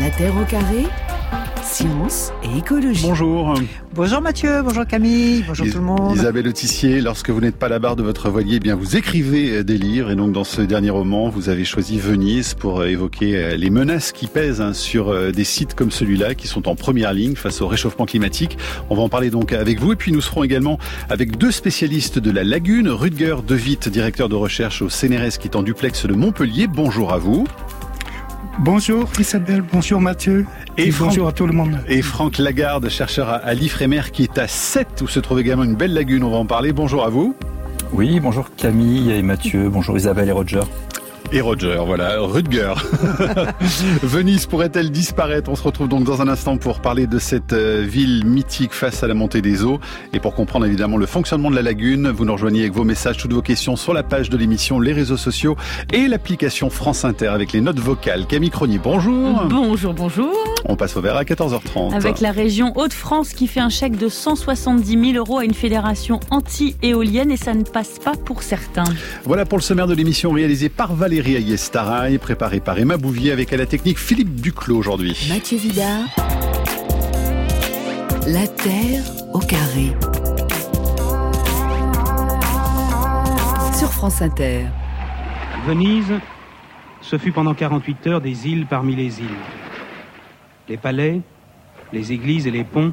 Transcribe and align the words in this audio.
La 0.00 0.10
Terre 0.10 0.36
au 0.36 0.44
carré, 0.44 0.84
science 1.62 2.30
et 2.44 2.58
écologie. 2.58 3.02
Bonjour. 3.06 3.54
Bonjour 3.94 4.20
Mathieu, 4.20 4.62
bonjour 4.62 4.86
Camille, 4.86 5.44
bonjour 5.46 5.66
Is- 5.66 5.70
tout 5.72 5.78
le 5.78 5.84
monde. 5.84 6.14
Isabelle 6.16 6.46
Autissier, 6.46 7.00
lorsque 7.00 7.30
vous 7.30 7.40
n'êtes 7.40 7.56
pas 7.56 7.66
à 7.66 7.68
la 7.68 7.78
barre 7.78 7.96
de 7.96 8.02
votre 8.02 8.28
voilier, 8.30 8.56
eh 8.56 8.60
bien 8.60 8.76
vous 8.76 8.96
écrivez 8.96 9.56
euh, 9.56 9.64
des 9.64 9.76
livres 9.78 10.10
et 10.10 10.14
donc 10.16 10.32
dans 10.32 10.44
ce 10.44 10.60
dernier 10.62 10.90
roman, 10.90 11.28
vous 11.30 11.48
avez 11.48 11.64
choisi 11.64 11.98
Venise 11.98 12.54
pour 12.54 12.80
euh, 12.80 12.86
évoquer 12.86 13.36
euh, 13.36 13.56
les 13.56 13.70
menaces 13.70 14.12
qui 14.12 14.26
pèsent 14.28 14.60
hein, 14.60 14.72
sur 14.72 15.32
des 15.32 15.44
sites 15.44 15.74
comme 15.74 15.90
celui-là 15.90 16.34
qui 16.34 16.46
sont 16.46 16.68
en 16.68 16.76
première 16.76 17.12
ligne 17.12 17.34
face 17.34 17.60
au 17.60 17.66
réchauffement 17.66 18.06
climatique. 18.06 18.56
On 18.90 18.94
va 18.96 19.02
en 19.02 19.08
parler 19.08 19.30
donc 19.30 19.52
avec 19.52 19.80
vous 19.80 19.92
et 19.92 19.96
puis 19.96 20.12
nous 20.12 20.20
serons 20.20 20.44
également 20.44 20.78
avec 21.08 21.38
deux 21.38 21.50
spécialistes 21.50 22.18
de 22.18 22.30
la 22.30 22.44
lagune, 22.44 22.88
Rudger 22.88 23.36
De 23.46 23.56
Witt, 23.56 23.88
directeur 23.88 24.28
de 24.28 24.36
recherche 24.36 24.82
au 24.82 24.88
CNRS 24.88 25.38
qui 25.40 25.48
est 25.48 25.56
en 25.56 25.62
duplex 25.62 26.06
de 26.06 26.14
Montpellier. 26.14 26.66
Bonjour 26.68 27.12
à 27.12 27.18
vous. 27.18 27.46
Bonjour 28.58 29.08
Isabelle, 29.18 29.62
bonjour 29.72 30.00
Mathieu, 30.00 30.44
Et 30.76 30.88
et, 30.88 30.90
Franck- 30.90 31.08
bonjour 31.10 31.28
à 31.28 31.32
tout 31.32 31.46
le 31.46 31.52
monde. 31.52 31.78
Et 31.88 32.02
Franck 32.02 32.38
Lagarde, 32.38 32.88
chercheur 32.88 33.28
à- 33.28 33.36
à 33.36 33.54
l'IFREMER 33.54 34.02
qui 34.12 34.24
est 34.24 34.38
à 34.38 34.48
7 34.48 35.00
où 35.02 35.06
se 35.08 35.20
trouve 35.20 35.38
également 35.40 35.64
une 35.64 35.76
belle 35.76 35.94
lagune. 35.94 36.24
On 36.24 36.30
va 36.30 36.38
en 36.38 36.46
parler. 36.46 36.72
Bonjour 36.72 37.04
à 37.04 37.08
vous. 37.08 37.36
Oui, 37.92 38.18
bonjour 38.20 38.50
Camille 38.56 39.12
et 39.12 39.22
Mathieu, 39.22 39.68
bonjour 39.70 39.96
Isabelle 39.96 40.28
et 40.28 40.32
Roger. 40.32 40.60
Et 41.30 41.42
Roger, 41.42 41.76
voilà, 41.84 42.20
Rutger. 42.20 42.72
Venise 44.02 44.46
pourrait-elle 44.46 44.90
disparaître? 44.90 45.50
On 45.50 45.56
se 45.56 45.62
retrouve 45.62 45.86
donc 45.86 46.04
dans 46.04 46.22
un 46.22 46.28
instant 46.28 46.56
pour 46.56 46.80
parler 46.80 47.06
de 47.06 47.18
cette 47.18 47.52
euh, 47.52 47.84
ville 47.86 48.24
mythique 48.24 48.72
face 48.72 49.02
à 49.02 49.06
la 49.06 49.12
montée 49.12 49.42
des 49.42 49.62
eaux 49.62 49.78
et 50.14 50.20
pour 50.20 50.34
comprendre 50.34 50.64
évidemment 50.64 50.96
le 50.96 51.04
fonctionnement 51.04 51.50
de 51.50 51.56
la 51.56 51.60
lagune. 51.60 52.08
Vous 52.08 52.24
nous 52.24 52.32
rejoignez 52.32 52.60
avec 52.62 52.72
vos 52.72 52.84
messages, 52.84 53.18
toutes 53.18 53.34
vos 53.34 53.42
questions 53.42 53.76
sur 53.76 53.92
la 53.92 54.02
page 54.02 54.30
de 54.30 54.38
l'émission, 54.38 54.80
les 54.80 54.94
réseaux 54.94 55.18
sociaux 55.18 55.54
et 55.92 56.08
l'application 56.08 56.70
France 56.70 57.04
Inter 57.04 57.26
avec 57.26 57.52
les 57.52 57.60
notes 57.60 57.78
vocales. 57.78 58.26
Camille 58.26 58.50
Cronier, 58.50 58.80
bonjour. 58.82 59.42
Bonjour, 59.50 59.92
bonjour. 59.92 60.32
On 60.64 60.76
passe 60.76 60.96
au 60.96 61.02
vert 61.02 61.16
à 61.16 61.24
14h30. 61.24 61.94
Avec 61.94 62.20
la 62.20 62.32
région 62.32 62.72
Hauts-de-France 62.74 63.34
qui 63.34 63.48
fait 63.48 63.60
un 63.60 63.68
chèque 63.68 63.98
de 63.98 64.08
170 64.08 65.12
000 65.12 65.18
euros 65.18 65.40
à 65.40 65.44
une 65.44 65.54
fédération 65.54 66.20
anti-éolienne 66.30 67.30
et 67.30 67.36
ça 67.36 67.52
ne 67.52 67.64
passe 67.64 67.98
pas 68.02 68.12
pour 68.12 68.42
certains. 68.42 68.84
Voilà 69.24 69.44
pour 69.44 69.58
le 69.58 69.62
sommaire 69.62 69.86
de 69.86 69.94
l'émission 69.94 70.32
réalisée 70.32 70.70
par 70.70 70.94
Valérie 70.94 71.17
Ayestaraï, 71.26 72.18
préparée 72.18 72.60
par 72.60 72.78
Emma 72.78 72.96
Bouvier 72.96 73.32
avec 73.32 73.52
à 73.52 73.56
la 73.56 73.66
technique 73.66 73.98
Philippe 73.98 74.40
Duclos 74.40 74.76
aujourd'hui. 74.76 75.26
Mathieu 75.28 75.58
Vidard. 75.58 76.06
La 78.26 78.46
Terre 78.46 79.02
au 79.32 79.40
carré. 79.40 79.96
Sur 83.76 83.92
France 83.92 84.22
Inter. 84.22 84.66
Venise, 85.66 86.12
ce 87.00 87.18
fut 87.18 87.32
pendant 87.32 87.54
48 87.54 88.06
heures 88.06 88.20
des 88.20 88.46
îles 88.46 88.66
parmi 88.66 88.94
les 88.94 89.20
îles. 89.20 89.26
Les 90.68 90.76
palais, 90.76 91.20
les 91.92 92.12
églises 92.12 92.46
et 92.46 92.52
les 92.52 92.64
ponts 92.64 92.92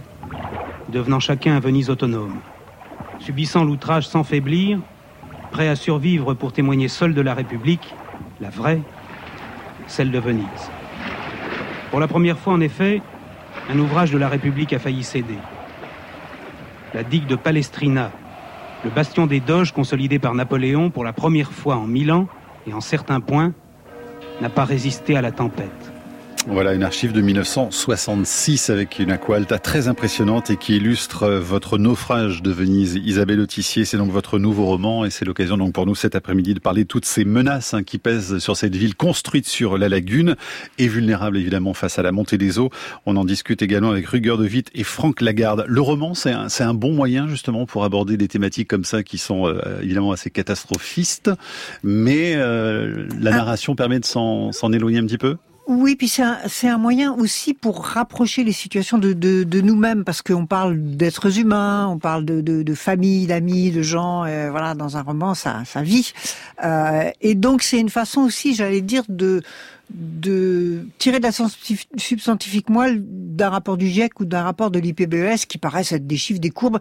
devenant 0.89 1.19
chacun 1.19 1.55
un 1.55 1.59
Venise 1.59 1.91
autonome. 1.91 2.39
Subissant 3.19 3.63
l'outrage 3.63 4.07
sans 4.07 4.23
faiblir, 4.23 4.79
prêt 5.51 5.69
à 5.69 5.75
survivre 5.75 6.33
pour 6.33 6.53
témoigner 6.53 6.87
seul 6.87 7.13
de 7.13 7.21
la 7.21 7.33
République, 7.35 7.93
la 8.41 8.49
vraie, 8.49 8.81
celle 9.87 10.11
de 10.11 10.19
Venise. 10.19 10.71
Pour 11.91 11.99
la 11.99 12.07
première 12.07 12.37
fois, 12.37 12.53
en 12.53 12.61
effet, 12.61 13.01
un 13.69 13.79
ouvrage 13.79 14.11
de 14.11 14.17
la 14.17 14.27
République 14.27 14.73
a 14.73 14.79
failli 14.79 15.03
céder. 15.03 15.37
La 16.93 17.03
digue 17.03 17.27
de 17.27 17.35
Palestrina, 17.35 18.11
le 18.83 18.89
bastion 18.89 19.27
des 19.27 19.39
Doges 19.39 19.71
consolidé 19.71 20.19
par 20.19 20.33
Napoléon 20.33 20.89
pour 20.89 21.03
la 21.03 21.13
première 21.13 21.51
fois 21.51 21.77
en 21.77 21.87
mille 21.87 22.11
ans 22.11 22.27
et 22.67 22.73
en 22.73 22.81
certains 22.81 23.19
points, 23.19 23.53
n'a 24.41 24.49
pas 24.49 24.65
résisté 24.65 25.15
à 25.15 25.21
la 25.21 25.31
tempête. 25.31 25.84
Voilà 26.47 26.75
une 26.75 26.83
archive 26.83 27.11
de 27.11 27.21
1966 27.21 28.69
avec 28.69 28.99
une 28.99 29.09
aqua 29.09 29.37
alta 29.37 29.57
très 29.57 29.87
impressionnante 29.87 30.51
et 30.51 30.57
qui 30.57 30.75
illustre 30.75 31.23
euh, 31.23 31.39
votre 31.39 31.79
naufrage 31.79 32.43
de 32.43 32.51
Venise. 32.51 32.99
Isabelle 33.03 33.39
Autissier, 33.39 33.83
c'est 33.83 33.97
donc 33.97 34.11
votre 34.11 34.37
nouveau 34.37 34.65
roman 34.65 35.05
et 35.05 35.09
c'est 35.09 35.25
l'occasion 35.25 35.57
donc 35.57 35.73
pour 35.73 35.87
nous 35.87 35.95
cet 35.95 36.15
après-midi 36.15 36.53
de 36.53 36.59
parler 36.59 36.83
de 36.83 36.87
toutes 36.87 37.05
ces 37.05 37.25
menaces 37.25 37.73
hein, 37.73 37.81
qui 37.81 37.97
pèsent 37.97 38.37
sur 38.37 38.55
cette 38.55 38.75
ville 38.75 38.95
construite 38.95 39.47
sur 39.47 39.79
la 39.79 39.89
lagune 39.89 40.35
et 40.77 40.87
vulnérable 40.87 41.37
évidemment 41.37 41.73
face 41.73 41.97
à 41.97 42.03
la 42.03 42.11
montée 42.11 42.37
des 42.37 42.59
eaux. 42.59 42.69
On 43.07 43.17
en 43.17 43.25
discute 43.25 43.63
également 43.63 43.89
avec 43.89 44.05
Ruger 44.05 44.37
de 44.37 44.47
Witt 44.47 44.69
et 44.75 44.83
Franck 44.83 45.21
Lagarde. 45.21 45.65
Le 45.67 45.81
roman, 45.81 46.13
c'est 46.13 46.31
un, 46.31 46.73
bon 46.75 46.93
moyen 46.93 47.27
justement 47.27 47.65
pour 47.65 47.85
aborder 47.85 48.17
des 48.17 48.27
thématiques 48.27 48.67
comme 48.67 48.85
ça 48.85 49.01
qui 49.01 49.17
sont 49.17 49.47
euh, 49.47 49.81
évidemment 49.81 50.11
assez 50.11 50.29
catastrophistes, 50.29 51.31
mais 51.83 52.33
euh, 52.35 53.07
la 53.19 53.31
Ah. 53.31 53.37
narration 53.37 53.75
permet 53.75 53.99
de 53.99 54.05
s'en 54.05 54.51
s'en 54.51 54.71
éloigner 54.71 54.99
un 54.99 55.05
petit 55.05 55.17
peu? 55.17 55.37
Oui, 55.67 55.95
puis 55.95 56.07
c'est 56.07 56.21
un, 56.21 56.37
c'est 56.47 56.67
un 56.69 56.77
moyen 56.77 57.11
aussi 57.13 57.55
pour 57.55 57.83
rapprocher 57.83 58.43
les 58.43 58.51
situations 58.51 58.99
de, 58.99 59.13
de, 59.13 59.43
de 59.43 59.61
nous-mêmes, 59.61 60.03
parce 60.03 60.21
qu'on 60.21 60.45
parle 60.45 60.77
d'êtres 60.79 61.39
humains, 61.39 61.87
on 61.87 61.97
parle 61.97 62.23
de, 62.23 62.39
de, 62.39 62.61
de 62.61 62.73
famille, 62.75 63.25
d'amis, 63.25 63.71
de 63.71 63.81
gens, 63.81 64.25
euh, 64.25 64.51
voilà, 64.51 64.75
dans 64.75 64.95
un 64.95 65.01
roman, 65.01 65.33
ça, 65.33 65.63
ça 65.65 65.81
vit. 65.81 66.13
Euh, 66.63 67.09
et 67.21 67.33
donc 67.33 67.63
c'est 67.63 67.79
une 67.79 67.89
façon 67.89 68.21
aussi, 68.21 68.53
j'allais 68.53 68.81
dire, 68.81 69.03
de 69.09 69.41
de 69.93 70.87
tirer 70.97 71.19
de 71.19 71.23
la 71.23 71.31
substantifique 71.97 72.69
moelle 72.69 73.03
d'un 73.05 73.49
rapport 73.49 73.77
du 73.77 73.87
GIEC 73.87 74.19
ou 74.19 74.25
d'un 74.25 74.43
rapport 74.43 74.71
de 74.71 74.79
l'IPBES 74.79 75.45
qui 75.47 75.57
paraissent 75.57 75.91
être 75.91 76.07
des 76.07 76.17
chiffres, 76.17 76.39
des 76.39 76.49
courbes 76.49 76.79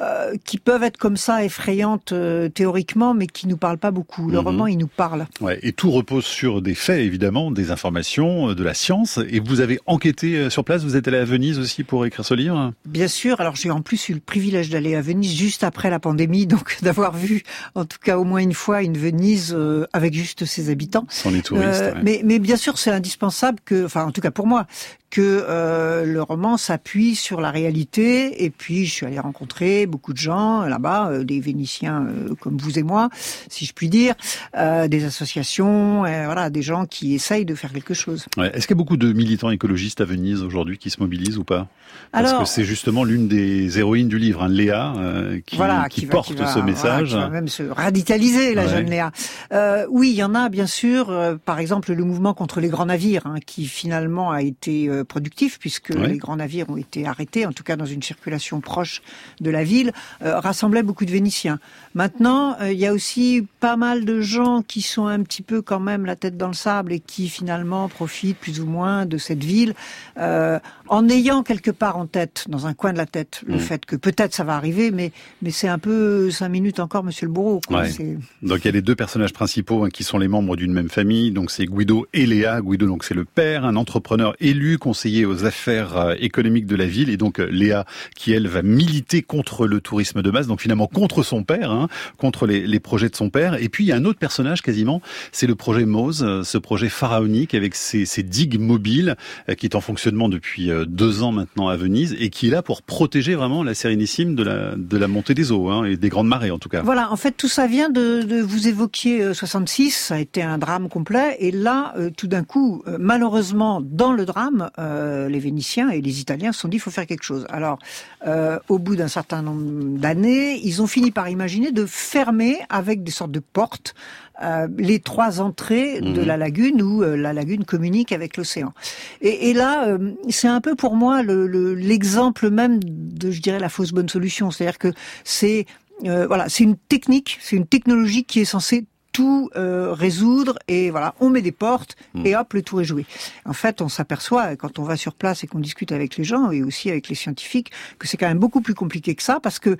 euh, 0.00 0.34
qui 0.44 0.58
peuvent 0.58 0.82
être 0.82 0.96
comme 0.96 1.16
ça 1.16 1.44
effrayantes 1.44 2.12
euh, 2.12 2.48
théoriquement, 2.48 3.14
mais 3.14 3.26
qui 3.26 3.46
nous 3.48 3.56
parlent 3.56 3.78
pas 3.78 3.90
beaucoup. 3.90 4.28
Le 4.30 4.38
Mhm. 4.38 4.44
roman, 4.44 4.66
il 4.66 4.78
nous 4.78 4.86
parle. 4.86 5.26
Ouais, 5.40 5.58
et 5.62 5.72
tout 5.72 5.90
repose 5.90 6.24
sur 6.24 6.62
des 6.62 6.74
faits, 6.74 7.00
évidemment, 7.00 7.50
des 7.50 7.70
informations, 7.70 8.50
euh, 8.50 8.54
de 8.54 8.62
la 8.64 8.74
science. 8.74 9.18
Et 9.28 9.40
vous 9.40 9.60
avez 9.60 9.78
enquêté 9.86 10.48
sur 10.50 10.64
place, 10.64 10.82
vous 10.84 10.96
êtes 10.96 11.08
allé 11.08 11.18
à 11.18 11.24
Venise 11.24 11.58
aussi 11.58 11.84
pour 11.84 12.06
écrire 12.06 12.24
ce 12.24 12.34
livre? 12.34 12.72
Bien 12.86 13.08
sûr. 13.08 13.40
Alors 13.40 13.56
j'ai 13.56 13.70
en 13.70 13.80
plus 13.82 14.08
eu 14.08 14.14
le 14.14 14.20
privilège 14.20 14.70
d'aller 14.70 14.94
à 14.94 15.00
Venise 15.00 15.34
juste 15.36 15.64
après 15.64 15.90
la 15.90 15.98
pandémie, 15.98 16.46
donc 16.46 16.76
d'avoir 16.82 17.14
vu 17.16 17.42
en 17.74 17.84
tout 17.84 17.98
cas 18.02 18.18
au 18.18 18.24
moins 18.24 18.40
une 18.40 18.54
fois 18.54 18.82
une 18.82 18.96
Venise 18.96 19.54
euh, 19.56 19.86
avec 19.92 20.14
juste 20.14 20.44
ses 20.44 20.70
habitants. 20.70 21.06
Sans 21.08 21.30
les 21.30 21.42
touristes. 21.42 21.66
Ouais. 21.66 21.94
mais, 22.02 22.20
mais 22.24 22.38
bien 22.46 22.56
sûr, 22.56 22.78
c'est 22.78 22.90
indispensable 22.90 23.58
que, 23.64 23.84
enfin 23.84 24.04
en 24.04 24.12
tout 24.12 24.20
cas 24.20 24.30
pour 24.30 24.46
moi, 24.46 24.66
que 25.10 25.44
euh, 25.48 26.04
le 26.04 26.22
roman 26.22 26.56
s'appuie 26.56 27.14
sur 27.14 27.40
la 27.40 27.50
réalité. 27.50 28.44
Et 28.44 28.50
puis 28.50 28.86
je 28.86 28.92
suis 28.92 29.06
allé 29.06 29.18
rencontrer 29.18 29.86
beaucoup 29.86 30.12
de 30.12 30.18
gens 30.18 30.62
euh, 30.62 30.68
là-bas, 30.68 31.10
euh, 31.10 31.24
des 31.24 31.40
Vénitiens 31.40 32.06
euh, 32.06 32.34
comme 32.40 32.56
vous 32.58 32.78
et 32.78 32.82
moi, 32.82 33.08
si 33.48 33.64
je 33.66 33.72
puis 33.72 33.88
dire, 33.88 34.14
euh, 34.56 34.88
des 34.88 35.04
associations, 35.04 36.04
euh, 36.04 36.24
voilà, 36.26 36.50
des 36.50 36.62
gens 36.62 36.86
qui 36.86 37.14
essayent 37.14 37.44
de 37.44 37.54
faire 37.54 37.72
quelque 37.72 37.94
chose. 37.94 38.26
Ouais. 38.36 38.50
Est-ce 38.54 38.66
qu'il 38.66 38.74
y 38.74 38.78
a 38.78 38.82
beaucoup 38.82 38.96
de 38.96 39.12
militants 39.12 39.50
écologistes 39.50 40.00
à 40.00 40.04
Venise 40.04 40.42
aujourd'hui 40.42 40.78
qui 40.78 40.90
se 40.90 41.00
mobilisent 41.00 41.38
ou 41.38 41.44
pas? 41.44 41.68
Parce 42.12 42.28
Alors- 42.28 42.42
que 42.42 42.48
c'est 42.48 42.64
justement 42.64 43.04
l'une 43.04 43.28
des 43.28 43.78
héroïnes 43.78 44.08
du 44.08 44.18
livre, 44.18 44.42
hein, 44.42 44.48
Léa, 44.48 44.92
euh, 44.96 45.40
qui, 45.46 45.56
voilà, 45.56 45.86
qui 45.88 46.04
va- 46.06 46.12
porte 46.12 46.32
va- 46.32 46.46
ce 46.46 46.52
voilà, 46.58 46.66
message. 46.66 47.08
qui 47.10 47.14
va 47.14 47.28
même 47.30 47.48
se 47.48 47.62
radicaliser, 47.62 48.54
la 48.54 48.64
Ouais. 48.64 48.68
jeune 48.70 48.90
Léa. 48.90 49.12
Euh, 49.52 49.86
oui, 49.90 50.10
il 50.10 50.16
y 50.16 50.22
en 50.22 50.34
a 50.34 50.48
bien 50.48 50.66
sûr. 50.66 51.10
euh, 51.10 51.36
par 51.42 51.58
exemple, 51.58 51.92
le 51.92 52.04
mouvement 52.04 52.34
contre 52.34 52.60
les 52.60 52.68
grands 52.68 52.86
navires, 52.86 53.26
hein, 53.26 53.36
qui 53.44 53.66
finalement 53.66 54.30
a 54.30 54.42
été 54.42 54.88
euh, 54.96 55.04
productif 55.04 55.58
puisque 55.58 55.90
les 55.90 56.18
grands 56.18 56.36
navires 56.36 56.68
ont 56.70 56.76
été 56.76 57.06
arrêtés, 57.06 57.46
en 57.46 57.52
tout 57.52 57.62
cas 57.62 57.76
dans 57.76 57.86
une 57.86 58.02
circulation 58.02 58.60
proche 58.60 59.02
de 59.40 59.50
la 59.50 59.64
ville, 59.64 59.92
euh, 60.22 60.38
rassemblait 60.40 60.82
beaucoup 60.82 61.04
de 61.04 61.10
Vénitiens. 61.10 61.58
Maintenant, 61.94 62.56
euh, 62.60 62.72
il 62.72 62.78
y 62.78 62.86
a 62.86 62.92
aussi 62.92 63.46
pas 63.60 63.76
mal 63.76 64.04
de 64.04 64.20
gens 64.20 64.62
qui 64.62 64.82
sont 64.82 65.06
un 65.06 65.22
petit 65.22 65.42
peu 65.42 65.62
quand 65.62 65.80
même 65.80 66.04
la 66.06 66.16
tête 66.16 66.36
dans 66.36 66.48
le 66.48 66.54
sable 66.54 66.92
et 66.92 67.00
qui 67.00 67.28
finalement 67.28 67.88
profitent 67.88 68.38
plus 68.38 68.60
ou 68.60 68.66
moins 68.66 69.06
de 69.06 69.18
cette 69.18 69.42
ville, 69.44 69.74
euh, 70.18 70.58
en 70.88 71.08
ayant 71.08 71.42
quelque 71.42 71.70
part 71.70 71.96
en 71.96 72.06
tête, 72.06 72.44
dans 72.48 72.66
un 72.66 72.74
coin 72.74 72.92
de 72.92 72.98
la 72.98 73.06
tête, 73.06 73.42
le 73.46 73.56
Mm. 73.56 73.60
fait 73.60 73.86
que 73.86 73.96
peut-être 73.96 74.34
ça 74.34 74.44
va 74.44 74.54
arriver, 74.56 74.90
mais 74.90 75.12
mais 75.42 75.50
c'est 75.50 75.68
un 75.68 75.78
peu 75.78 76.30
cinq 76.30 76.48
minutes 76.48 76.80
encore, 76.80 77.04
Monsieur 77.04 77.26
le 77.26 77.32
Bourreau. 77.32 77.60
Quoi. 77.66 77.80
Ouais. 77.82 77.90
C'est- 77.90 78.18
Donc 78.42 78.58
il 78.60 78.66
y 78.66 78.68
a 78.68 78.72
les 78.72 78.82
deux 78.82 78.94
personnages 78.96 79.32
principaux 79.32 79.84
hein, 79.84 79.88
qui 79.90 80.04
sont 80.04 80.18
les 80.18 80.28
membres 80.28 80.56
d'une 80.56 80.72
même 80.72 80.88
famille. 80.88 81.30
Donc 81.30 81.50
c'est 81.50 81.66
Guido 81.66 82.06
et 82.12 82.26
Léa. 82.26 82.60
Guido 82.60 82.86
donc 82.86 83.04
c'est 83.04 83.14
le 83.14 83.24
père, 83.24 83.64
un 83.64 83.76
entrepreneur 83.76 84.34
élu, 84.40 84.78
conseiller 84.86 85.26
aux 85.26 85.44
affaires 85.44 85.96
euh, 85.96 86.14
économiques 86.20 86.66
de 86.66 86.76
la 86.76 86.86
ville, 86.86 87.10
et 87.10 87.16
donc 87.16 87.40
euh, 87.40 87.48
Léa 87.50 87.86
qui 88.14 88.32
elle 88.32 88.46
va 88.46 88.62
militer 88.62 89.20
contre 89.20 89.66
le 89.66 89.80
tourisme 89.80 90.22
de 90.22 90.30
masse. 90.30 90.46
Donc 90.46 90.60
finalement 90.60 90.86
contre 90.86 91.24
son 91.24 91.42
père, 91.42 91.72
hein, 91.72 91.88
contre 92.18 92.46
les, 92.46 92.68
les 92.68 92.78
projets 92.78 93.08
de 93.08 93.16
son 93.16 93.28
père. 93.28 93.60
Et 93.60 93.68
puis 93.68 93.82
il 93.82 93.88
y 93.88 93.92
a 93.92 93.96
un 93.96 94.04
autre 94.04 94.20
personnage 94.20 94.62
quasiment, 94.62 95.02
c'est 95.32 95.48
le 95.48 95.56
projet 95.56 95.86
Mose, 95.86 96.22
euh, 96.22 96.44
ce 96.44 96.56
projet 96.56 96.88
pharaonique 96.88 97.52
avec 97.52 97.74
ses, 97.74 98.06
ses 98.06 98.22
digues 98.22 98.60
mobiles 98.60 99.16
qui 99.58 99.66
est 99.66 99.74
en 99.74 99.80
fonctionnement 99.80 100.28
depuis 100.28 100.70
deux 100.86 101.24
ans 101.24 101.32
maintenant 101.32 101.66
à 101.66 101.76
Venise 101.76 102.14
et 102.20 102.30
qui 102.30 102.46
est 102.46 102.50
là 102.50 102.62
pour 102.62 102.82
protéger 102.82 103.34
vraiment 103.34 103.64
la 103.64 103.74
Sérénissime 103.74 104.36
de 104.36 104.44
la 104.44 104.76
de 104.76 104.96
la 104.96 105.08
montée 105.08 105.34
des 105.34 105.50
eaux 105.50 105.68
hein, 105.68 105.84
et 105.84 105.96
des 105.96 106.08
grandes 106.08 106.28
marées 106.28 106.52
en 106.52 106.58
tout 106.58 106.68
cas. 106.68 106.82
Voilà, 106.82 107.10
en 107.10 107.16
fait, 107.16 107.32
tout 107.32 107.48
ça 107.48 107.66
vient 107.66 107.90
de, 107.90 108.22
de 108.22 108.40
vous 108.40 108.68
évoquiez 108.68 109.22
euh, 109.22 109.34
66, 109.34 109.90
ça 109.90 110.14
a 110.14 110.18
été 110.18 110.42
un 110.42 110.58
drame 110.58 110.88
complet, 110.88 111.36
et 111.40 111.50
là, 111.50 111.94
tout 112.16 112.28
d'un 112.28 112.44
coup, 112.44 112.84
malheureusement, 112.98 113.80
dans 113.82 114.12
le 114.12 114.24
drame, 114.24 114.70
euh, 114.78 115.28
les 115.28 115.38
Vénitiens 115.38 115.88
et 115.90 116.00
les 116.00 116.20
Italiens 116.20 116.52
se 116.52 116.60
sont 116.60 116.68
dit 116.68 116.76
il 116.76 116.80
faut 116.80 116.90
faire 116.90 117.06
quelque 117.06 117.22
chose. 117.24 117.46
Alors, 117.50 117.78
euh, 118.26 118.58
au 118.68 118.78
bout 118.78 118.96
d'un 118.96 119.08
certain 119.08 119.42
nombre 119.42 119.98
d'années, 119.98 120.60
ils 120.62 120.82
ont 120.82 120.86
fini 120.86 121.10
par 121.10 121.28
imaginer 121.28 121.72
de 121.72 121.86
fermer 121.86 122.58
avec 122.68 123.02
des 123.02 123.10
sortes 123.12 123.30
de 123.32 123.40
portes 123.40 123.94
euh, 124.42 124.68
les 124.76 125.00
trois 125.00 125.40
entrées 125.40 126.00
de 126.02 126.20
Mhm. 126.20 126.26
la 126.26 126.36
lagune 126.36 126.82
où 126.82 127.02
euh, 127.02 127.16
la 127.16 127.32
lagune 127.32 127.64
communique 127.64 128.12
avec 128.12 128.36
l'océan. 128.36 128.74
Et, 129.22 129.48
et 129.50 129.54
là, 129.54 129.86
euh, 129.88 130.12
c'est 130.28 130.48
un 130.48 130.60
peu 130.60 130.74
pour 130.74 130.94
moi 130.94 131.22
le- 131.22 131.46
le- 131.46 131.74
l'exemple 131.74 132.50
même 132.50 132.78
de, 132.82 133.30
je 133.30 133.40
dirais, 133.40 133.58
la 133.58 133.70
fausse 133.70 133.92
bonne 133.92 134.10
solution. 134.10 134.50
C'est-à-dire 134.50 134.78
que 134.78 134.92
c'est 135.24 135.64
euh, 136.04 136.26
voilà, 136.26 136.50
c'est 136.50 136.64
une 136.64 136.76
technique, 136.76 137.38
c'est 137.40 137.56
une 137.56 137.66
technologie 137.66 138.24
qui 138.24 138.40
est 138.40 138.44
censée 138.44 138.84
tout 139.16 139.48
euh, 139.56 139.94
résoudre 139.94 140.58
et 140.68 140.90
voilà, 140.90 141.14
on 141.20 141.30
met 141.30 141.40
des 141.40 141.52
portes 141.52 141.96
Mm. 142.12 142.26
et 142.26 142.36
hop, 142.36 142.52
le 142.52 142.62
tour 142.62 142.80
est 142.82 142.84
joué. 142.84 143.06
En 143.46 143.52
fait, 143.54 143.80
on 143.80 143.88
s'aperçoit 143.88 144.56
quand 144.56 144.78
on 144.78 144.82
va 144.82 144.96
sur 144.96 145.14
place 145.14 145.42
et 145.42 145.46
qu'on 145.46 145.58
discute 145.58 145.90
avec 145.90 146.16
les 146.18 146.24
gens 146.24 146.50
et 146.50 146.62
aussi 146.62 146.90
avec 146.90 147.08
les 147.08 147.14
scientifiques 147.14 147.70
que 147.98 148.06
c'est 148.06 148.18
quand 148.18 148.28
même 148.28 148.38
beaucoup 148.38 148.60
plus 148.60 148.74
compliqué 148.74 149.14
que 149.14 149.22
ça 149.22 149.40
parce 149.40 149.58
que 149.58 149.76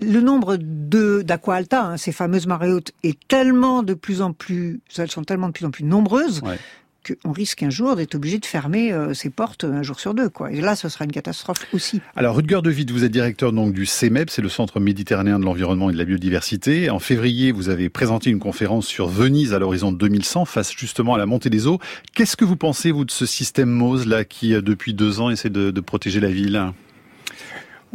le 0.00 0.20
nombre 0.20 0.56
de 0.60 1.22
d'aqua 1.22 1.54
alta, 1.54 1.82
hein, 1.84 1.96
ces 1.96 2.12
fameuses 2.12 2.46
marées 2.46 2.72
hautes, 2.72 2.92
est 3.02 3.18
tellement 3.28 3.82
de 3.82 3.94
plus 3.94 4.20
en 4.20 4.32
plus, 4.32 4.80
elles 4.98 5.10
sont 5.10 5.24
tellement 5.24 5.48
de 5.48 5.52
plus 5.52 5.64
en 5.66 5.70
plus 5.70 5.84
nombreuses 5.84 6.42
Ouais. 6.42 6.58
Qu'on 7.04 7.32
risque 7.32 7.62
un 7.62 7.70
jour 7.70 7.96
d'être 7.96 8.14
obligé 8.14 8.38
de 8.38 8.46
fermer 8.46 8.92
euh, 8.92 9.14
ces 9.14 9.30
portes 9.30 9.64
un 9.64 9.82
jour 9.82 10.00
sur 10.00 10.14
deux, 10.14 10.28
quoi. 10.28 10.50
Et 10.50 10.60
là, 10.60 10.76
ce 10.76 10.88
sera 10.88 11.04
une 11.04 11.12
catastrophe 11.12 11.66
aussi. 11.72 12.00
Alors, 12.16 12.36
Rutger 12.36 12.60
De 12.62 12.70
Witt, 12.70 12.90
vous 12.90 13.04
êtes 13.04 13.12
directeur 13.12 13.52
donc 13.52 13.72
du 13.72 13.86
CEMEP, 13.86 14.30
c'est 14.30 14.42
le 14.42 14.48
Centre 14.48 14.80
méditerranéen 14.80 15.38
de 15.38 15.44
l'environnement 15.44 15.90
et 15.90 15.92
de 15.92 15.98
la 15.98 16.04
biodiversité. 16.04 16.90
En 16.90 16.98
février, 16.98 17.52
vous 17.52 17.68
avez 17.68 17.88
présenté 17.88 18.30
une 18.30 18.38
conférence 18.38 18.86
sur 18.86 19.08
Venise 19.08 19.52
à 19.54 19.58
l'horizon 19.58 19.92
2100, 19.92 20.44
face 20.44 20.72
justement 20.76 21.14
à 21.14 21.18
la 21.18 21.26
montée 21.26 21.50
des 21.50 21.66
eaux. 21.66 21.78
Qu'est-ce 22.14 22.36
que 22.36 22.44
vous 22.44 22.56
pensez, 22.56 22.90
vous, 22.90 23.04
de 23.04 23.10
ce 23.10 23.26
système 23.26 23.70
MOSE, 23.70 24.06
là, 24.06 24.24
qui, 24.24 24.54
euh, 24.54 24.60
depuis 24.60 24.94
deux 24.94 25.20
ans, 25.20 25.30
essaie 25.30 25.50
de 25.50 25.80
protéger 25.80 26.20
la 26.20 26.30
ville? 26.30 26.72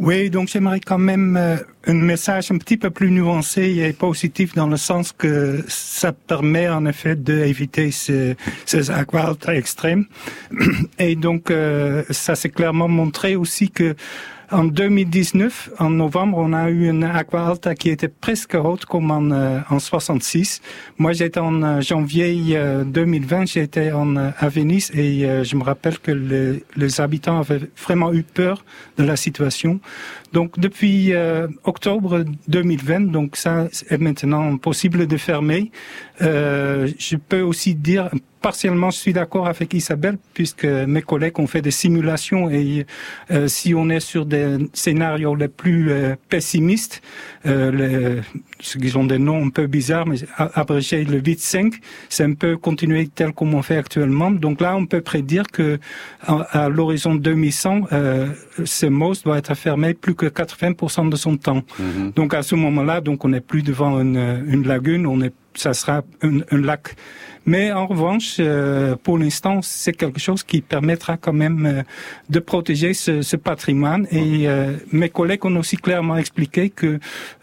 Oui, 0.00 0.30
donc 0.30 0.48
j'aimerais 0.48 0.80
quand 0.80 0.96
même 0.96 1.36
euh, 1.36 1.58
un 1.86 1.92
message 1.92 2.50
un 2.50 2.56
petit 2.56 2.78
peu 2.78 2.88
plus 2.88 3.10
nuancé 3.10 3.84
et 3.86 3.92
positif 3.92 4.54
dans 4.54 4.66
le 4.66 4.78
sens 4.78 5.12
que 5.12 5.62
ça 5.68 6.12
permet 6.12 6.70
en 6.70 6.86
effet 6.86 7.16
d'éviter 7.16 7.90
ces, 7.90 8.34
ces 8.64 8.90
extrêmes. 9.50 10.06
Et 10.98 11.16
donc 11.16 11.50
euh, 11.50 12.02
ça 12.08 12.34
s'est 12.34 12.48
clairement 12.48 12.88
montré 12.88 13.36
aussi 13.36 13.70
que 13.70 13.94
en 14.52 14.64
2019, 14.64 15.70
en 15.78 15.90
novembre, 15.90 16.38
on 16.38 16.52
a 16.52 16.70
eu 16.70 16.88
une 16.88 17.04
aqua 17.04 17.46
alta 17.48 17.74
qui 17.74 17.90
était 17.90 18.08
presque 18.08 18.54
haute 18.54 18.84
comme 18.84 19.10
en, 19.10 19.30
euh, 19.30 19.60
en 19.70 19.78
66. 19.78 20.60
Moi, 20.98 21.12
j'étais 21.12 21.40
en 21.40 21.62
euh, 21.62 21.80
janvier 21.80 22.56
euh, 22.56 22.84
2020, 22.84 23.46
j'étais 23.46 23.92
en, 23.92 24.16
euh, 24.16 24.30
à 24.38 24.48
Venise 24.48 24.90
et 24.94 25.24
euh, 25.24 25.44
je 25.44 25.56
me 25.56 25.62
rappelle 25.62 25.98
que 25.98 26.10
les, 26.10 27.00
habitants 27.00 27.38
avaient 27.38 27.60
vraiment 27.76 28.12
eu 28.12 28.22
peur 28.22 28.64
de 28.98 29.04
la 29.04 29.16
situation. 29.16 29.80
Donc, 30.32 30.58
depuis 30.58 31.12
euh, 31.12 31.46
octobre 31.64 32.24
2020, 32.48 33.12
donc 33.12 33.36
ça 33.36 33.68
est 33.88 33.98
maintenant 33.98 34.56
possible 34.56 35.06
de 35.06 35.16
fermer. 35.16 35.70
Euh, 36.22 36.88
je 36.98 37.16
peux 37.16 37.40
aussi 37.40 37.74
dire 37.74 38.10
partiellement, 38.40 38.90
je 38.90 38.98
suis 38.98 39.12
d'accord 39.12 39.46
avec 39.46 39.72
Isabelle, 39.74 40.18
puisque 40.34 40.64
mes 40.64 41.02
collègues 41.02 41.38
ont 41.38 41.46
fait 41.46 41.62
des 41.62 41.70
simulations 41.70 42.50
et 42.50 42.86
euh, 43.30 43.48
si 43.48 43.74
on 43.74 43.88
est 43.90 44.00
sur 44.00 44.26
des 44.26 44.56
scénarios 44.72 45.34
les 45.34 45.48
plus 45.48 45.90
euh, 45.90 46.16
pessimistes, 46.28 47.02
euh, 47.46 48.20
qui 48.60 48.96
ont 48.96 49.04
des 49.04 49.18
noms 49.18 49.44
un 49.46 49.50
peu 49.50 49.66
bizarres, 49.66 50.06
mais 50.06 50.16
a- 50.36 50.60
abrégé 50.60 51.04
le 51.04 51.20
8-5, 51.20 51.74
c'est 52.08 52.24
un 52.24 52.34
peu 52.34 52.56
continuer 52.56 53.08
tel 53.08 53.32
comme 53.32 53.54
on 53.54 53.62
fait 53.62 53.76
actuellement. 53.76 54.30
Donc 54.30 54.60
là, 54.60 54.76
on 54.76 54.86
peut 54.86 55.00
prédire 55.00 55.44
que 55.52 55.78
à, 56.22 56.34
à 56.64 56.68
l'horizon 56.68 57.14
2100, 57.14 57.82
euh, 57.92 58.28
ce 58.64 58.86
MOS 58.86 59.22
doit 59.24 59.38
être 59.38 59.54
fermé 59.54 59.94
plus 59.94 60.14
que 60.14 60.26
80% 60.26 61.08
de 61.10 61.16
son 61.16 61.36
temps. 61.36 61.62
Donc 62.14 62.34
à 62.34 62.42
ce 62.42 62.54
moment-là, 62.54 63.00
donc 63.00 63.24
on 63.24 63.28
n'est 63.30 63.40
plus 63.40 63.62
devant 63.62 64.00
une, 64.00 64.44
une 64.46 64.66
lagune, 64.66 65.06
on 65.06 65.20
est, 65.22 65.32
ça 65.54 65.74
sera 65.74 66.02
un, 66.22 66.38
un 66.50 66.58
lac. 66.58 66.94
Mais 67.46 67.72
en 67.72 67.86
revanche, 67.86 68.36
euh, 68.38 68.96
pour 69.02 69.18
l'instant, 69.18 69.60
c'est 69.62 69.92
quelque 69.92 70.20
chose 70.20 70.42
qui 70.42 70.60
permettra 70.60 71.16
quand 71.16 71.32
même 71.32 71.66
euh, 71.66 71.82
de 72.28 72.38
protéger 72.38 72.94
ce, 72.94 73.22
ce 73.22 73.36
patrimoine. 73.36 74.06
Et 74.10 74.48
euh, 74.48 74.74
mes 74.92 75.08
collègues 75.08 75.44
ont 75.46 75.56
aussi 75.56 75.76
clairement 75.76 76.16
expliqué 76.16 76.70
que 76.70 76.98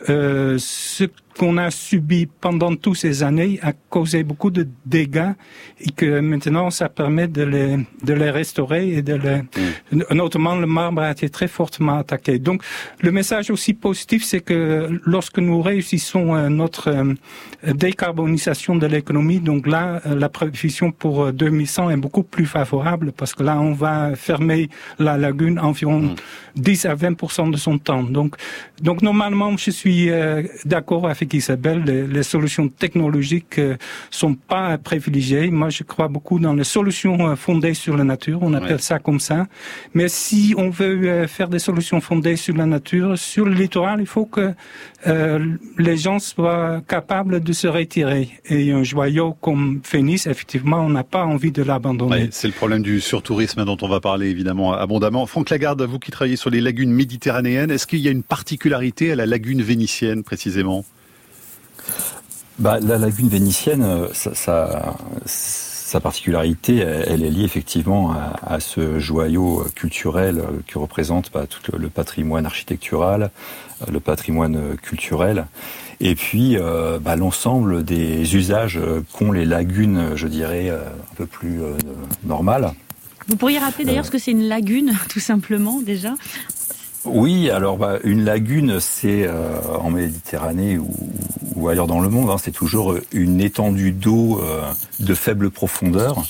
euh, 0.09 0.57
ce 0.59 1.05
qu'on 1.37 1.57
a 1.57 1.71
subi 1.71 2.25
pendant 2.25 2.75
toutes 2.75 2.97
ces 2.97 3.23
années 3.23 3.59
a 3.61 3.73
causé 3.73 4.23
beaucoup 4.23 4.49
de 4.49 4.67
dégâts 4.85 5.33
et 5.79 5.91
que 5.91 6.19
maintenant 6.19 6.69
ça 6.71 6.89
permet 6.89 7.27
de 7.27 7.43
les, 7.43 7.77
de 8.03 8.13
les 8.13 8.29
restaurer 8.29 8.89
et 8.89 9.01
de 9.01 9.15
les, 9.15 9.41
notamment 10.13 10.55
le 10.55 10.67
marbre 10.67 11.01
a 11.01 11.11
été 11.11 11.29
très 11.29 11.47
fortement 11.47 11.97
attaqué. 11.99 12.39
Donc 12.39 12.63
le 13.01 13.11
message 13.11 13.51
aussi 13.51 13.73
positif, 13.73 14.23
c'est 14.23 14.41
que 14.41 14.99
lorsque 15.05 15.39
nous 15.39 15.61
réussissons 15.61 16.35
euh, 16.35 16.49
notre 16.49 16.89
euh, 16.89 17.73
décarbonisation 17.73 18.75
de 18.75 18.87
l'économie, 18.87 19.39
donc 19.39 19.67
là 19.67 20.01
euh, 20.05 20.15
la 20.15 20.29
prévision 20.29 20.91
pour 20.91 21.25
euh, 21.25 21.31
2100 21.31 21.91
est 21.91 21.97
beaucoup 21.97 22.23
plus 22.23 22.45
favorable 22.45 23.11
parce 23.11 23.33
que 23.33 23.43
là 23.43 23.59
on 23.59 23.73
va 23.73 24.15
fermer 24.15 24.69
la 24.99 25.17
lagune 25.17 25.59
environ 25.59 26.15
10 26.55 26.85
à 26.85 26.95
20 26.95 27.51
de 27.51 27.57
son 27.57 27.77
temps. 27.77 28.03
Donc 28.03 28.35
donc 28.81 29.01
normalement 29.01 29.55
je 29.57 29.71
suis 29.71 30.09
d'accord 30.65 31.07
avec 31.07 31.26
Isabelle, 31.33 31.83
les, 31.85 32.07
les 32.07 32.23
solutions 32.23 32.67
technologiques 32.69 33.59
euh, 33.59 33.75
sont 34.09 34.35
pas 34.35 34.77
privilégiées. 34.77 35.49
Moi 35.51 35.69
je 35.69 35.83
crois 35.83 36.07
beaucoup 36.07 36.39
dans 36.39 36.53
les 36.53 36.63
solutions 36.63 37.29
euh, 37.29 37.35
fondées 37.35 37.73
sur 37.73 37.95
la 37.97 38.03
nature, 38.03 38.39
on 38.41 38.53
appelle 38.53 38.67
Ouais. 38.73 38.81
ça 38.81 38.99
comme 38.99 39.19
ça. 39.19 39.47
Mais 39.93 40.07
si 40.09 40.53
on 40.57 40.69
veut 40.69 41.07
euh, 41.07 41.27
faire 41.27 41.47
des 41.47 41.59
solutions 41.59 42.01
fondées 42.01 42.35
sur 42.35 42.55
la 42.55 42.65
nature, 42.65 43.17
sur 43.17 43.45
le 43.45 43.53
littoral, 43.53 43.99
il 44.01 44.05
faut 44.07 44.25
que 44.25 44.53
euh, 45.07 45.55
les 45.77 45.97
gens 45.97 46.19
soient 46.19 46.81
capables 46.87 47.41
de 47.41 47.53
se 47.53 47.67
retirer. 47.67 48.29
Et 48.49 48.71
un 48.71 48.83
joyau 48.83 49.33
comme 49.33 49.79
Phoenix, 49.83 50.27
effectivement, 50.27 50.79
on 50.85 50.89
n'a 50.89 51.03
pas 51.03 51.23
envie 51.25 51.51
de 51.51 51.63
l'abandonner. 51.63 52.23
Ouais, 52.23 52.29
c'est 52.31 52.47
le 52.47 52.53
problème 52.53 52.81
du 52.81 52.99
surtourisme 52.99 53.63
dont 53.65 53.77
on 53.81 53.87
va 53.87 53.99
parler 53.99 54.27
évidemment 54.29 54.73
abondamment. 54.73 55.25
Franck 55.25 55.49
Lagarde, 55.49 55.81
vous 55.83 55.99
qui 55.99 56.11
travaillez 56.11 56.35
sur 56.35 56.49
les 56.49 56.61
lagunes 56.61 56.91
méditerranéennes, 56.91 57.71
est-ce 57.71 57.87
qu'il 57.87 57.99
y 57.99 58.07
a 58.07 58.11
une 58.11 58.23
particularité 58.23 59.11
à 59.11 59.15
la 59.15 59.25
lagune 59.25 59.61
vénitienne 59.61 60.23
précisément? 60.23 60.83
Bah, 62.59 62.79
la 62.81 62.97
lagune 62.97 63.29
vénitienne, 63.29 63.83
euh, 63.83 64.07
ça, 64.13 64.33
ça- 64.33 64.95
sa 65.25 66.01
particularité, 66.01 66.77
elle, 66.77 67.23
est 67.23 67.29
liée 67.29 67.43
effectivement 67.45 68.11
à, 68.11 68.55
à 68.55 68.59
ce 68.59 68.99
joyau 68.99 69.61
euh, 69.61 69.69
culturel 69.73 70.39
euh, 70.39 70.59
que 70.67 70.77
représente 70.79 71.31
bah, 71.31 71.45
tout 71.47 71.71
le, 71.71 71.77
le 71.79 71.89
patrimoine 71.89 72.45
architectural, 72.45 73.29
le 73.89 73.99
patrimoine 74.01 74.75
culturel, 74.81 75.45
et 76.01 76.15
puis 76.15 76.57
euh, 76.57 76.99
bah, 76.99 77.15
l'ensemble 77.15 77.85
des 77.85 78.35
usages 78.35 78.79
qu'ont 79.13 79.31
les 79.31 79.45
lagunes, 79.45 80.11
je 80.15 80.27
dirais, 80.27 80.69
un 80.71 81.15
peu 81.15 81.25
plus 81.25 81.61
euh, 81.61 81.73
normales. 82.25 82.73
Vous 83.27 83.35
pourriez 83.37 83.59
rappeler 83.59 83.85
d'ailleurs 83.85 84.05
ce 84.05 84.11
que 84.11 84.17
c'est 84.19 84.31
une 84.31 84.47
lagune, 84.47 84.93
tout 85.09 85.19
simplement, 85.21 85.79
déjà? 85.79 86.15
Oui, 87.09 87.49
alors 87.49 87.77
bah, 87.77 87.99
une 88.03 88.25
lagune, 88.25 88.79
c'est 88.81 89.25
euh, 89.25 89.59
en 89.79 89.91
Méditerranée 89.91 90.77
ou, 91.55 91.69
ailleurs 91.69 91.87
dans 91.87 92.01
le 92.01 92.09
monde, 92.09 92.29
hein, 92.29 92.37
c'est 92.37 92.51
toujours 92.51 92.95
une 93.13 93.39
étendue 93.39 93.91
d'eau 93.91 94.41
euh, 94.41 94.61
de 94.99 95.13
faible 95.13 95.49
profondeur 95.49 96.23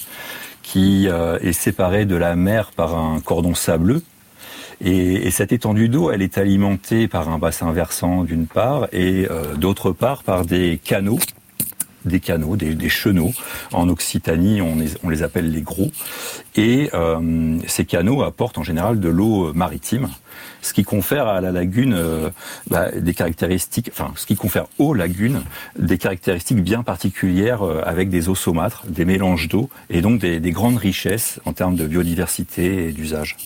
qui 0.62 1.08
euh, 1.08 1.40
est 1.40 1.54
séparée 1.54 2.06
de 2.06 2.16
la 2.16 2.36
mer 2.36 2.72
par 2.76 2.96
un 2.96 3.20
cordon 3.22 3.56
sableux. 3.56 4.04
Et, 4.80 5.28
et 5.28 5.32
cette 5.32 5.52
étendue 5.52 5.90
d'eau, 5.90 6.12
elle 6.12 6.22
est 6.22 6.38
alimentée 6.38 7.08
par 7.08 7.30
un 7.30 7.40
bassin 7.40 7.72
versant 7.72 8.24
d'une 8.24 8.46
part 8.46 8.88
et 8.94 9.28
d'autre 9.56 9.92
part 9.92 10.22
par 10.22 10.46
des 10.46 10.80
canaux 10.84 11.18
des 12.08 12.20
canaux, 12.20 12.56
des, 12.56 12.90
chenaux. 12.90 13.34
En 13.74 13.90
Occitanie, 13.90 14.62
on 14.62 15.10
les, 15.10 15.24
appelle 15.24 15.52
les 15.52 15.62
gros. 15.62 15.92
Et 16.56 16.90
euh, 16.94 17.58
ces 17.68 17.86
canaux 17.86 18.24
apportent 18.24 18.58
en 18.58 18.64
général 18.64 19.00
de 19.00 19.10
l'eau 19.10 19.54
maritime, 19.54 20.10
ce 20.62 20.74
qui 20.74 20.84
confère 20.84 21.26
aux 24.78 24.94
lagunes 24.94 25.42
des 25.78 25.98
caractéristiques 25.98 26.64
bien 26.64 26.84
particulières 26.84 27.64
euh, 27.64 27.82
avec 27.86 28.10
des 28.10 28.30
eaux 28.30 28.36
saumâtres, 28.36 28.84
des 28.88 29.06
mélanges 29.06 29.48
d'eau 29.48 29.70
et 29.90 30.02
donc 30.02 30.20
des, 30.20 30.40
des 30.40 30.52
grandes 30.52 30.78
richesses 30.78 31.40
en 31.46 31.54
termes 31.54 31.76
de 31.76 31.86
biodiversité 31.86 32.88
et 32.88 32.92
d'usage. 32.92 33.38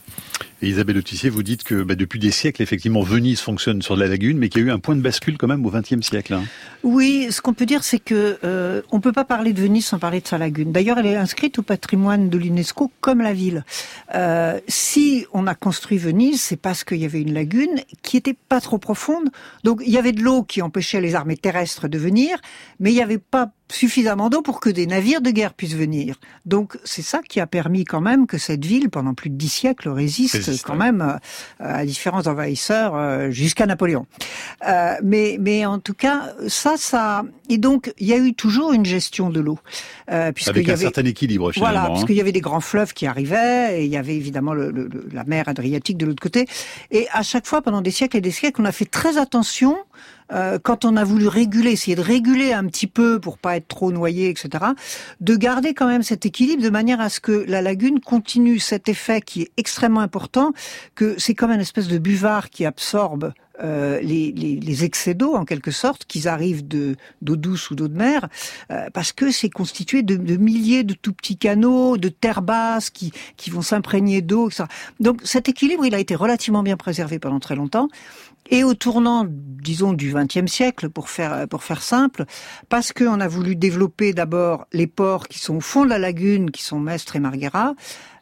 Et 0.63 0.67
Isabelle 0.67 0.97
Autissier, 0.99 1.31
vous 1.31 1.41
dites 1.41 1.63
que 1.63 1.81
bah, 1.81 1.95
depuis 1.95 2.19
des 2.19 2.29
siècles, 2.29 2.61
effectivement, 2.61 3.01
Venise 3.01 3.39
fonctionne 3.39 3.81
sur 3.81 3.95
la 3.95 4.05
lagune, 4.05 4.37
mais 4.37 4.47
qu'il 4.47 4.61
y 4.61 4.63
a 4.63 4.67
eu 4.67 4.71
un 4.71 4.77
point 4.77 4.95
de 4.95 5.01
bascule 5.01 5.37
quand 5.39 5.47
même 5.47 5.65
au 5.65 5.71
XXe 5.71 6.01
siècle. 6.01 6.33
hein. 6.35 6.43
Oui, 6.83 7.27
ce 7.31 7.41
qu'on 7.41 7.53
peut 7.53 7.65
dire, 7.65 7.83
c'est 7.83 7.97
que 7.97 8.37
euh, 8.43 8.83
on 8.91 8.99
peut 8.99 9.11
pas 9.11 9.25
parler 9.25 9.53
de 9.53 9.61
Venise 9.61 9.85
sans 9.87 9.97
parler 9.97 10.21
de 10.21 10.27
sa 10.27 10.37
lagune. 10.37 10.71
D'ailleurs, 10.71 10.99
elle 10.99 11.07
est 11.07 11.15
inscrite 11.15 11.57
au 11.57 11.63
patrimoine 11.63 12.29
de 12.29 12.37
l'UNESCO 12.37 12.91
comme 13.01 13.21
la 13.21 13.33
ville. 13.33 13.65
Euh, 14.13 14.59
si 14.67 15.25
on 15.33 15.47
a 15.47 15.55
construit 15.55 15.97
Venise, 15.97 16.41
c'est 16.41 16.57
parce 16.57 16.83
qu'il 16.83 16.97
y 16.97 17.05
avait 17.05 17.21
une 17.21 17.33
lagune 17.33 17.81
qui 18.03 18.17
était 18.17 18.37
pas 18.47 18.61
trop 18.61 18.77
profonde. 18.77 19.29
Donc, 19.63 19.81
il 19.83 19.91
y 19.91 19.97
avait 19.97 20.11
de 20.11 20.21
l'eau 20.21 20.43
qui 20.43 20.61
empêchait 20.61 21.01
les 21.01 21.15
armées 21.15 21.37
terrestres 21.37 21.87
de 21.87 21.97
venir, 21.97 22.37
mais 22.79 22.91
il 22.91 22.95
n'y 22.95 23.01
avait 23.01 23.17
pas 23.17 23.51
suffisamment 23.71 24.29
d'eau 24.29 24.41
pour 24.41 24.59
que 24.59 24.69
des 24.69 24.85
navires 24.85 25.21
de 25.21 25.31
guerre 25.31 25.53
puissent 25.53 25.75
venir. 25.75 26.19
Donc 26.45 26.77
c'est 26.83 27.01
ça 27.01 27.21
qui 27.27 27.39
a 27.39 27.47
permis 27.47 27.85
quand 27.85 28.01
même 28.01 28.27
que 28.27 28.37
cette 28.37 28.65
ville, 28.65 28.89
pendant 28.89 29.13
plus 29.13 29.29
de 29.29 29.35
dix 29.35 29.49
siècles, 29.49 29.89
résiste, 29.89 30.63
quand 30.63 30.75
même 30.75 31.01
euh, 31.01 31.17
à 31.59 31.85
différents 31.85 32.27
envahisseurs 32.27 32.95
euh, 32.95 33.31
jusqu'à 33.31 33.65
Napoléon. 33.65 34.05
Euh, 34.67 34.95
mais, 35.03 35.37
mais 35.39 35.65
en 35.65 35.79
tout 35.79 35.93
cas, 35.93 36.33
ça, 36.47 36.75
ça... 36.77 37.23
Et 37.49 37.57
donc, 37.57 37.93
il 37.97 38.07
y 38.07 38.13
a 38.13 38.17
eu 38.17 38.33
toujours 38.33 38.73
une 38.73 38.85
gestion 38.85 39.29
de 39.29 39.39
l'eau. 39.39 39.59
Euh, 40.11 40.31
puisqu'il 40.31 40.51
Avec 40.51 40.67
y 40.67 40.71
un 40.71 40.73
avait... 40.73 40.83
certain 40.83 41.05
équilibre 41.05 41.51
finalement. 41.51 41.71
Voilà, 41.71 41.85
hein. 41.85 41.93
parce 41.93 42.05
qu'il 42.05 42.15
y 42.15 42.21
avait 42.21 42.31
des 42.31 42.41
grands 42.41 42.61
fleuves 42.61 42.93
qui 42.93 43.07
arrivaient, 43.07 43.81
et 43.81 43.85
il 43.85 43.91
y 43.91 43.97
avait 43.97 44.15
évidemment 44.15 44.53
le- 44.53 44.71
le- 44.71 44.89
la 45.11 45.23
mer 45.23 45.47
Adriatique 45.47 45.97
de 45.97 46.05
l'autre 46.05 46.21
côté. 46.21 46.47
Et 46.91 47.07
à 47.11 47.23
chaque 47.23 47.45
fois, 47.47 47.61
pendant 47.61 47.81
des 47.81 47.91
siècles 47.91 48.17
et 48.17 48.21
des 48.21 48.31
siècles, 48.31 48.61
on 48.61 48.65
a 48.65 48.71
fait 48.71 48.85
très 48.85 49.17
attention 49.17 49.77
euh, 50.31 50.59
quand 50.61 50.85
on 50.85 50.95
a 50.95 51.03
voulu 51.03 51.27
réguler, 51.27 51.71
essayer 51.71 51.95
de 51.95 52.01
réguler 52.01 52.53
un 52.53 52.65
petit 52.65 52.87
peu 52.87 53.19
pour 53.19 53.37
pas 53.37 53.57
être 53.57 53.67
trop 53.67 53.91
noyé, 53.91 54.29
etc., 54.29 54.49
de 55.19 55.35
garder 55.35 55.73
quand 55.73 55.87
même 55.87 56.03
cet 56.03 56.25
équilibre 56.25 56.63
de 56.63 56.69
manière 56.69 57.01
à 57.01 57.09
ce 57.09 57.19
que 57.19 57.45
la 57.47 57.61
lagune 57.61 57.99
continue 57.99 58.59
cet 58.59 58.89
effet 58.89 59.21
qui 59.21 59.43
est 59.43 59.51
extrêmement 59.57 60.01
important, 60.01 60.53
que 60.95 61.15
c'est 61.17 61.33
comme 61.33 61.51
une 61.51 61.61
espèce 61.61 61.87
de 61.87 61.97
buvard 61.97 62.49
qui 62.49 62.65
absorbe 62.65 63.33
euh, 63.63 63.99
les, 64.01 64.31
les, 64.31 64.55
les 64.55 64.83
excès 64.83 65.13
d'eau 65.13 65.35
en 65.35 65.45
quelque 65.45 65.71
sorte, 65.71 66.05
qu'ils 66.05 66.27
arrivent 66.27 66.67
de 66.67 66.95
d'eau 67.21 67.35
douce 67.35 67.69
ou 67.71 67.75
d'eau 67.75 67.87
de 67.87 67.97
mer, 67.97 68.27
euh, 68.71 68.89
parce 68.93 69.11
que 69.11 69.31
c'est 69.31 69.49
constitué 69.49 70.01
de, 70.03 70.15
de 70.15 70.37
milliers 70.37 70.83
de 70.83 70.93
tout 70.93 71.13
petits 71.13 71.37
canaux, 71.37 71.97
de 71.97 72.09
terres 72.09 72.41
basses 72.41 72.89
qui, 72.89 73.11
qui 73.37 73.49
vont 73.49 73.61
s'imprégner 73.61 74.21
d'eau, 74.21 74.49
etc. 74.49 74.65
Donc 74.99 75.21
cet 75.23 75.49
équilibre, 75.49 75.85
il 75.85 75.95
a 75.95 75.99
été 75.99 76.15
relativement 76.15 76.63
bien 76.63 76.77
préservé 76.77 77.19
pendant 77.19 77.39
très 77.39 77.55
longtemps. 77.55 77.87
Et 78.49 78.63
au 78.63 78.73
tournant, 78.73 79.25
disons, 79.27 79.93
du 79.93 80.13
XXe 80.13 80.51
siècle, 80.51 80.89
pour 80.89 81.09
faire 81.09 81.47
pour 81.47 81.63
faire 81.63 81.81
simple, 81.81 82.25
parce 82.67 82.91
qu'on 82.91 83.19
a 83.19 83.27
voulu 83.27 83.55
développer 83.55 84.13
d'abord 84.13 84.65
les 84.73 84.87
ports 84.87 85.27
qui 85.27 85.39
sont 85.39 85.57
au 85.57 85.61
fond 85.61 85.85
de 85.85 85.89
la 85.89 85.99
lagune, 85.99 86.51
qui 86.51 86.63
sont 86.63 86.79
Mestre 86.79 87.15
et 87.15 87.19
Marghera, 87.19 87.75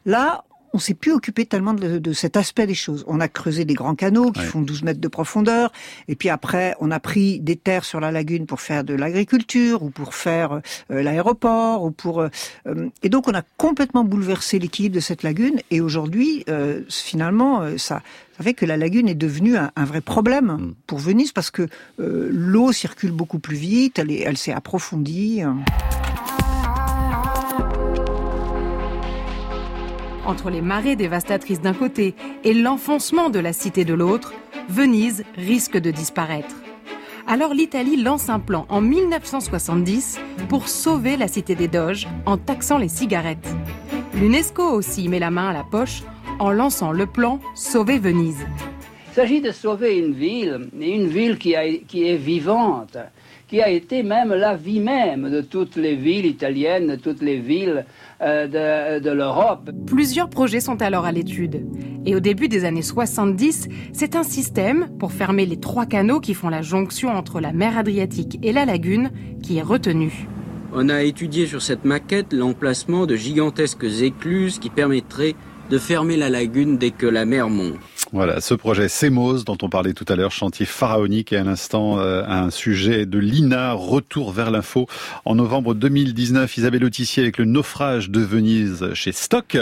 là, 0.04 0.44
on 0.72 0.78
s'est 0.78 0.94
plus 0.94 1.12
occupé 1.12 1.46
tellement 1.46 1.74
de, 1.74 1.98
de 1.98 2.12
cet 2.12 2.36
aspect 2.36 2.66
des 2.66 2.74
choses. 2.74 3.04
On 3.06 3.20
a 3.20 3.28
creusé 3.28 3.64
des 3.64 3.74
grands 3.74 3.94
canaux 3.94 4.30
qui 4.32 4.40
Ouais. 4.40 4.46
font 4.46 4.60
12 4.60 4.82
mètres 4.84 5.00
de 5.00 5.08
profondeur, 5.08 5.72
et 6.08 6.14
puis 6.16 6.28
après, 6.28 6.74
on 6.80 6.90
a 6.90 7.00
pris 7.00 7.40
des 7.40 7.56
terres 7.56 7.84
sur 7.84 8.00
la 8.00 8.10
lagune 8.12 8.46
pour 8.46 8.60
faire 8.60 8.84
de 8.84 8.94
l'agriculture 8.94 9.82
ou 9.82 9.90
pour 9.90 10.14
faire 10.14 10.60
euh, 10.90 11.02
l'aéroport 11.02 11.84
ou 11.84 11.90
pour 11.90 12.20
euh, 12.20 12.28
euh, 12.66 12.88
et 13.02 13.08
donc 13.08 13.28
on 13.28 13.34
a 13.34 13.42
complètement 13.56 14.04
bouleversé 14.04 14.58
l'équilibre 14.58 14.94
de 14.94 15.00
cette 15.00 15.22
lagune. 15.22 15.60
Et 15.70 15.80
aujourd'hui, 15.80 16.44
euh, 16.48 16.82
finalement, 16.88 17.62
euh, 17.62 17.76
ça 17.78 18.02
ça 18.38 18.44
fait 18.44 18.54
que 18.54 18.64
la 18.64 18.78
lagune 18.78 19.06
est 19.06 19.14
devenue 19.14 19.56
un, 19.58 19.70
un 19.76 19.84
vrai 19.84 20.00
problème 20.00 20.46
Mm. 20.52 20.74
pour 20.86 20.98
Venise 20.98 21.32
parce 21.32 21.50
que 21.50 21.68
euh, 22.00 22.28
l'eau 22.32 22.72
circule 22.72 23.12
beaucoup 23.12 23.38
plus 23.38 23.56
vite, 23.56 23.98
elle, 23.98 24.10
est- 24.10 24.20
elle 24.20 24.38
s'est 24.38 24.52
approfondie. 24.52 25.42
Entre 30.30 30.48
les 30.48 30.62
marées 30.62 30.94
dévastatrices 30.94 31.60
d'un 31.60 31.74
côté 31.74 32.14
et 32.44 32.54
l'enfoncement 32.54 33.30
de 33.30 33.40
la 33.40 33.52
cité 33.52 33.84
de 33.84 33.94
l'autre, 33.94 34.32
Venise 34.68 35.24
risque 35.34 35.76
de 35.76 35.90
disparaître. 35.90 36.54
Alors 37.26 37.52
l'Italie 37.52 38.00
lance 38.00 38.28
un 38.28 38.38
plan 38.38 38.64
en 38.68 38.80
1970 38.80 40.20
pour 40.48 40.68
sauver 40.68 41.16
la 41.16 41.26
cité 41.26 41.56
des 41.56 41.66
Doges 41.66 42.06
en 42.26 42.36
taxant 42.36 42.78
les 42.78 42.86
cigarettes. 42.88 43.52
L'UNESCO 44.14 44.62
aussi 44.62 45.08
met 45.08 45.18
la 45.18 45.32
main 45.32 45.48
à 45.48 45.52
la 45.52 45.64
poche 45.64 46.04
en 46.38 46.52
lançant 46.52 46.92
le 46.92 47.06
plan 47.06 47.40
Sauver 47.56 47.98
Venise. 47.98 48.46
Il 49.10 49.14
s'agit 49.14 49.40
de 49.40 49.50
sauver 49.50 49.98
une 49.98 50.12
ville, 50.14 50.68
et 50.80 50.94
une 50.94 51.08
ville 51.08 51.36
qui, 51.36 51.56
a- 51.56 51.66
qui 51.88 52.06
est 52.08 52.16
vivante, 52.16 52.96
qui 53.48 53.60
a 53.60 53.68
été 53.68 54.02
même 54.04 54.32
la 54.32 54.54
vie 54.56 54.78
même 54.78 55.28
de 55.30 55.40
toutes 55.40 55.74
les 55.76 55.96
villes 55.96 56.26
italiennes, 56.26 56.86
de 56.86 56.94
toutes 56.96 57.20
les 57.20 57.38
villes 57.38 57.84
euh, 58.22 58.46
de, 58.98 59.02
de 59.02 59.10
l'Europe. 59.10 59.70
Plusieurs 59.86 60.30
projets 60.30 60.60
sont 60.60 60.80
alors 60.80 61.06
à 61.06 61.12
l'étude. 61.12 61.66
Et 62.06 62.14
au 62.14 62.20
début 62.20 62.46
des 62.48 62.64
années 62.64 62.82
70, 62.82 63.68
c'est 63.92 64.14
un 64.14 64.22
système 64.22 64.88
pour 65.00 65.10
fermer 65.12 65.44
les 65.44 65.58
trois 65.58 65.86
canaux 65.86 66.20
qui 66.20 66.32
font 66.34 66.48
la 66.48 66.62
jonction 66.62 67.08
entre 67.10 67.40
la 67.40 67.52
mer 67.52 67.76
Adriatique 67.76 68.38
et 68.44 68.52
la 68.52 68.64
lagune 68.64 69.10
qui 69.42 69.58
est 69.58 69.62
retenu. 69.62 70.28
On 70.72 70.88
a 70.88 71.02
étudié 71.02 71.46
sur 71.46 71.62
cette 71.62 71.84
maquette 71.84 72.32
l'emplacement 72.32 73.06
de 73.06 73.16
gigantesques 73.16 73.82
écluses 74.02 74.60
qui 74.60 74.70
permettraient 74.70 75.34
de 75.68 75.78
fermer 75.78 76.16
la 76.16 76.30
lagune 76.30 76.78
dès 76.78 76.90
que 76.90 77.06
la 77.06 77.24
mer 77.24 77.48
monte. 77.50 77.74
Voilà, 78.12 78.40
ce 78.40 78.54
projet 78.54 78.88
Semos 78.88 79.44
dont 79.44 79.56
on 79.62 79.68
parlait 79.68 79.92
tout 79.92 80.04
à 80.08 80.16
l'heure, 80.16 80.32
chantier 80.32 80.66
pharaonique 80.66 81.32
et 81.32 81.36
à 81.36 81.44
l'instant 81.44 82.00
euh, 82.00 82.24
un 82.26 82.50
sujet 82.50 83.06
de 83.06 83.20
l'INA, 83.20 83.72
retour 83.72 84.32
vers 84.32 84.50
l'info. 84.50 84.88
En 85.24 85.36
novembre 85.36 85.74
2019, 85.74 86.56
Isabelle 86.56 86.84
Autissier 86.84 87.22
avec 87.22 87.38
le 87.38 87.44
naufrage 87.44 88.10
de 88.10 88.18
Venise 88.20 88.92
chez 88.94 89.12
Stock. 89.12 89.56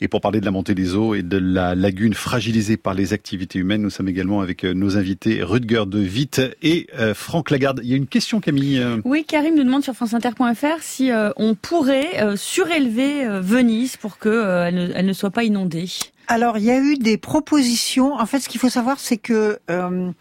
Et 0.00 0.06
pour 0.06 0.20
parler 0.20 0.38
de 0.38 0.44
la 0.44 0.52
montée 0.52 0.76
des 0.76 0.94
eaux 0.94 1.16
et 1.16 1.22
de 1.24 1.36
la 1.36 1.74
lagune 1.74 2.14
fragilisée 2.14 2.76
par 2.76 2.94
les 2.94 3.12
activités 3.12 3.58
humaines, 3.58 3.82
nous 3.82 3.90
sommes 3.90 4.08
également 4.08 4.40
avec 4.40 4.62
euh, 4.64 4.72
nos 4.72 4.96
invités 4.96 5.42
Rutger 5.42 5.82
de 5.88 5.98
Witt 5.98 6.40
et 6.62 6.86
euh, 6.96 7.12
Franck 7.12 7.50
Lagarde. 7.50 7.80
Il 7.82 7.88
y 7.90 7.94
a 7.94 7.96
une 7.96 8.06
question 8.06 8.38
Camille. 8.38 8.78
euh, 8.78 8.98
Oui, 9.04 9.24
Karim 9.26 9.56
nous 9.56 9.64
demande 9.64 9.82
sur 9.82 9.94
franceinter.fr 9.94 10.80
si 10.80 11.10
euh, 11.10 11.30
on 11.34 11.56
pourrait 11.56 12.22
euh, 12.22 12.36
surélever 12.36 13.26
Venise 13.40 13.96
pour 13.96 14.18
que 14.18 14.28
euh, 14.28 14.66
elle, 14.68 14.74
ne, 14.76 14.88
elle 14.94 15.06
ne 15.06 15.12
soit 15.12 15.30
pas 15.30 15.42
inondée. 15.42 15.88
Alors, 16.32 16.58
il 16.58 16.62
y 16.64 16.70
a 16.70 16.78
eu 16.78 16.94
des 16.94 17.16
propositions. 17.16 18.14
En 18.14 18.24
fait, 18.24 18.38
ce 18.38 18.48
qu'il 18.48 18.60
faut 18.60 18.68
savoir, 18.68 19.00
c'est 19.00 19.16
que 19.16 19.58
euh, 19.68 20.12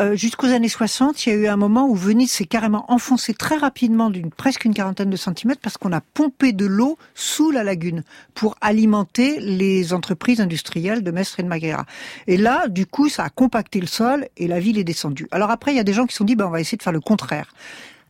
euh, 0.00 0.16
jusqu'aux 0.16 0.46
années 0.46 0.66
60, 0.66 1.26
il 1.26 1.28
y 1.28 1.32
a 1.32 1.34
eu 1.36 1.46
un 1.46 1.56
moment 1.56 1.86
où 1.86 1.94
Venise 1.94 2.32
s'est 2.32 2.46
carrément 2.46 2.90
enfoncée 2.90 3.34
très 3.34 3.58
rapidement 3.58 4.08
d'une 4.08 4.30
presque 4.30 4.64
une 4.64 4.72
quarantaine 4.72 5.10
de 5.10 5.16
centimètres 5.18 5.60
parce 5.60 5.76
qu'on 5.76 5.92
a 5.92 6.00
pompé 6.00 6.54
de 6.54 6.64
l'eau 6.64 6.96
sous 7.14 7.50
la 7.50 7.64
lagune 7.64 8.02
pour 8.32 8.56
alimenter 8.62 9.40
les 9.40 9.92
entreprises 9.92 10.40
industrielles 10.40 11.02
de 11.02 11.10
Mestre 11.10 11.40
et 11.40 11.42
de 11.42 11.48
Marghera. 11.48 11.84
Et 12.28 12.38
là, 12.38 12.66
du 12.68 12.86
coup, 12.86 13.10
ça 13.10 13.24
a 13.24 13.28
compacté 13.28 13.78
le 13.78 13.86
sol 13.86 14.28
et 14.38 14.48
la 14.48 14.58
ville 14.58 14.78
est 14.78 14.84
descendue. 14.84 15.28
Alors 15.32 15.50
après, 15.50 15.74
il 15.74 15.76
y 15.76 15.80
a 15.80 15.84
des 15.84 15.92
gens 15.92 16.06
qui 16.06 16.14
se 16.14 16.18
sont 16.18 16.24
dit, 16.24 16.34
ben, 16.34 16.46
on 16.46 16.50
va 16.50 16.62
essayer 16.62 16.78
de 16.78 16.82
faire 16.82 16.94
le 16.94 17.00
contraire. 17.00 17.52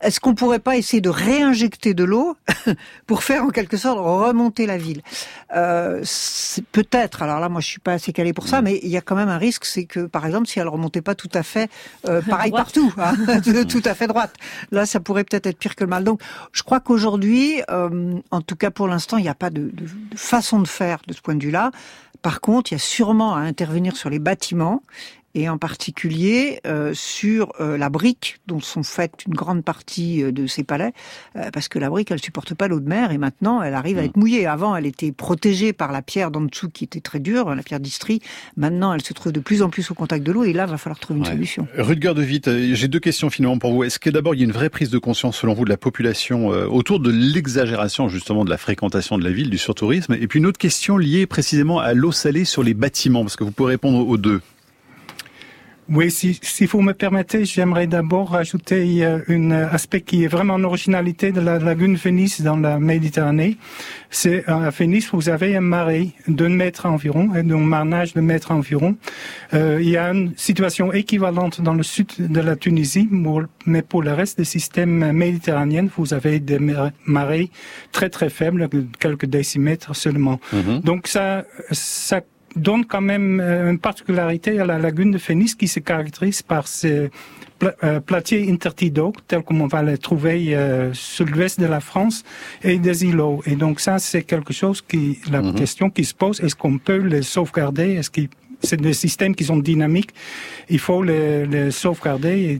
Est-ce 0.03 0.21
qu'on 0.21 0.35
pourrait 0.35 0.59
pas 0.59 0.77
essayer 0.77 1.01
de 1.01 1.09
réinjecter 1.09 1.95
de 1.95 2.05
l'eau 2.05 2.37
pour 3.07 3.23
faire 3.23 3.45
en 3.45 3.49
quelque 3.49 3.77
sorte 3.77 3.99
remonter 3.99 4.67
la 4.67 4.77
ville? 4.79 5.03
Euh, 5.57 6.03
Peut-être. 6.73 7.23
Alors 7.23 7.41
là, 7.41 7.49
moi, 7.49 7.61
je 7.61 7.67
suis 7.69 7.81
pas 7.81 7.93
assez 7.93 8.13
calé 8.13 8.33
pour 8.33 8.49
ça, 8.49 8.63
mais 8.63 8.79
il 8.83 8.89
y 8.91 8.97
a 8.97 9.01
quand 9.01 9.17
même 9.17 9.29
un 9.29 9.39
risque, 9.39 9.65
c'est 9.65 9.85
que, 9.85 10.01
par 10.07 10.27
exemple, 10.27 10.47
si 10.49 10.59
elle 10.59 10.69
remontait 10.69 11.03
pas 11.03 11.15
tout 11.15 11.31
à 11.35 11.43
fait 11.43 11.71
euh, 12.09 12.21
pareil 12.29 12.51
Droite. 12.51 12.65
partout, 12.65 12.93
hein, 12.99 13.15
tout 13.69 13.83
à 13.85 13.95
fait 13.95 14.07
droite, 14.07 14.35
là, 14.71 14.87
ça 14.87 15.01
pourrait 15.01 15.25
peut-être 15.25 15.47
être 15.47 15.59
pire 15.59 15.77
que 15.77 15.85
le 15.85 15.91
mal. 15.91 16.05
Donc, 16.05 16.21
je 16.53 16.63
crois 16.63 16.81
qu'aujourd'hui, 16.81 17.63
euh, 17.71 18.15
en 18.31 18.41
tout 18.43 18.57
cas 18.57 18.71
pour 18.71 18.89
l'instant, 18.89 19.17
il 19.17 19.23
n'y 19.23 19.29
a 19.29 19.35
pas 19.35 19.51
de, 19.51 19.63
de- 19.63 19.71
de 19.73 20.17
façon 20.17 20.61
de 20.61 20.69
faire 20.69 20.99
de 21.07 21.13
ce 21.13 21.21
point 21.21 21.35
de 21.35 21.43
vue-là. 21.43 21.71
Par 22.23 22.41
contre, 22.41 22.71
il 22.73 22.75
y 22.75 22.77
a 22.77 22.79
sûrement 22.81 23.35
à 23.35 23.41
intervenir 23.41 23.97
sur 23.97 24.09
les 24.11 24.19
bâtiments 24.19 24.83
et 25.35 25.49
en 25.49 25.59
particulier 25.59 26.61
euh, 26.67 26.93
sur 26.95 27.53
euh, 27.61 27.77
la 27.79 27.89
brique 27.89 28.39
dont 28.47 28.61
sont 28.61 28.83
faites 28.83 29.25
une 29.27 29.35
grande 29.35 29.65
partie 29.65 30.23
euh, 30.23 30.33
de 30.33 30.47
ces 30.47 30.63
palais, 30.65 30.93
euh, 31.37 31.51
parce 31.53 31.69
que 31.69 31.79
la 31.79 31.91
brique, 31.91 32.11
elle 32.11 32.23
supporte 32.23 32.55
pas 32.55 32.69
l'eau 32.69 32.81
de 32.81 32.89
mer 32.89 33.11
et 33.13 33.19
maintenant, 33.19 33.63
elle 33.63 33.75
arrive 33.75 33.99
à 33.99 34.05
être 34.05 34.17
mouillée. 34.17 34.47
Avant, 34.47 34.77
elle 34.77 34.87
était 34.87 35.13
protégée 35.13 35.73
par 35.73 35.93
la 35.93 36.03
pierre 36.03 36.31
d'en 36.31 36.43
dessous 36.43 36.69
qui 36.71 36.85
était 36.85 37.01
très 37.01 37.19
dure, 37.21 37.55
la 37.55 37.63
pierre 37.63 37.81
d'Istrie. 37.81 38.21
Maintenant, 38.57 38.93
elle 38.95 39.03
se 39.03 39.13
trouve 39.13 39.33
de 39.33 39.41
plus 39.41 39.63
en 39.63 39.71
plus 39.71 39.91
au 39.91 39.95
contact 39.95 40.25
de 40.25 40.33
l'eau 40.33 40.45
et 40.45 40.53
là, 40.53 40.67
va 40.67 40.77
falloir 40.79 40.99
trouver 40.99 41.19
une 41.21 41.27
Ouais. 41.27 41.33
solution. 41.33 41.67
Rutger 41.79 42.15
de 42.15 42.23
Witt, 42.23 42.49
euh, 42.49 42.75
j'ai 42.75 42.89
deux 42.89 43.01
questions 43.01 43.31
finalement 43.31 43.59
pour 43.59 43.73
vous. 43.73 43.85
Est-ce 43.85 43.99
que 43.99 44.11
d'abord 44.11 44.35
il 44.35 44.39
y 44.39 44.43
a 44.43 44.47
une 44.47 44.53
vraie 44.53 44.71
prise 44.71 44.91
de 44.91 44.99
conscience 44.99 45.39
selon 45.39 45.55
vous 45.55 45.65
de 45.65 45.71
la 45.71 45.77
population 45.77 46.53
euh, 46.53 46.67
autour 46.67 47.01
de 47.01 47.11
l'exagération 47.11 48.09
justement 48.09 48.45
de 48.45 48.51
la 48.51 48.59
fréquentation 48.59 49.19
de 49.19 49.25
la 49.25 49.31
ville, 49.31 49.51
du 49.51 49.59
surtourisme? 49.59 50.15
Et 50.21 50.27
puis 50.27 50.39
une 50.39 50.47
autre 50.47 50.59
question 50.59 50.97
liée 50.99 51.27
précisément 51.27 51.79
à 51.79 51.95
l'eau 51.95 52.13
salée 52.13 52.45
sur 52.45 52.63
les 52.63 52.75
bâtiments, 52.75 53.23
parce 53.23 53.37
que 53.37 53.45
vous 53.45 53.51
pouvez 53.53 53.71
répondre 53.71 54.07
aux 54.07 54.17
deux. 54.17 54.41
Oui, 55.89 56.11
si, 56.13 56.39
si 56.41 56.65
vous 56.67 56.81
me 56.81 56.93
permettez, 56.95 57.45
j'aimerais 57.45 57.89
d'abord 57.89 58.31
rajouter 58.31 59.05
euh, 59.05 59.19
un 59.29 59.51
aspect 59.51 60.01
qui 60.01 60.25
est 60.25 60.29
vraiment 60.29 60.57
une 60.57 60.65
originalité 60.65 61.33
de 61.33 61.41
la 61.41 61.59
lagune 61.59 61.97
Venise 61.97 62.41
dans 62.41 62.57
la 62.57 62.79
Méditerranée. 62.79 63.57
C'est 64.09 64.49
euh, 64.49 64.69
à 64.69 64.71
Venise, 64.71 65.09
vous 65.13 65.29
avez 65.29 65.57
un 65.57 65.61
marais 65.61 66.09
d'un 66.29 66.51
mètre 66.51 66.87
environ, 66.87 67.35
et 67.35 67.43
d'un 67.43 67.59
marnage 67.59 68.15
de 68.15 68.21
mètre 68.21 68.53
environ. 68.53 68.97
Euh, 69.55 69.81
il 69.83 69.91
y 69.91 69.97
a 69.97 70.11
une 70.13 70.33
situation 70.37 70.93
équivalente 70.93 71.61
dans 71.61 71.75
le 71.75 71.83
sud 71.83 72.13
de 72.19 72.41
la 72.41 72.55
Tunisie, 72.57 73.09
mais 73.67 73.83
pour 73.83 74.03
le 74.03 74.13
reste 74.13 74.39
des 74.39 74.45
systèmes 74.45 75.11
méditerranéens, 75.13 75.89
vous 75.97 76.15
avez 76.15 76.39
des 76.39 76.61
mar- 76.61 76.93
marais 77.07 77.51
très 77.91 78.09
très 78.09 78.31
faibles, 78.31 78.69
quelques 79.01 79.27
décimètres 79.27 79.95
seulement. 79.97 80.41
Donc 80.85 81.09
ça, 81.09 81.45
ça 81.73 82.21
donne 82.57 82.85
quand 82.85 83.01
même 83.01 83.41
euh, 83.41 83.71
une 83.71 83.79
particularité 83.79 84.59
à 84.61 84.65
la 84.67 84.79
lagune 84.79 85.11
de 85.11 85.19
Phénice 85.19 85.55
qui 85.55 85.69
se 85.69 85.81
caractérise 85.81 86.43
par 86.43 86.67
ces 86.69 87.11
pla- 87.59 87.75
euh, 87.85 88.01
platiers 88.01 88.51
intertidaux, 88.51 89.13
tels 89.29 89.43
comme 89.43 89.61
on 89.63 89.67
va 89.67 89.83
les 89.83 89.99
trouver 89.99 90.55
euh, 90.55 90.93
sur 90.93 91.27
l'ouest 91.27 91.61
de 91.61 91.67
la 91.67 91.81
France, 91.81 92.25
et 92.63 92.79
des 92.79 93.05
îlots. 93.05 93.43
Et 93.47 93.57
donc 93.57 93.81
ça, 93.81 93.99
c'est 93.99 94.23
quelque 94.23 94.53
chose 94.53 94.83
qui, 94.83 95.19
la 95.31 95.43
Mhm. 95.43 95.55
question 95.55 95.91
qui 95.91 96.05
se 96.05 96.15
pose, 96.15 96.41
est-ce 96.41 96.57
qu'on 96.57 96.79
peut 96.79 96.99
les 96.99 97.23
sauvegarder? 97.23 97.93
Est-ce 97.95 98.11
qu'il 98.11 98.29
c'est 98.63 98.81
des 98.81 98.93
systèmes 98.93 99.35
qui 99.35 99.45
sont 99.45 99.57
dynamiques. 99.57 100.11
Il 100.69 100.79
faut 100.79 101.03
les, 101.03 101.47
les 101.47 101.71
sauvegarder. 101.71 102.59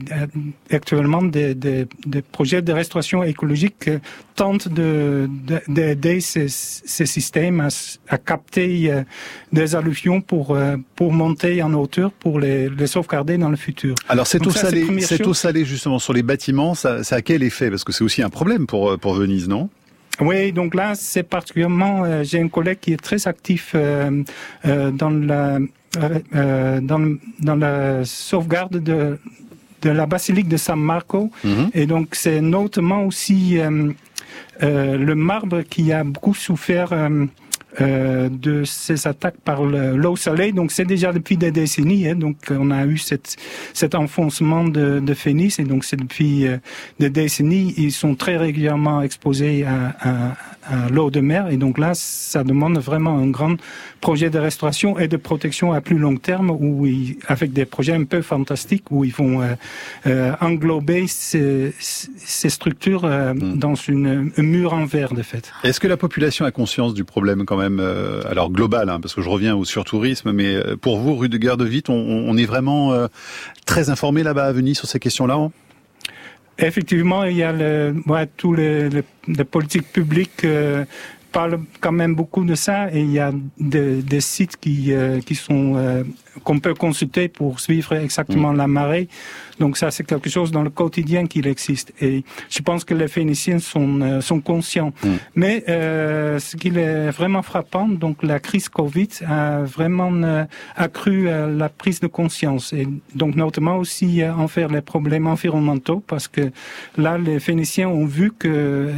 Et 0.69 0.75
actuellement, 0.75 1.21
des, 1.21 1.55
des, 1.55 1.87
des, 2.05 2.21
projets 2.21 2.61
de 2.61 2.71
restauration 2.73 3.23
écologique 3.23 3.89
tentent 4.35 4.67
de, 4.67 5.29
d'aider 5.67 6.19
ces, 6.19 6.47
ces, 6.49 7.05
systèmes 7.05 7.61
à, 7.61 7.67
à 8.09 8.17
capter 8.17 8.91
euh, 8.91 9.03
des 9.51 9.75
alluvions 9.75 10.21
pour, 10.21 10.51
euh, 10.51 10.75
pour 10.95 11.13
monter 11.13 11.61
en 11.61 11.73
hauteur, 11.73 12.11
pour 12.11 12.39
les, 12.39 12.69
les 12.69 12.87
sauvegarder 12.87 13.37
dans 13.37 13.49
le 13.49 13.55
futur. 13.55 13.95
Alors 14.09 14.27
cette 14.27 14.45
eau 14.47 14.51
salée, 14.51 15.01
cette 15.01 15.27
eau 15.27 15.33
salée 15.33 15.65
justement 15.65 15.99
sur 15.99 16.13
les 16.13 16.23
bâtiments, 16.23 16.73
ça, 16.73 17.03
ça 17.03 17.17
a 17.17 17.21
quel 17.21 17.43
effet? 17.43 17.69
Parce 17.69 17.83
que 17.83 17.91
c'est 17.91 18.03
aussi 18.03 18.21
un 18.21 18.29
problème 18.29 18.65
pour, 18.67 18.97
pour 18.99 19.13
Venise, 19.13 19.47
non? 19.47 19.69
Oui, 20.19 20.51
donc 20.51 20.75
là, 20.75 20.93
c'est 20.95 21.23
particulièrement, 21.23 22.03
euh, 22.03 22.23
j'ai 22.23 22.39
un 22.39 22.47
collègue 22.47 22.77
qui 22.79 22.93
est 22.93 23.01
très 23.01 23.27
actif 23.27 23.71
euh, 23.73 24.23
euh, 24.65 24.91
dans 24.91 25.09
la 25.09 25.59
euh, 25.97 26.81
dans, 26.81 27.17
dans 27.39 27.55
la 27.55 28.05
sauvegarde 28.05 28.77
de 28.83 29.17
de 29.81 29.89
la 29.89 30.05
basilique 30.05 30.47
de 30.47 30.55
San 30.55 30.79
Marco, 30.79 31.29
mhm. 31.43 31.69
et 31.73 31.85
donc 31.85 32.15
c'est 32.15 32.39
notamment 32.39 33.03
aussi 33.03 33.59
le 34.61 35.13
marbre 35.13 35.61
qui 35.63 35.91
a 35.91 36.05
beaucoup 36.05 36.33
souffert 36.33 36.93
euh, 37.81 38.29
de 38.29 38.63
ces 38.65 39.07
attaques 39.07 39.39
par 39.43 39.63
l'eau 39.63 40.15
salée. 40.15 40.51
Donc 40.51 40.71
c'est 40.71 40.85
déjà 40.85 41.11
depuis 41.11 41.37
des 41.37 41.51
décennies. 41.51 42.07
Hein, 42.07 42.15
donc 42.15 42.37
on 42.51 42.69
a 42.69 42.85
eu 42.85 42.97
cette, 42.97 43.35
cet 43.73 43.95
enfoncement 43.95 44.63
de, 44.63 44.99
de 44.99 45.13
Phénice 45.13 45.57
et 45.57 45.63
donc 45.63 45.83
c'est 45.83 45.95
depuis 45.95 46.45
euh, 46.45 46.57
des 46.99 47.09
décennies. 47.09 47.73
Ils 47.77 47.91
sont 47.91 48.13
très 48.13 48.37
régulièrement 48.37 49.01
exposés 49.01 49.65
à, 49.65 49.95
à, 49.99 50.35
à 50.65 50.89
l'eau 50.89 51.09
de 51.09 51.19
mer 51.19 51.47
et 51.49 51.57
donc 51.57 51.79
là 51.79 51.93
ça 51.95 52.43
demande 52.43 52.77
vraiment 52.77 53.17
un 53.17 53.27
grand 53.27 53.55
projet 54.01 54.29
de 54.29 54.37
restauration 54.37 54.99
et 54.99 55.07
de 55.07 55.17
protection 55.17 55.73
à 55.73 55.81
plus 55.81 55.97
long 55.97 56.17
terme 56.17 56.51
où 56.51 56.85
ils, 56.85 57.17
avec 57.27 57.53
des 57.53 57.65
projets 57.65 57.93
un 57.93 58.03
peu 58.03 58.21
fantastiques 58.21 58.85
où 58.91 59.03
ils 59.03 59.13
vont 59.13 59.41
euh, 59.41 59.55
euh 60.05 60.31
englober 60.41 61.07
ces, 61.07 61.73
ces 61.79 62.49
structures 62.49 63.05
mm. 63.05 63.57
dans 63.57 63.75
une, 63.75 64.31
un 64.37 64.43
mur 64.43 64.73
en 64.73 64.85
verre 64.85 65.13
de 65.13 65.21
fait. 65.21 65.51
Est-ce 65.63 65.79
que 65.79 65.87
la 65.87 65.97
population 65.97 66.45
a 66.45 66.51
conscience 66.51 66.93
du 66.93 67.03
problème 67.03 67.45
quand 67.45 67.57
même? 67.57 67.62
Euh, 67.71 68.21
alors 68.29 68.51
global, 68.51 68.89
hein, 68.89 68.99
parce 68.99 69.13
que 69.13 69.21
je 69.21 69.29
reviens 69.29 69.55
au 69.55 69.65
surtourisme, 69.65 70.31
mais 70.31 70.55
euh, 70.55 70.75
pour 70.75 70.97
vous, 70.97 71.15
rue 71.15 71.29
de 71.29 71.37
Guerre 71.37 71.57
de 71.57 71.65
Vite, 71.65 71.89
on, 71.89 72.37
est 72.37 72.45
vraiment 72.45 72.93
euh, 72.93 73.07
très 73.65 73.89
informé 73.89 74.23
là-bas 74.23 74.45
à 74.45 74.51
Venise 74.51 74.77
sur 74.77 74.87
ces 74.87 74.99
questions-là 74.99 75.35
hein? 75.35 75.51
Effectivement, 76.59 77.23
il 77.23 77.35
y 77.35 77.43
a 77.43 77.51
le, 77.51 77.95
tous 78.37 78.53
les, 78.53 78.89
politiques 79.49 79.91
publiques 79.91 80.45
parlent 81.33 81.59
quand 81.81 81.91
même 81.91 82.15
beaucoup 82.15 82.45
de 82.45 82.55
ça 82.55 82.93
et 82.93 83.01
il 83.01 83.11
y 83.11 83.19
a 83.19 83.31
des, 83.59 84.21
sites 84.21 84.55
qui, 84.57 84.93
qui 85.25 85.35
sont 85.35 86.05
qu'on 86.43 86.59
peut 86.59 86.73
consulter 86.73 87.27
pour 87.27 87.59
suivre 87.59 87.93
exactement 87.93 88.53
mm. 88.53 88.57
la 88.57 88.67
marée. 88.67 89.07
Donc 89.59 89.77
ça, 89.77 89.91
c'est 89.91 90.03
quelque 90.03 90.29
chose 90.29 90.51
dans 90.51 90.63
le 90.63 90.69
quotidien 90.69 91.27
qu'il 91.27 91.47
existe. 91.47 91.93
Et 92.01 92.23
je 92.49 92.61
pense 92.61 92.83
que 92.83 92.93
les 92.93 93.07
Phéniciens 93.07 93.59
sont, 93.59 94.01
euh, 94.01 94.21
sont 94.21 94.41
conscients. 94.41 94.93
Mm. 95.03 95.09
Mais 95.35 95.63
euh, 95.69 96.39
ce 96.39 96.57
qui 96.57 96.69
est 96.69 97.09
vraiment 97.11 97.43
frappant, 97.43 97.87
donc 97.87 98.23
la 98.23 98.39
crise 98.39 98.69
Covid 98.69 99.09
a 99.27 99.59
vraiment 99.61 100.11
euh, 100.13 100.45
accru 100.75 101.27
euh, 101.27 101.55
la 101.55 101.69
prise 101.69 101.99
de 101.99 102.07
conscience. 102.07 102.73
Et 102.73 102.87
donc 103.13 103.35
notamment 103.35 103.77
aussi 103.77 104.23
en 104.25 104.47
faire 104.47 104.69
les 104.69 104.81
problèmes 104.81 105.27
environnementaux, 105.27 106.03
parce 106.05 106.27
que 106.27 106.51
là, 106.97 107.17
les 107.17 107.39
Phéniciens 107.39 107.89
ont 107.89 108.05
vu 108.05 108.31
que 108.31 108.91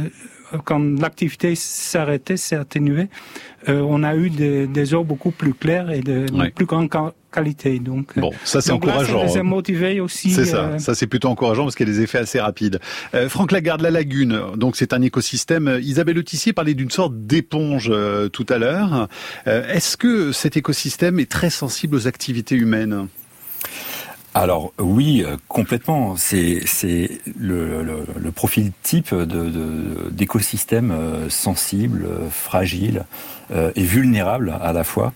quand 0.64 1.00
l'activité 1.00 1.54
s'arrêtait, 1.54 2.36
s'est 2.36 2.56
atténuée, 2.56 3.08
euh, 3.68 3.80
on 3.80 4.02
a 4.02 4.14
eu 4.14 4.30
des, 4.30 4.66
des, 4.66 4.94
eaux 4.94 5.04
beaucoup 5.04 5.30
plus 5.30 5.54
claires 5.54 5.90
et 5.90 6.00
de, 6.00 6.26
plus 6.50 6.66
grande 6.66 6.88
qualité. 7.32 7.78
Donc, 7.78 8.18
bon, 8.18 8.32
ça 8.44 8.60
c'est 8.60 8.72
encourageant. 8.72 9.18
Là, 9.18 9.28
ça 9.28 9.34
les 9.34 9.40
a 9.40 9.42
motivés 9.42 10.00
aussi. 10.00 10.30
C'est 10.30 10.44
ça, 10.44 10.64
euh, 10.64 10.78
ça 10.78 10.94
c'est 10.94 11.06
plutôt 11.06 11.28
encourageant 11.28 11.64
parce 11.64 11.74
qu'il 11.74 11.88
y 11.88 11.90
a 11.90 11.94
des 11.94 12.00
effets 12.00 12.18
assez 12.18 12.40
rapides. 12.40 12.80
Euh, 13.14 13.28
Franck 13.28 13.52
Lagarde, 13.52 13.82
la 13.82 13.90
lagune, 13.90 14.40
donc 14.56 14.76
c'est 14.76 14.92
un 14.92 15.02
écosystème. 15.02 15.78
Isabelle 15.82 16.18
Autissier 16.18 16.52
parlait 16.52 16.74
d'une 16.74 16.90
sorte 16.90 17.14
d'éponge 17.26 17.90
euh, 17.92 18.28
tout 18.28 18.46
à 18.48 18.58
l'heure. 18.58 19.08
Est-ce 19.46 19.96
que 19.96 20.32
cet 20.32 20.56
écosystème 20.56 21.18
est 21.18 21.30
très 21.30 21.50
sensible 21.50 21.96
aux 21.96 22.06
activités 22.06 22.56
humaines? 22.56 23.08
Alors 24.36 24.74
oui, 24.78 25.24
euh, 25.24 25.38
complètement. 25.48 26.14
C'est 26.16 26.60
le, 27.38 27.82
le, 27.82 28.30
profil 28.32 28.70
type 28.82 29.14
de 29.14 30.10
d'écosystème 30.10 30.90
euh, 30.90 31.30
sensible, 31.30 32.04
euh, 32.04 32.28
fragile 32.28 33.04
et 33.76 33.82
vulnérable 33.82 34.54
à 34.60 34.72
la 34.72 34.84
fois. 34.84 35.12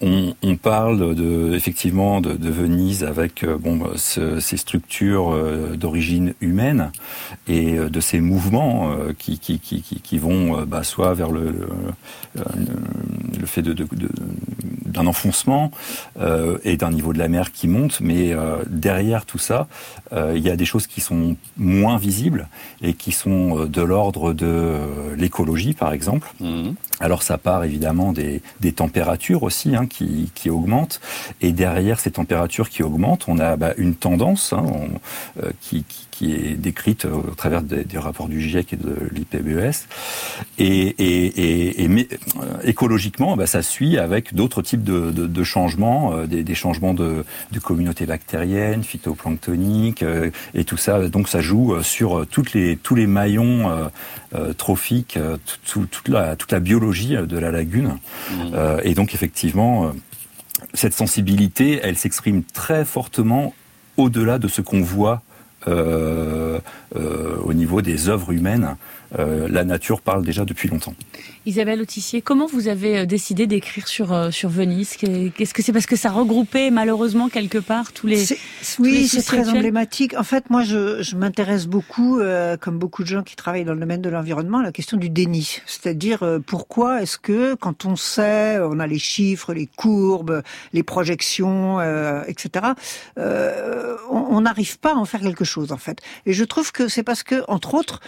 On, 0.00 0.34
on, 0.42 0.56
parle 0.56 1.14
de, 1.14 1.54
effectivement 1.54 2.20
de, 2.20 2.32
de 2.32 2.50
Venise 2.50 3.04
avec 3.04 3.44
euh, 3.44 3.56
bon, 3.56 3.80
ce, 3.96 4.40
ces 4.40 4.56
structures 4.56 5.32
euh, 5.32 5.76
d'origine 5.76 6.34
humaine 6.40 6.92
et 7.48 7.78
euh, 7.78 7.88
de 7.88 8.00
ces 8.00 8.20
mouvements 8.20 8.90
qui, 9.18 9.38
qui, 9.38 9.58
qui, 9.58 9.82
qui 9.82 10.18
vont 10.18 10.62
bah, 10.66 10.82
soit 10.82 11.14
vers 11.14 11.30
le, 11.30 11.50
le, 11.50 11.68
le 13.38 13.46
fait 13.46 13.62
de, 13.62 13.72
de, 13.72 13.86
d'un 14.96 15.06
enfoncement 15.06 15.70
euh, 16.18 16.58
et 16.64 16.76
d'un 16.76 16.90
niveau 16.90 17.12
de 17.12 17.18
la 17.18 17.28
mer 17.28 17.52
qui 17.52 17.68
monte, 17.68 18.00
mais 18.00 18.32
euh, 18.32 18.56
derrière 18.68 19.26
tout 19.26 19.38
ça, 19.38 19.68
euh, 20.12 20.32
il 20.36 20.42
y 20.42 20.50
a 20.50 20.56
des 20.56 20.64
choses 20.64 20.86
qui 20.86 21.00
sont 21.00 21.36
moins 21.56 21.98
visibles 21.98 22.48
et 22.82 22.94
qui 22.94 23.12
sont 23.12 23.66
de 23.66 23.82
l'ordre 23.82 24.32
de 24.32 24.78
l'écologie, 25.16 25.74
par 25.74 25.92
exemple. 25.92 26.32
Mmh. 26.40 26.70
Alors 27.00 27.22
ça 27.22 27.36
part 27.36 27.64
évidemment 27.64 28.12
des, 28.12 28.40
des 28.60 28.72
températures 28.72 29.42
aussi 29.42 29.76
hein, 29.76 29.85
qui, 29.86 30.30
qui, 30.34 30.50
augmentent, 30.50 31.00
et 31.40 31.52
derrière 31.52 32.00
ces 32.00 32.10
températures 32.10 32.68
qui 32.68 32.82
augmentent, 32.82 33.28
on 33.28 33.38
a 33.38 33.56
bah, 33.56 33.72
une 33.76 33.94
tendance 33.94 34.52
hein, 34.52 34.64
on, 34.66 35.42
euh, 35.42 35.50
qui, 35.60 35.84
qui, 35.84 36.06
qui, 36.10 36.32
est 36.34 36.54
décrite 36.54 37.04
au 37.04 37.34
travers 37.36 37.62
des, 37.62 37.84
des, 37.84 37.98
rapports 37.98 38.28
du 38.28 38.40
GIEC 38.40 38.72
et 38.72 38.76
de 38.76 38.96
l'IPBES, 39.12 39.86
et, 40.58 40.66
et, 40.66 41.26
et, 41.26 41.82
et 41.84 41.88
mais, 41.88 42.08
euh, 42.36 42.58
écologiquement, 42.64 43.36
bah, 43.36 43.46
ça 43.46 43.62
suit 43.62 43.98
avec 43.98 44.34
d'autres 44.34 44.62
types 44.62 44.84
de, 44.84 45.10
de, 45.10 45.26
de 45.26 45.44
changements, 45.44 46.14
euh, 46.14 46.26
des, 46.26 46.42
des, 46.42 46.54
changements 46.54 46.94
de, 46.94 47.24
de 47.52 47.58
communautés 47.58 48.06
bactériennes, 48.06 48.82
phytoplanctoniques, 48.82 50.04
et 50.54 50.64
tout 50.64 50.76
ça. 50.76 51.08
Donc 51.08 51.28
ça 51.28 51.40
joue 51.40 51.82
sur 51.82 52.26
toutes 52.26 52.52
les, 52.52 52.76
tous 52.76 52.94
les 52.94 53.06
maillons 53.06 53.90
trophiques, 54.56 55.18
tout, 55.64 55.86
toute, 55.86 56.08
la, 56.08 56.36
toute 56.36 56.52
la 56.52 56.60
biologie 56.60 57.16
de 57.16 57.38
la 57.38 57.50
lagune. 57.50 57.98
Mmh. 58.30 58.34
Euh, 58.54 58.80
et 58.82 58.94
donc 58.94 59.14
effectivement, 59.14 59.75
euh, 59.84 59.92
cette 60.74 60.94
sensibilité, 60.94 61.80
elle 61.82 61.96
s'exprime 61.96 62.42
très 62.42 62.84
fortement 62.84 63.54
au-delà 63.96 64.38
de 64.38 64.48
ce 64.48 64.60
qu'on 64.60 64.82
voit 64.82 65.22
au 65.66 67.52
niveau 67.52 67.82
des 67.82 68.08
œuvres 68.08 68.32
humaines. 68.32 68.76
la 69.16 69.64
nature 69.64 70.00
parle 70.00 70.24
déjà 70.24 70.44
depuis 70.44 70.68
longtemps. 70.68 70.94
Isabelle 71.46 71.80
Autissier, 71.80 72.22
comment 72.22 72.46
vous 72.46 72.66
avez 72.66 72.98
euh, 72.98 73.06
décidé 73.06 73.46
d'écrire 73.46 73.86
sur 73.86 74.12
euh, 74.12 74.32
sur 74.32 74.48
Venise? 74.48 74.96
Qu'est-ce 74.96 75.54
que 75.54 75.62
c'est? 75.62 75.72
Parce 75.72 75.86
que 75.86 75.94
ça 75.94 76.10
regroupait 76.10 76.72
malheureusement 76.72 77.28
quelque 77.28 77.58
part 77.58 77.92
tous 77.92 78.08
les 78.08 78.26
oui 78.80 79.06
c'est 79.06 79.22
très 79.22 79.48
emblématique. 79.48 80.16
En 80.18 80.24
fait, 80.24 80.50
moi 80.50 80.64
je, 80.64 81.02
je 81.02 81.14
m'intéresse 81.14 81.68
beaucoup, 81.68 82.18
euh, 82.18 82.56
comme 82.56 82.78
beaucoup 82.78 83.04
de 83.04 83.08
gens 83.08 83.22
qui 83.22 83.36
travaillent 83.36 83.64
dans 83.64 83.74
le 83.74 83.80
domaine 83.80 84.02
de 84.02 84.10
l'environnement, 84.10 84.58
à 84.58 84.64
la 84.64 84.72
question 84.72 84.96
du 84.96 85.08
déni. 85.08 85.60
C'est-à-dire 85.66 86.40
pourquoi 86.46 87.02
est-ce 87.02 87.16
que 87.16 87.54
quand 87.54 87.84
on 87.84 87.94
sait, 87.94 88.58
on 88.58 88.80
a 88.80 88.88
les 88.88 88.98
chiffres, 88.98 89.54
les 89.54 89.66
courbes, 89.66 90.42
les 90.72 90.82
projections, 90.82 91.80
etc. 92.26 92.72
on 94.30 94.42
n'arrive 94.42 94.78
pas 94.78 94.92
à 94.92 94.96
en 94.96 95.04
faire 95.04 95.20
quelque 95.20 95.44
chose 95.44 95.72
en 95.72 95.76
fait. 95.76 95.98
Et 96.24 96.32
je 96.32 96.44
trouve 96.44 96.72
que 96.72 96.88
c'est 96.88 97.02
parce 97.02 97.22
que 97.22 97.44
entre 97.48 97.74
autres, 97.74 98.00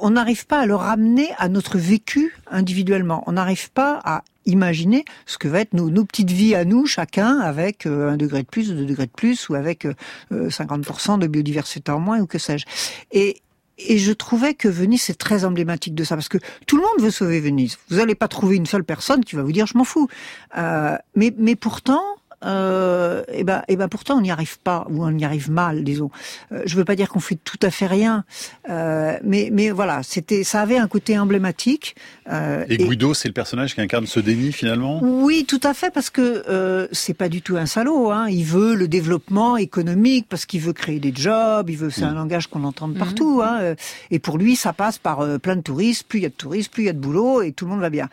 on 0.00 0.10
n'arrive 0.10 0.46
pas 0.46 0.60
à 0.60 0.66
le 0.66 0.74
ramener 0.74 1.28
à 1.38 1.48
notre 1.48 1.78
vécu 1.78 2.34
individuel 2.50 2.68
individuellement. 2.68 3.24
On 3.26 3.32
n'arrive 3.32 3.70
pas 3.70 4.00
à 4.04 4.22
imaginer 4.44 5.04
ce 5.26 5.38
que 5.38 5.48
va 5.48 5.60
être 5.60 5.72
nos, 5.74 5.90
nos, 5.90 6.04
petites 6.04 6.30
vies 6.30 6.54
à 6.54 6.64
nous, 6.64 6.86
chacun, 6.86 7.38
avec 7.38 7.86
euh, 7.86 8.10
un 8.10 8.16
degré 8.16 8.42
de 8.42 8.46
plus, 8.46 8.68
deux 8.72 8.84
degrés 8.84 9.06
de 9.06 9.12
plus, 9.12 9.48
ou 9.48 9.54
avec 9.54 9.86
50% 10.30 11.14
euh, 11.14 11.16
de 11.18 11.26
biodiversité 11.26 11.90
en 11.90 11.98
moins, 11.98 12.20
ou 12.20 12.26
que 12.26 12.38
sais-je. 12.38 12.66
Et, 13.10 13.40
et 13.78 13.98
je 13.98 14.12
trouvais 14.12 14.54
que 14.54 14.68
Venise 14.68 15.02
c'est 15.02 15.18
très 15.18 15.44
emblématique 15.44 15.94
de 15.94 16.04
ça 16.04 16.16
parce 16.16 16.28
que 16.28 16.38
tout 16.66 16.76
le 16.76 16.82
monde 16.82 17.00
veut 17.00 17.10
sauver 17.10 17.40
Venise. 17.40 17.78
Vous 17.88 17.96
n'allez 17.96 18.14
pas 18.14 18.28
trouver 18.28 18.56
une 18.56 18.66
seule 18.66 18.84
personne 18.84 19.24
qui 19.24 19.36
va 19.36 19.42
vous 19.42 19.52
dire 19.52 19.66
je 19.66 19.78
m'en 19.78 19.84
fous. 19.84 20.08
Euh, 20.56 20.96
mais 21.14 21.32
mais 21.38 21.54
pourtant 21.54 22.02
euh, 22.44 23.22
et 23.32 23.44
ben, 23.44 23.62
et 23.68 23.76
ben 23.76 23.88
pourtant 23.88 24.16
on 24.18 24.20
n'y 24.20 24.30
arrive 24.30 24.58
pas 24.60 24.86
ou 24.90 25.04
on 25.04 25.16
y 25.16 25.24
arrive 25.24 25.50
mal, 25.50 25.82
disons. 25.84 26.10
Euh, 26.52 26.62
je 26.66 26.76
veux 26.76 26.84
pas 26.84 26.94
dire 26.94 27.08
qu'on 27.08 27.20
fait 27.20 27.38
tout 27.42 27.58
à 27.62 27.70
fait 27.70 27.86
rien, 27.86 28.24
euh, 28.70 29.18
mais 29.24 29.50
mais 29.52 29.70
voilà, 29.70 30.02
c'était, 30.02 30.44
ça 30.44 30.60
avait 30.60 30.78
un 30.78 30.88
côté 30.88 31.18
emblématique. 31.18 31.96
Euh, 32.30 32.64
et 32.68 32.76
Guido, 32.76 33.14
c'est 33.14 33.28
le 33.28 33.34
personnage 33.34 33.74
qui 33.74 33.80
incarne 33.80 34.06
ce 34.06 34.20
déni 34.20 34.52
finalement? 34.52 35.00
Oui, 35.02 35.46
tout 35.46 35.60
à 35.62 35.74
fait, 35.74 35.90
parce 35.90 36.10
que 36.10 36.44
euh, 36.48 36.86
c'est 36.92 37.14
pas 37.14 37.28
du 37.28 37.42
tout 37.42 37.56
un 37.56 37.66
salaud. 37.66 38.10
Hein. 38.10 38.28
Il 38.28 38.44
veut 38.44 38.74
le 38.74 38.86
développement 38.86 39.56
économique 39.56 40.26
parce 40.28 40.46
qu'il 40.46 40.60
veut 40.60 40.72
créer 40.72 41.00
des 41.00 41.12
jobs. 41.14 41.68
Il 41.68 41.76
veut, 41.76 41.90
c'est 41.90 42.04
un 42.04 42.12
mm. 42.12 42.16
langage 42.16 42.46
qu'on 42.46 42.64
entend 42.64 42.88
de 42.88 42.98
partout. 42.98 43.40
Hein. 43.42 43.58
Euh, 43.60 43.74
et 44.10 44.18
pour 44.18 44.38
lui, 44.38 44.56
ça 44.56 44.72
passe 44.72 44.98
par 44.98 45.38
plein 45.40 45.56
de 45.56 45.62
touristes. 45.62 46.06
Plus 46.06 46.20
il 46.20 46.22
y 46.22 46.26
a 46.26 46.30
de 46.30 46.34
touristes, 46.34 46.72
plus 46.72 46.84
il 46.84 46.86
y 46.86 46.90
a 46.90 46.92
de 46.92 46.98
boulot 46.98 47.42
et 47.42 47.52
tout 47.52 47.64
le 47.64 47.72
monde 47.72 47.80
va 47.80 47.90
bien. 47.90 48.08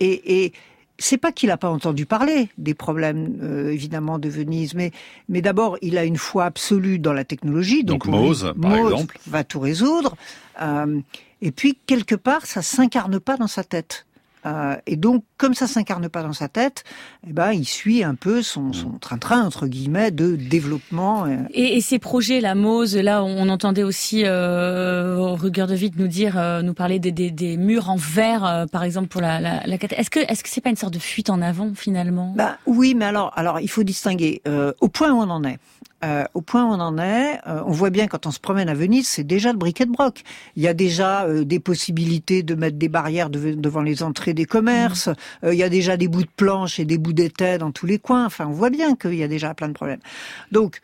et, 0.00 0.44
et 0.44 0.52
c'est 0.98 1.18
pas 1.18 1.32
qu'il 1.32 1.48
n'a 1.48 1.56
pas 1.56 1.70
entendu 1.70 2.06
parler 2.06 2.48
des 2.58 2.74
problèmes 2.74 3.38
euh, 3.42 3.70
évidemment 3.70 4.18
de 4.18 4.28
Venise, 4.28 4.74
mais 4.74 4.92
mais 5.28 5.42
d'abord 5.42 5.76
il 5.82 5.98
a 5.98 6.04
une 6.04 6.16
foi 6.16 6.44
absolue 6.44 6.98
dans 6.98 7.12
la 7.12 7.24
technologie. 7.24 7.84
Donc, 7.84 8.04
donc 8.04 8.14
Mose, 8.14 8.52
par 8.60 8.76
exemple, 8.76 9.18
va 9.26 9.44
tout 9.44 9.60
résoudre. 9.60 10.16
Euh, 10.62 11.00
et 11.42 11.50
puis 11.50 11.78
quelque 11.86 12.14
part, 12.14 12.46
ça 12.46 12.62
s'incarne 12.62 13.20
pas 13.20 13.36
dans 13.36 13.46
sa 13.46 13.64
tête. 13.64 14.06
Euh, 14.46 14.76
et 14.86 14.96
donc, 14.96 15.24
comme 15.36 15.54
ça 15.54 15.66
s'incarne 15.66 16.08
pas 16.08 16.22
dans 16.22 16.32
sa 16.32 16.48
tête, 16.48 16.84
eh 17.26 17.32
ben, 17.32 17.52
il 17.52 17.64
suit 17.64 18.04
un 18.04 18.14
peu 18.14 18.42
son 18.42 18.68
mm. 18.68 18.98
train-train 19.00 19.42
entre 19.42 19.66
guillemets 19.66 20.10
de 20.10 20.36
développement. 20.36 21.26
Euh. 21.26 21.36
Et, 21.52 21.76
et, 21.76 21.80
ces 21.80 21.98
projets, 21.98 22.40
la 22.40 22.54
Mose, 22.54 22.96
là, 22.96 23.24
on 23.24 23.48
entendait 23.48 23.82
aussi 23.82 24.22
euh, 24.24 25.16
Ruger 25.18 25.66
de 25.66 25.74
Witt 25.74 25.98
nous 25.98 26.06
dire, 26.06 26.38
euh, 26.38 26.62
nous 26.62 26.74
parler 26.74 26.98
des, 26.98 27.12
des, 27.12 27.30
des, 27.30 27.56
murs 27.56 27.90
en 27.90 27.96
verre, 27.96 28.66
par 28.70 28.84
exemple 28.84 29.08
pour 29.08 29.20
la, 29.20 29.40
la, 29.40 29.66
la... 29.66 29.76
Est-ce 29.76 30.10
que 30.10 30.20
est-ce 30.20 30.42
que 30.42 30.48
c'est 30.48 30.60
pas 30.60 30.70
une 30.70 30.76
sorte 30.76 30.94
de 30.94 30.98
fuite 30.98 31.30
en 31.30 31.42
avant 31.42 31.72
finalement? 31.74 32.32
Bah, 32.36 32.58
oui, 32.66 32.94
mais 32.94 33.06
alors, 33.06 33.32
alors 33.36 33.60
il 33.60 33.68
faut 33.68 33.82
distinguer 33.82 34.42
au 34.80 34.88
point 34.88 35.12
où 35.12 35.18
on 35.18 35.30
en 35.30 35.44
est. 35.44 35.58
Euh, 36.04 36.24
au 36.34 36.42
point 36.42 36.62
où 36.64 36.68
on 36.68 36.80
en 36.80 36.98
est, 36.98 37.40
euh, 37.46 37.62
on 37.64 37.70
voit 37.70 37.88
bien 37.88 38.06
quand 38.06 38.26
on 38.26 38.30
se 38.30 38.38
promène 38.38 38.68
à 38.68 38.74
Venise, 38.74 39.08
c'est 39.08 39.24
déjà 39.24 39.50
le 39.50 39.58
briquet 39.58 39.86
de 39.86 39.90
broc. 39.90 40.24
Il 40.54 40.62
y 40.62 40.68
a 40.68 40.74
déjà 40.74 41.24
euh, 41.24 41.44
des 41.44 41.58
possibilités 41.58 42.42
de 42.42 42.54
mettre 42.54 42.76
des 42.76 42.90
barrières 42.90 43.30
devant 43.30 43.80
les 43.80 44.02
entrées 44.02 44.34
des 44.34 44.44
commerces. 44.44 45.08
Mmh. 45.08 45.48
il 45.52 45.54
y 45.54 45.62
a 45.62 45.70
déjà 45.70 45.96
des 45.96 46.08
bouts 46.08 46.22
de 46.22 46.28
planches 46.36 46.78
et 46.78 46.84
des 46.84 46.98
bouts 46.98 47.14
d'étais 47.14 47.56
dans 47.56 47.72
tous 47.72 47.86
les 47.86 47.98
coins. 47.98 48.26
Enfin, 48.26 48.46
on 48.46 48.52
voit 48.52 48.68
bien 48.68 48.94
qu'il 48.94 49.14
y 49.14 49.22
a 49.22 49.28
déjà 49.28 49.54
plein 49.54 49.68
de 49.68 49.72
problèmes. 49.72 50.00
Donc, 50.52 50.80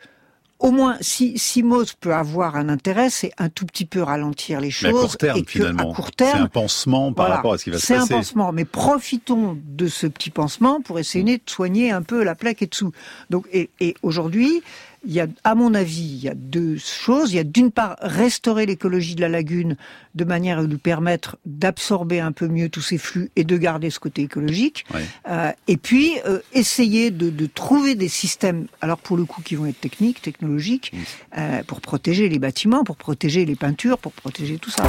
au 0.63 0.71
moins, 0.71 0.97
si, 1.01 1.37
si 1.37 1.61
Mose 1.61 1.93
peut 1.93 2.13
avoir 2.13 2.55
un 2.55 2.69
intérêt, 2.69 3.09
c'est 3.09 3.33
un 3.37 3.49
tout 3.49 3.65
petit 3.65 3.85
peu 3.85 4.01
ralentir 4.01 4.61
les 4.61 4.71
choses. 4.71 4.93
Mais 4.93 4.97
à 4.97 5.01
court 5.01 5.17
terme, 5.17 5.37
et 5.37 5.43
finalement. 5.45 5.91
À 5.91 5.93
court 5.93 6.11
terme, 6.11 6.31
c'est 6.31 6.43
un 6.43 6.47
pansement 6.47 7.13
par 7.13 7.27
rapport 7.27 7.53
à 7.53 7.57
ce 7.57 7.65
qui 7.65 7.69
va 7.69 7.77
se 7.77 7.85
passer. 7.85 8.07
C'est 8.07 8.13
un 8.13 8.17
pansement, 8.17 8.51
mais 8.53 8.63
profitons 8.63 9.59
de 9.61 9.87
ce 9.87 10.07
petit 10.07 10.29
pansement 10.29 10.79
pour 10.81 10.99
essayer 10.99 11.35
mmh. 11.35 11.37
de 11.37 11.49
soigner 11.49 11.91
un 11.91 12.01
peu 12.01 12.23
la 12.23 12.33
plaque 12.33 12.61
et 12.61 12.67
dessous. 12.67 12.93
Donc, 13.29 13.45
et, 13.51 13.69
et 13.81 13.95
aujourd'hui, 14.03 14.63
il 15.05 15.13
y 15.13 15.19
a, 15.19 15.27
à 15.43 15.55
mon 15.55 15.73
avis, 15.73 16.01
il 16.01 16.23
y 16.23 16.29
a 16.29 16.33
deux 16.33 16.77
choses. 16.77 17.33
Il 17.33 17.35
y 17.35 17.39
a 17.39 17.43
d'une 17.43 17.71
part 17.71 17.97
restaurer 18.01 18.65
l'écologie 18.65 19.15
de 19.15 19.21
la 19.21 19.29
lagune 19.29 19.75
de 20.15 20.23
manière 20.23 20.59
à 20.59 20.63
lui 20.63 20.77
permettre 20.77 21.37
d'absorber 21.45 22.19
un 22.19 22.31
peu 22.31 22.47
mieux 22.47 22.69
tous 22.69 22.81
ces 22.81 22.97
flux 22.97 23.31
et 23.35 23.43
de 23.43 23.57
garder 23.57 23.89
ce 23.89 23.99
côté 23.99 24.23
écologique. 24.23 24.85
Euh, 25.27 25.51
et 25.67 25.77
puis 25.77 26.13
euh, 26.25 26.39
essayer 26.53 27.11
de, 27.11 27.29
de, 27.29 27.45
trouver 27.45 27.95
des 27.95 28.07
systèmes, 28.07 28.67
alors 28.81 28.97
pour 28.97 29.17
le 29.17 29.25
coup 29.25 29.41
qui 29.41 29.55
vont 29.55 29.65
être 29.65 29.79
techniques, 29.79 30.21
technologiques, 30.21 30.93
euh, 31.37 31.63
pour 31.63 31.81
protéger 31.81 32.29
les 32.29 32.39
bâtiments, 32.39 32.83
pour 32.83 32.97
protéger 32.97 33.45
les 33.45 33.55
peintures, 33.55 33.97
pour 33.97 34.13
protéger 34.13 34.57
tout 34.57 34.71
ça. 34.71 34.83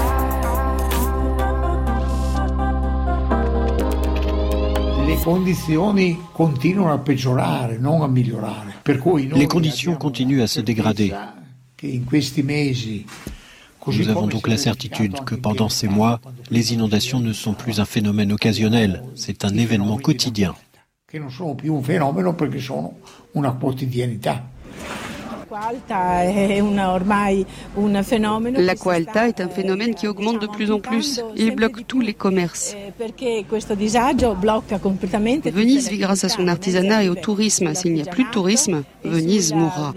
Les 5.07 5.17
conditions 5.17 5.95
continuent 6.35 6.89
à 6.89 6.99
peggiorare, 6.99 7.71
non 7.81 8.03
à 8.03 8.09
migliorare. 8.09 8.65
Les 9.35 9.47
conditions 9.47 9.97
continuent 9.97 10.43
à 10.43 10.47
se 10.47 10.61
dégrader. 10.61 11.13
Nous 13.87 14.09
avons 14.09 14.27
donc 14.27 14.49
la 14.49 14.57
certitude 14.57 15.25
que 15.25 15.35
pendant 15.35 15.69
ces 15.69 15.89
mois, 15.89 16.21
les 16.51 16.73
inondations 16.73 17.21
ne 17.21 17.33
sont 17.33 17.53
plus 17.53 17.81
un 17.81 17.85
phénomène 17.85 18.33
occasionnel, 18.33 19.03
c'est 19.15 19.45
un 19.45 19.57
événement 19.57 19.99
quotidien. 19.99 20.55
L'aqua 28.59 28.95
alta 28.95 29.29
est 29.29 29.41
un 29.41 29.49
phénomène 29.49 29.95
qui 29.95 30.07
augmente 30.07 30.41
de 30.41 30.47
plus 30.47 30.71
en 30.71 30.81
plus. 30.81 31.21
Il 31.37 31.55
bloque 31.55 31.87
tous 31.87 32.01
les 32.01 32.15
commerces. 32.15 32.77
Venise 35.51 35.91
vit 35.91 35.99
grâce 35.99 36.25
à 36.25 36.29
son 36.29 36.49
artisanat 36.49 37.05
et 37.05 37.09
au 37.09 37.15
tourisme. 37.15 37.75
S'il 37.75 37.95
n'y 37.95 38.03
a 38.03 38.07
plus 38.07 38.25
de 38.25 38.31
tourisme, 38.31 38.83
Venise 39.05 39.53
mourra. 39.55 39.95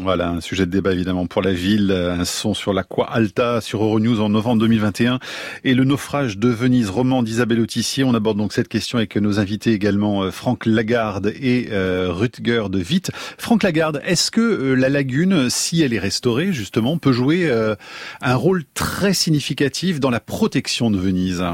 Voilà, 0.00 0.30
un 0.30 0.40
sujet 0.40 0.66
de 0.66 0.70
débat 0.70 0.92
évidemment 0.92 1.26
pour 1.26 1.42
la 1.42 1.52
ville. 1.52 1.92
Un 1.92 2.24
son 2.24 2.54
sur 2.54 2.72
l'Aqua 2.72 3.04
Alta 3.10 3.60
sur 3.60 3.82
Euronews 3.84 4.20
en 4.20 4.28
novembre 4.28 4.60
2021 4.60 5.18
et 5.64 5.74
le 5.74 5.84
naufrage 5.84 6.38
de 6.38 6.48
Venise, 6.48 6.90
roman 6.90 7.22
d'Isabelle 7.22 7.60
Autissier. 7.60 8.04
On 8.04 8.14
aborde 8.14 8.38
donc 8.38 8.52
cette 8.52 8.68
question 8.68 8.98
avec 8.98 9.16
nos 9.16 9.38
invités 9.38 9.72
également, 9.72 10.22
euh, 10.22 10.30
Franck 10.30 10.66
Lagarde 10.66 11.21
et 11.28 11.68
euh, 11.70 12.08
Rutger 12.10 12.64
de 12.70 12.78
Witt. 12.78 13.10
Franck 13.38 13.62
Lagarde, 13.62 14.02
est-ce 14.04 14.30
que 14.30 14.40
euh, 14.40 14.74
la 14.74 14.88
lagune, 14.88 15.50
si 15.50 15.82
elle 15.82 15.92
est 15.92 15.98
restaurée 15.98 16.52
justement, 16.52 16.98
peut 16.98 17.12
jouer 17.12 17.48
euh, 17.48 17.74
un 18.20 18.34
rôle 18.34 18.64
très 18.74 19.14
significatif 19.14 20.00
dans 20.00 20.10
la 20.10 20.20
protection 20.20 20.90
de 20.90 20.98
Venise? 20.98 21.44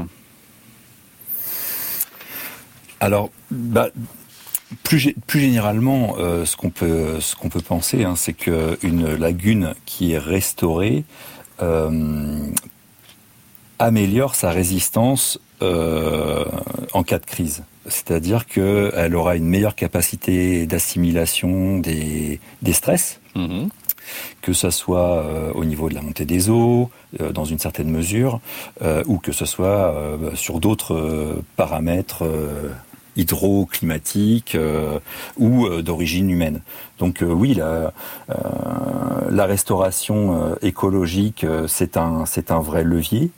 Alors, 2.99 3.31
bah, 3.49 3.89
plus, 4.83 5.13
généralement, 5.33 6.15
ce 6.43 6.55
qu'on 6.57 6.69
peut 6.69 7.21
ce 7.21 7.35
qu'on 7.35 7.47
peut 7.47 7.61
penser, 7.61 8.03
hein, 8.03 8.15
c'est 8.17 8.33
qu'une 8.33 9.15
lagune 9.15 9.73
qui 9.85 10.11
est 10.11 10.17
restaurée 10.17 11.05
améliore 13.79 14.35
sa 14.35 14.51
résistance 14.51 15.39
en 15.61 17.03
cas 17.03 17.19
de 17.19 17.25
crise 17.25 17.63
c'est-à-dire 17.89 18.45
qu'elle 18.45 19.15
aura 19.15 19.35
une 19.35 19.45
meilleure 19.45 19.75
capacité 19.75 20.65
d'assimilation 20.65 21.79
des, 21.79 22.39
stress, 22.71 23.19
mhm. 23.35 23.69
que 24.41 24.53
ce 24.53 24.69
soit 24.69 25.23
euh, 25.23 25.51
au 25.53 25.65
niveau 25.65 25.89
de 25.89 25.95
la 25.95 26.01
montée 26.01 26.25
des 26.25 26.49
eaux, 26.49 26.89
euh, 27.19 27.31
dans 27.31 27.45
une 27.45 27.59
certaine 27.59 27.89
mesure, 27.89 28.39
euh, 28.81 29.03
ou 29.07 29.17
que 29.17 29.31
ce 29.31 29.45
soit 29.45 29.93
sur 30.35 30.59
d'autres 30.59 31.41
paramètres 31.55 32.23
hydroclimatiques 33.15 34.57
ou 35.37 35.67
d'origine 35.81 36.29
humaine. 36.29 36.61
Donc 36.99 37.23
oui, 37.27 37.53
la, 37.53 37.91
la 39.29 39.45
restauration 39.45 40.55
écologique, 40.61 41.45
c'est 41.67 41.97
un, 41.97 42.25
c'est 42.25 42.51
un 42.51 42.59
vrai 42.59 42.83
levier. 42.83 43.31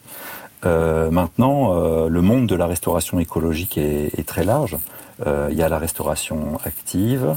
Euh, 0.66 1.10
maintenant, 1.12 1.76
euh, 1.76 2.10
le 2.10 2.22
monde 2.22 2.48
de 2.48 2.56
la 2.56 2.68
restauration 2.68 3.20
écologique 3.20 3.78
est, 3.78 4.18
est 4.18 4.28
très 4.28 4.44
large. 4.44 4.78
Euh, 5.26 5.50
il 5.52 5.58
y 5.58 5.64
a 5.64 5.70
la 5.70 5.78
restauration 5.78 6.60
active, 6.66 7.36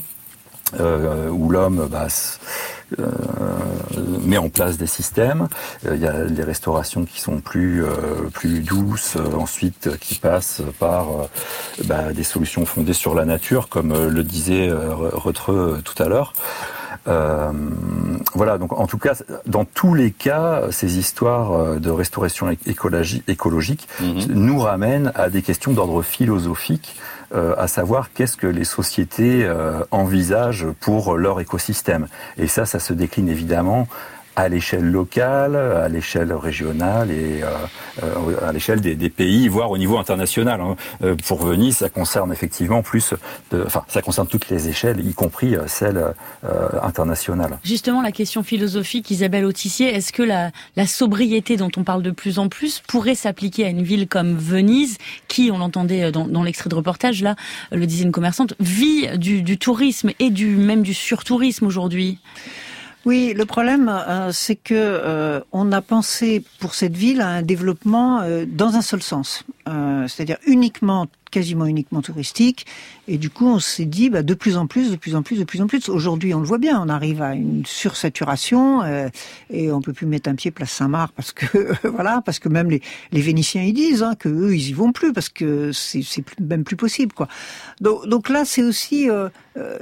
euh, 0.80 1.28
où 1.28 1.50
l'homme 1.50 1.88
bah, 1.90 2.06
euh, 2.98 3.04
met 4.24 4.38
en 4.38 4.48
place 4.48 4.78
des 4.78 4.86
systèmes. 4.86 5.48
Il 5.84 6.00
y 6.00 6.06
a 6.06 6.24
les 6.24 6.42
restaurations 6.42 7.04
qui 7.04 7.20
sont 7.20 7.40
plus 7.40 7.84
plus 8.32 8.60
douces, 8.60 9.16
ensuite 9.36 9.98
qui 9.98 10.14
passent 10.16 10.62
par 10.78 11.06
bah, 11.84 12.12
des 12.12 12.24
solutions 12.24 12.64
fondées 12.64 12.94
sur 12.94 13.14
la 13.14 13.24
nature, 13.24 13.68
comme 13.68 13.92
le 14.08 14.24
disait 14.24 14.70
Retreux 14.72 15.80
tout 15.84 16.02
à 16.02 16.08
l'heure. 16.08 16.32
Euh, 17.06 17.52
voilà, 18.34 18.58
donc 18.58 18.72
en 18.72 18.86
tout 18.86 18.98
cas, 18.98 19.14
dans 19.46 19.64
tous 19.64 19.94
les 19.94 20.10
cas, 20.10 20.62
ces 20.70 20.98
histoires 20.98 21.52
euh, 21.52 21.78
de 21.78 21.90
restauration 21.90 22.54
écologique 22.66 23.88
mhm. 24.00 24.26
nous 24.28 24.58
ramènent 24.58 25.12
à 25.14 25.28
des 25.28 25.42
questions 25.42 25.72
d'ordre 25.72 26.02
philosophique, 26.02 26.96
euh, 27.34 27.54
à 27.58 27.68
savoir 27.68 28.12
qu'est-ce 28.12 28.36
que 28.36 28.46
les 28.46 28.64
sociétés 28.64 29.50
envisagent 29.90 30.68
pour 30.80 31.16
leur 31.16 31.40
écosystème. 31.40 32.06
Et 32.38 32.46
ça, 32.46 32.64
ça 32.64 32.78
se 32.78 32.92
décline 32.92 33.28
évidemment 33.28 33.86
à 34.36 34.48
l'échelle 34.48 34.90
locale, 34.90 35.56
à 35.56 35.88
l'échelle 35.88 36.32
régionale 36.32 37.10
et 37.10 37.42
euh, 37.42 37.48
euh, 38.02 38.48
à 38.48 38.52
l'échelle 38.52 38.80
des, 38.80 38.94
des, 38.94 39.10
pays, 39.10 39.48
voire 39.48 39.70
au 39.70 39.78
niveau 39.78 39.98
international. 39.98 40.60
Hein. 40.60 40.76
Euh, 41.02 41.14
pour 41.26 41.44
Venise, 41.44 41.78
ça 41.78 41.88
concerne 41.88 42.32
effectivement 42.32 42.82
plus, 42.82 43.14
de, 43.52 43.62
enfin, 43.64 43.84
ça 43.88 44.02
concerne 44.02 44.26
toutes 44.26 44.48
les 44.48 44.68
échelles, 44.68 45.06
y 45.06 45.14
compris 45.14 45.54
celle 45.66 46.02
internationale. 46.82 47.58
Justement, 47.64 48.02
la 48.02 48.12
question 48.12 48.42
philosophique, 48.42 49.10
Isabelle 49.10 49.44
Autissier, 49.44 49.94
est-ce 49.94 50.12
que 50.12 50.22
la, 50.22 50.50
la, 50.76 50.86
sobriété 50.86 51.56
dont 51.56 51.70
on 51.76 51.84
parle 51.84 52.02
de 52.02 52.10
plus 52.10 52.38
en 52.38 52.48
plus 52.48 52.80
pourrait 52.86 53.14
s'appliquer 53.14 53.64
à 53.64 53.68
une 53.68 53.82
ville 53.82 54.08
comme 54.08 54.36
Venise, 54.36 54.98
qui, 55.28 55.50
on 55.52 55.58
l'entendait 55.58 56.10
dans, 56.10 56.26
dans 56.26 56.42
l'extrait 56.42 56.70
de 56.70 56.74
reportage, 56.74 57.22
là, 57.22 57.36
le 57.72 57.86
disait 57.86 58.04
une 58.04 58.12
commerçante, 58.12 58.54
vit 58.60 59.18
du, 59.18 59.42
du 59.42 59.58
tourisme 59.58 60.10
et 60.18 60.30
du 60.30 60.56
même 60.56 60.82
du 60.82 60.94
surtourisme 60.94 61.66
aujourd'hui? 61.66 62.18
Oui, 63.04 63.34
le 63.36 63.44
problème, 63.44 63.90
euh, 63.90 64.30
c'est 64.32 64.56
que 64.56 64.72
euh, 64.74 65.40
on 65.52 65.72
a 65.72 65.82
pensé 65.82 66.42
pour 66.58 66.74
cette 66.74 66.96
ville 66.96 67.20
à 67.20 67.28
un 67.28 67.42
développement 67.42 68.22
euh, 68.22 68.46
dans 68.48 68.76
un 68.76 68.82
seul 68.82 69.02
sens, 69.02 69.44
c'est-à-dire 70.06 70.38
uniquement, 70.46 71.06
quasiment 71.30 71.66
uniquement 71.66 72.00
touristique. 72.00 72.66
Et 73.06 73.18
du 73.18 73.28
coup, 73.28 73.46
on 73.46 73.58
s'est 73.58 73.84
dit, 73.84 74.08
bah, 74.08 74.22
de 74.22 74.32
plus 74.32 74.56
en 74.56 74.66
plus, 74.66 74.90
de 74.90 74.96
plus 74.96 75.16
en 75.16 75.22
plus, 75.22 75.38
de 75.38 75.44
plus 75.44 75.60
en 75.60 75.66
plus. 75.66 75.90
Aujourd'hui, 75.90 76.32
on 76.32 76.40
le 76.40 76.46
voit 76.46 76.58
bien, 76.58 76.80
on 76.80 76.88
arrive 76.88 77.20
à 77.20 77.34
une 77.34 77.64
sursaturation 77.66 78.82
et 79.50 79.70
on 79.70 79.80
peut 79.80 79.92
plus 79.92 80.06
mettre 80.06 80.30
un 80.30 80.34
pied 80.34 80.50
place 80.50 80.70
Saint-Marc 80.70 81.12
parce 81.14 81.32
que 81.32 81.46
voilà, 81.88 82.22
parce 82.24 82.38
que 82.38 82.48
même 82.48 82.70
les, 82.70 82.82
les 83.12 83.20
Vénitiens 83.20 83.62
ils 83.62 83.72
disent 83.72 84.02
hein, 84.02 84.14
que 84.18 84.28
eux 84.28 84.54
ils 84.54 84.68
y 84.68 84.72
vont 84.72 84.92
plus 84.92 85.12
parce 85.12 85.30
que 85.30 85.72
c'est 85.72 86.24
même 86.40 86.64
plus 86.64 86.76
possible 86.76 87.12
quoi. 87.12 87.28
Donc, 87.80 88.06
donc 88.06 88.28
là, 88.28 88.44
c'est 88.44 88.62
aussi, 88.62 89.08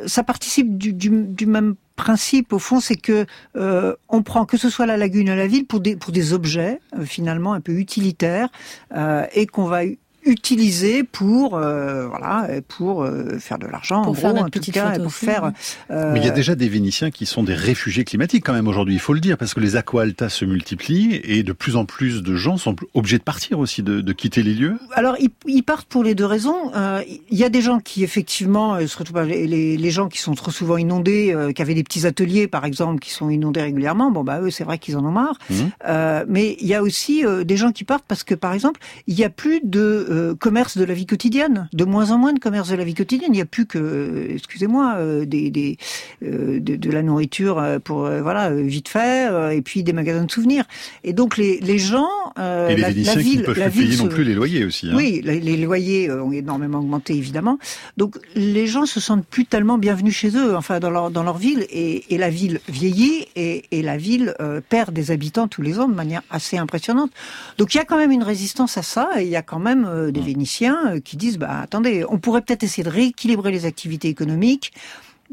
ça 0.06 0.22
participe 0.24 0.76
du, 0.78 0.92
du, 0.92 1.11
du 1.11 1.46
même 1.46 1.74
principe, 1.96 2.52
au 2.52 2.59
fond, 2.59 2.81
c'est 2.81 2.96
que 2.96 3.26
euh, 3.57 3.94
on 4.09 4.22
prend 4.22 4.44
que 4.44 4.57
ce 4.57 4.70
soit 4.70 4.87
la 4.87 4.96
lagune 4.96 5.31
ou 5.31 5.37
la 5.37 5.46
ville 5.46 5.66
pour 5.66 5.81
des 5.81 5.96
pour 5.96 6.12
des 6.12 6.33
objets 6.33 6.81
euh, 6.98 7.05
finalement 7.05 7.52
un 7.52 7.61
peu 7.61 7.72
utilitaires 7.72 8.48
euh, 8.94 9.26
et 9.35 9.46
qu'on 9.46 9.64
va 9.64 9.81
utilisé 10.24 11.04
pour 11.04 11.56
euh, 11.56 12.06
voilà 12.06 12.48
pour 12.68 13.02
euh, 13.02 13.38
faire 13.38 13.58
de 13.58 13.66
l'argent 13.66 14.02
en 14.02 14.12
gros 14.12 14.28
en 14.28 14.48
tout 14.48 14.61
cas 14.72 14.98
pour 14.98 15.12
faire 15.12 15.52
euh... 15.90 16.12
mais 16.12 16.20
il 16.20 16.24
y 16.24 16.28
a 16.28 16.32
déjà 16.32 16.54
des 16.54 16.68
Vénitiens 16.68 17.11
qui 17.11 17.26
sont 17.26 17.42
des 17.42 17.54
réfugiés 17.54 18.04
climatiques 18.04 18.44
quand 18.44 18.52
même 18.52 18.68
aujourd'hui 18.68 18.94
il 18.94 19.00
faut 19.00 19.14
le 19.14 19.20
dire 19.20 19.37
parce 19.37 19.54
que 19.54 19.61
les 19.61 19.76
aqualtas 19.76 20.28
se 20.28 20.44
multiplient 20.44 21.20
et 21.24 21.42
de 21.42 21.52
plus 21.52 21.76
en 21.76 21.85
plus 21.85 22.22
de 22.22 22.37
gens 22.37 22.56
sont 22.56 22.76
obligés 22.94 23.18
de 23.18 23.22
partir 23.22 23.58
aussi 23.58 23.82
de, 23.82 24.00
de 24.00 24.12
quitter 24.12 24.42
les 24.42 24.54
lieux. 24.54 24.78
Alors 24.92 25.16
ils, 25.18 25.30
ils, 25.46 25.62
partent 25.62 25.88
pour 25.88 26.04
les 26.04 26.14
deux 26.14 26.26
raisons. 26.26 26.72
Euh, 26.74 27.02
il 27.30 27.38
y 27.38 27.44
a 27.44 27.48
des 27.48 27.62
gens 27.62 27.78
qui 27.78 28.04
effectivement 28.04 28.74
euh, 28.74 28.87
surtout 28.87 29.14
les, 29.24 29.46
les, 29.46 29.76
les 29.76 29.90
gens 29.90 30.08
qui 30.08 30.18
sont 30.18 30.35
trop 30.35 30.50
souvent 30.50 30.76
inondés 30.76 31.32
euh, 31.35 31.52
qui 31.52 31.62
avaient 31.62 31.74
des 31.74 31.82
petits 31.82 32.06
ateliers 32.06 32.48
par 32.48 32.64
exemple 32.64 33.00
qui 33.00 33.11
sont 33.11 33.30
inondés 33.30 33.62
régulièrement. 33.62 34.11
Bon 34.11 34.24
bah 34.24 34.40
eux 34.40 34.50
c'est 34.50 34.64
vrai 34.64 34.78
qu'ils 34.78 34.96
en 34.96 35.04
ont 35.04 35.11
marre. 35.11 35.38
Mmh. 35.50 36.24
mais 36.28 36.56
il 36.61 36.66
y 36.66 36.74
a 36.74 36.82
aussi 36.82 37.24
des 37.44 37.56
gens 37.56 37.72
qui 37.72 37.85
partent 37.85 38.04
parce 38.06 38.24
que 38.24 38.35
par 38.35 38.52
exemple 38.52 38.80
il 39.06 39.18
y 39.18 39.24
a 39.24 39.30
plus 39.30 39.61
de 39.62 40.06
euh, 40.12 40.35
commerce 40.35 40.77
de 40.77 40.85
la 40.85 40.92
vie 40.92 41.07
quotidienne, 41.07 41.68
de 41.72 41.85
moins 41.85 42.11
en 42.11 42.18
moins 42.18 42.35
de 42.35 42.38
commerce 42.38 42.68
de 42.68 42.77
la 42.77 42.85
vie 42.85 42.92
quotidienne. 42.92 43.31
Il 43.33 43.37
n'y 43.37 43.40
a 43.40 43.46
plus 43.46 43.64
que, 43.64 44.27
excusez-moi, 44.29 44.96
euh, 44.98 45.25
des, 45.25 45.51
des 45.51 45.79
euh, 46.22 46.61
de, 46.61 46.77
de, 46.77 46.90
la 46.90 47.03
nourriture 47.03 47.64
pour 47.83 48.01
voilà 48.01 48.53
vite 48.53 48.88
fait, 48.88 49.31
et 49.57 49.62
puis 49.62 49.83
des 49.83 49.94
magasins 49.94 50.25
de 50.25 50.31
souvenirs. 50.31 50.64
Et 51.03 51.14
donc 51.14 51.38
les, 51.38 51.61
les 51.61 51.79
gens, 51.79 52.09
et 52.37 52.75
les 52.75 52.77
la, 52.77 52.90
la 52.90 52.90
ville, 52.92 53.38
qui 53.38 53.42
peuvent 53.42 53.59
la 53.59 53.68
ville 53.68 53.88
payer 53.88 54.03
non 54.03 54.09
plus 54.09 54.25
les 54.25 54.35
loyers 54.35 54.64
aussi. 54.64 54.88
Hein. 54.90 54.94
Oui, 54.96 55.22
les, 55.25 55.40
les, 55.40 55.57
loyers 55.57 56.11
ont 56.11 56.33
énormément 56.33 56.81
augmenté 56.81 57.14
évidemment. 57.14 57.59
Donc 57.96 58.16
les 58.35 58.66
gens 58.66 58.85
se 58.85 59.01
sentent 59.01 59.27
plus 59.27 59.46
tellement 59.46 59.79
bienvenus 59.79 60.14
chez 60.14 60.37
eux, 60.37 60.55
enfin 60.55 60.79
dans 60.79 60.90
leur 60.90 61.11
dans 61.11 61.22
leur 61.22 61.38
ville, 61.38 61.64
et, 61.70 62.14
et 62.14 62.18
la 62.18 62.29
ville 62.29 62.61
vieillit 62.68 63.27
et, 63.35 63.64
et 63.70 63.83
la 63.83 63.96
ville 63.96 64.35
perd 64.68 64.92
des 64.92 65.11
habitants 65.11 65.48
tous 65.48 65.62
les 65.62 65.79
ans 65.79 65.88
de 65.88 65.94
manière 65.94 66.22
assez 66.29 66.59
impressionnante. 66.59 67.12
Donc 67.57 67.75
il 67.75 67.79
y 67.79 67.81
a 67.81 67.85
quand 67.85 67.98
même 67.98 68.12
une 68.12 68.25
résistance 68.25 68.77
à 68.77 68.83
ça, 68.83 69.09
et 69.16 69.22
il 69.22 69.31
y 69.31 69.37
a 69.37 69.42
quand 69.42 69.61
même 69.61 70.01
des 70.10 70.20
mmh. 70.20 70.24
Vénitiens 70.24 70.94
euh, 70.94 71.00
qui 71.00 71.16
disent 71.16 71.38
bah 71.38 71.60
attendez, 71.60 72.04
on 72.08 72.18
pourrait 72.18 72.42
peut-être 72.42 72.62
essayer 72.62 72.82
de 72.82 72.90
rééquilibrer 72.90 73.50
les 73.50 73.64
activités 73.64 74.08
économiques 74.08 74.72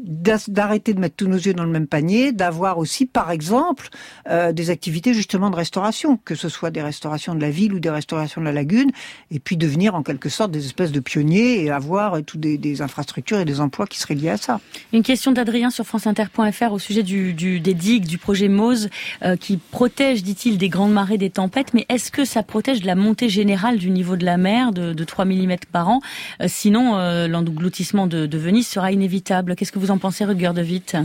d'arrêter 0.02 0.94
de 0.94 1.00
mettre 1.00 1.16
tous 1.16 1.28
nos 1.28 1.36
yeux 1.36 1.54
dans 1.54 1.64
le 1.64 1.70
même 1.70 1.86
panier, 1.86 2.32
d'avoir 2.32 2.78
aussi, 2.78 3.06
par 3.06 3.30
exemple, 3.30 3.88
euh, 4.28 4.52
des 4.52 4.70
activités 4.70 5.14
justement 5.14 5.50
de 5.50 5.56
restauration, 5.56 6.18
que 6.24 6.34
ce 6.34 6.48
soit 6.48 6.70
des 6.70 6.82
restaurations 6.82 7.34
de 7.34 7.40
la 7.40 7.50
ville 7.50 7.74
ou 7.74 7.80
des 7.80 7.90
restaurations 7.90 8.40
de 8.40 8.46
la 8.46 8.52
lagune, 8.52 8.90
et 9.30 9.38
puis 9.38 9.56
devenir 9.56 9.94
en 9.94 10.02
quelque 10.02 10.28
sorte 10.28 10.50
des 10.50 10.64
espèces 10.64 10.92
de 10.92 11.00
pionniers 11.00 11.62
et 11.64 11.70
avoir 11.70 12.14
euh, 12.14 12.20
toutes 12.22 12.40
des, 12.40 12.82
infrastructures 12.82 13.40
et 13.40 13.44
des 13.44 13.60
emplois 13.60 13.86
qui 13.86 13.98
seraient 13.98 14.14
liés 14.14 14.30
à 14.30 14.36
ça. 14.36 14.60
Une 14.92 15.02
question 15.02 15.32
d'Adrien 15.32 15.70
sur 15.70 15.84
franceinter.fr 15.84 16.72
au 16.72 16.78
sujet 16.78 17.02
des 17.02 17.74
digues, 17.74 18.06
du 18.06 18.16
projet 18.16 18.48
Mose, 18.48 18.88
euh, 19.22 19.36
qui 19.36 19.58
protège, 19.58 20.22
dit-il, 20.22 20.56
des 20.56 20.68
grandes 20.68 20.92
marées, 20.92 21.18
des 21.18 21.30
tempêtes, 21.30 21.74
mais 21.74 21.84
est-ce 21.88 22.10
que 22.10 22.24
ça 22.24 22.42
protège 22.42 22.80
de 22.80 22.86
la 22.86 22.94
montée 22.94 23.28
générale 23.28 23.78
du 23.78 23.90
niveau 23.90 24.16
de 24.16 24.24
la 24.24 24.36
mer 24.36 24.72
de, 24.72 24.92
de 24.92 25.04
3 25.04 25.24
mm 25.24 25.56
par 25.72 25.88
an? 25.88 26.00
Euh, 26.40 26.46
Sinon, 26.48 26.98
l'engloutissement 27.26 28.06
de, 28.06 28.26
de 28.26 28.38
Venise 28.38 28.68
sera 28.68 28.92
inévitable. 28.92 29.56
Qu'est-ce 29.56 29.72
que 29.72 29.78
vous 29.78 29.89
en 29.90 29.98
pensez, 29.98 30.24
Rugger 30.24 30.52
de 30.54 30.62
Witt 30.62 30.96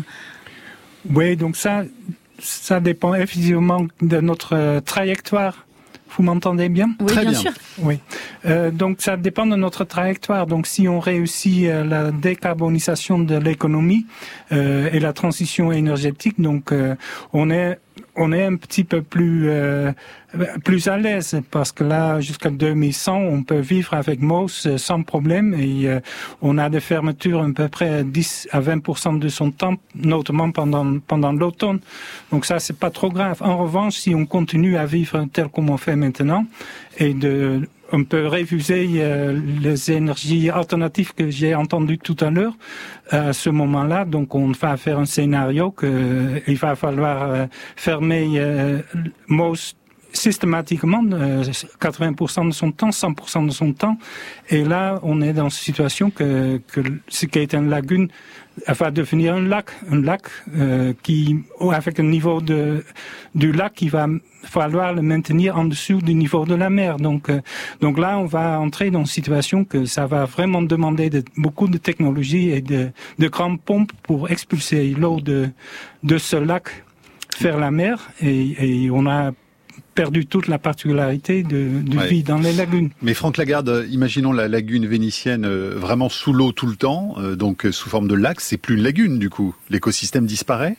Oui, 1.13 1.35
donc 1.35 1.55
ça, 1.55 1.83
ça 2.39 2.79
dépend 2.79 3.13
effectivement 3.13 3.85
de 4.01 4.19
notre 4.19 4.55
euh, 4.55 4.81
trajectoire. 4.81 5.65
Vous 6.15 6.23
m'entendez 6.23 6.69
bien? 6.69 6.95
Oui, 7.01 7.07
Très 7.07 7.21
bien, 7.21 7.31
bien, 7.31 7.39
sûr. 7.39 7.51
Oui. 7.79 7.99
Euh, 8.45 8.71
donc 8.71 9.01
ça 9.01 9.17
dépend 9.17 9.45
de 9.45 9.55
notre 9.55 9.83
trajectoire. 9.83 10.47
Donc 10.47 10.65
si 10.65 10.87
on 10.87 10.99
réussit 10.99 11.65
euh, 11.65 11.83
la 11.83 12.11
décarbonisation 12.11 13.19
de 13.19 13.35
l'économie 13.35 14.05
euh, 14.51 14.89
et 14.93 14.99
la 14.99 15.11
transition 15.11 15.71
énergétique, 15.71 16.39
donc 16.39 16.71
euh, 16.71 16.95
on 17.33 17.49
est 17.49 17.79
on 18.15 18.31
est 18.31 18.43
un 18.43 18.55
petit 18.55 18.83
peu 18.83 19.01
plus 19.01 19.49
euh, 19.49 19.91
plus 20.63 20.87
à 20.87 20.97
l'aise 20.97 21.39
parce 21.51 21.71
que 21.71 21.83
là 21.83 22.19
jusqu'à 22.19 22.49
2100 22.49 23.15
on 23.17 23.43
peut 23.43 23.59
vivre 23.59 23.93
avec 23.93 24.21
MOS 24.21 24.77
sans 24.77 25.03
problème 25.03 25.53
et 25.53 25.87
euh, 25.87 25.99
on 26.41 26.57
a 26.57 26.69
des 26.69 26.79
fermetures 26.79 27.41
à 27.41 27.47
peu 27.53 27.67
près 27.67 28.03
10 28.03 28.49
à 28.51 28.61
20% 28.61 29.19
de 29.19 29.27
son 29.27 29.51
temps 29.51 29.75
notamment 29.95 30.51
pendant 30.51 30.99
pendant 30.99 31.31
l'automne. 31.31 31.79
Donc 32.31 32.45
ça 32.45 32.59
c'est 32.59 32.77
pas 32.77 32.89
trop 32.89 33.09
grave. 33.09 33.37
En 33.41 33.57
revanche 33.57 33.95
si 33.95 34.15
on 34.15 34.25
continue 34.25 34.77
à 34.77 34.85
vivre 34.85 35.25
tel 35.31 35.47
comme 35.49 35.69
on 35.69 35.77
fait 35.77 35.95
maintenant 35.95 36.45
et 36.97 37.13
de 37.13 37.67
on 37.91 38.03
peut 38.03 38.27
refuser 38.27 38.87
euh, 38.95 39.39
les 39.61 39.91
énergies 39.91 40.49
alternatives 40.49 41.13
que 41.13 41.29
j'ai 41.29 41.55
entendu 41.55 41.97
tout 41.97 42.17
à 42.19 42.29
l'heure 42.29 42.53
à 43.09 43.33
ce 43.33 43.49
moment-là. 43.49 44.05
Donc, 44.05 44.35
on 44.35 44.51
va 44.51 44.77
faire 44.77 44.99
un 44.99 45.05
scénario 45.05 45.71
que 45.71 45.85
euh, 45.85 46.55
va 46.55 46.75
falloir 46.75 47.23
euh, 47.23 47.45
fermer 47.75 48.33
euh, 48.37 48.79
most 49.27 49.77
systématiquement 50.15 51.03
euh, 51.11 51.43
80% 51.43 52.47
de 52.47 52.53
son 52.53 52.71
temps, 52.71 52.89
100% 52.89 53.47
de 53.47 53.51
son 53.51 53.73
temps. 53.73 53.97
Et 54.49 54.63
là, 54.63 54.99
on 55.03 55.21
est 55.21 55.33
dans 55.33 55.45
une 55.45 55.49
situation 55.49 56.09
que, 56.09 56.61
que 56.71 56.81
ce 57.07 57.25
qui 57.25 57.39
est 57.39 57.53
une 57.53 57.69
lagune 57.69 58.07
va 58.67 58.89
devenir 58.91 59.35
un 59.35 59.41
lac, 59.41 59.71
un 59.91 60.01
lac 60.01 60.21
euh, 60.55 60.93
qui, 61.03 61.37
avec 61.71 61.99
un 61.99 62.03
niveau 62.03 62.39
de, 62.41 62.83
du 63.33 63.51
lac 63.51 63.73
qui 63.73 63.89
va 63.89 64.07
falloir 64.43 64.93
le 64.93 65.01
maintenir 65.01 65.57
en 65.57 65.65
dessous 65.65 66.01
du 66.01 66.13
niveau 66.13 66.45
de 66.45 66.55
la 66.55 66.69
mer. 66.69 66.97
Donc, 66.97 67.29
euh, 67.29 67.41
donc 67.81 67.97
là, 67.97 68.17
on 68.17 68.25
va 68.25 68.59
entrer 68.59 68.91
dans 68.91 68.99
une 68.99 69.05
situation 69.05 69.65
que 69.65 69.85
ça 69.85 70.05
va 70.05 70.25
vraiment 70.25 70.61
demander 70.61 71.09
de, 71.09 71.23
beaucoup 71.35 71.67
de 71.67 71.77
technologie 71.77 72.51
et 72.51 72.61
de, 72.61 72.91
de 73.19 73.27
grandes 73.27 73.59
pompes 73.61 73.91
pour 74.03 74.29
expulser 74.29 74.87
l'eau 74.97 75.19
de, 75.19 75.49
de 76.03 76.17
ce 76.17 76.37
lac 76.37 76.83
vers 77.41 77.57
la 77.57 77.71
mer. 77.71 78.09
Et, 78.21 78.85
et 78.85 78.91
on 78.91 79.05
a 79.07 79.31
perdu 79.95 80.25
toute 80.27 80.47
la 80.47 80.59
particularité 80.59 81.41
de, 81.41 81.81
de 81.81 81.97
Ouais. 81.97 82.07
vie 82.07 82.23
dans 82.23 82.37
les 82.37 82.53
lagunes. 82.53 82.89
Mais 83.01 83.13
Franck 83.13 83.37
Lagarde, 83.37 83.69
euh, 83.69 83.87
imaginons 83.89 84.33
la 84.33 84.47
lagune 84.47 84.85
vénitienne 84.85 85.45
euh, 85.45 85.73
vraiment 85.75 86.09
sous 86.09 86.33
l'eau 86.33 86.51
tout 86.51 86.67
le 86.67 86.75
temps, 86.75 87.15
euh, 87.17 87.35
donc 87.35 87.65
sous 87.71 87.89
forme 87.89 88.07
de 88.07 88.15
lac, 88.15 88.41
c'est 88.41 88.57
plus 88.57 88.75
une 88.75 88.83
lagune 88.83 89.17
du 89.17 89.29
coup. 89.29 89.55
L'écosystème 89.69 90.25
disparaît? 90.25 90.75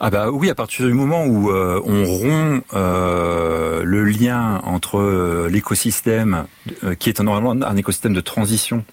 Ah 0.00 0.10
bah 0.10 0.30
oui, 0.30 0.48
à 0.48 0.54
partir 0.54 0.86
du 0.86 0.92
moment 0.94 1.26
où 1.26 1.50
euh, 1.50 1.80
on 1.84 2.04
rompt 2.04 2.62
euh, 2.74 3.82
le 3.84 4.04
lien 4.04 4.60
entre 4.64 4.98
euh, 4.98 5.48
l'écosystème, 5.50 6.46
euh, 6.84 6.94
qui 6.94 7.10
est 7.10 7.20
normalement 7.20 7.50
un 7.66 7.76
écosystème 7.76 8.14
de 8.14 8.20
transition, 8.20 8.84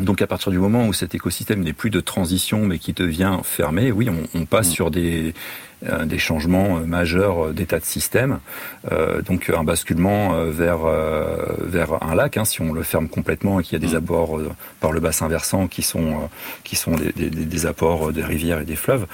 donc 0.00 0.22
à 0.22 0.26
partir 0.26 0.50
du 0.52 0.58
moment 0.58 0.86
où 0.86 0.92
cet 0.92 1.14
écosystème 1.14 1.60
n'est 1.62 1.72
plus 1.72 1.90
de 1.90 2.00
transition 2.00 2.64
mais 2.66 2.78
qui 2.78 2.92
devient 2.92 3.38
fermé, 3.42 3.92
oui, 3.92 4.08
on, 4.08 4.38
on 4.38 4.44
passe 4.44 4.68
sur 4.70 4.90
des, 4.90 5.34
euh, 5.88 6.04
des 6.04 6.18
changements 6.18 6.78
euh, 6.78 6.84
majeurs 6.84 7.46
euh, 7.46 7.52
d'état 7.52 7.78
de 7.78 7.84
système, 7.84 8.40
Euh, 8.92 9.20
donc 9.22 9.50
un 9.54 9.64
basculement 9.64 10.32
vers 10.60 10.84
vers 11.76 12.02
un 12.02 12.14
lac. 12.14 12.36
hein, 12.38 12.44
si 12.46 12.60
on 12.62 12.72
le 12.72 12.82
ferme 12.82 13.08
complètement 13.08 13.60
et 13.60 13.62
qu'il 13.62 13.74
y 13.78 13.84
a 13.84 13.86
des 13.88 13.94
abords 13.94 14.38
euh, 14.38 14.50
par 14.80 14.90
le 14.92 15.00
bassin 15.00 15.28
versant 15.28 15.68
qui 15.68 15.82
sont 15.82 16.28
qui 16.64 16.76
sont 16.76 16.94
des, 16.96 17.12
des, 17.12 17.28
des 17.30 17.66
apports 17.66 18.12
des 18.12 18.24
rivières 18.24 18.60
et 18.60 18.64
des 18.64 18.76
fleuves, 18.76 19.06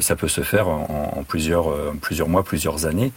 ça 0.00 0.14
peut 0.16 0.28
se 0.28 0.42
faire 0.42 0.68
en, 0.68 1.14
en 1.18 1.22
plusieurs 1.24 1.66
plusieurs 2.00 2.28
mois, 2.28 2.42
plusieurs 2.44 2.84
années. 2.90 3.12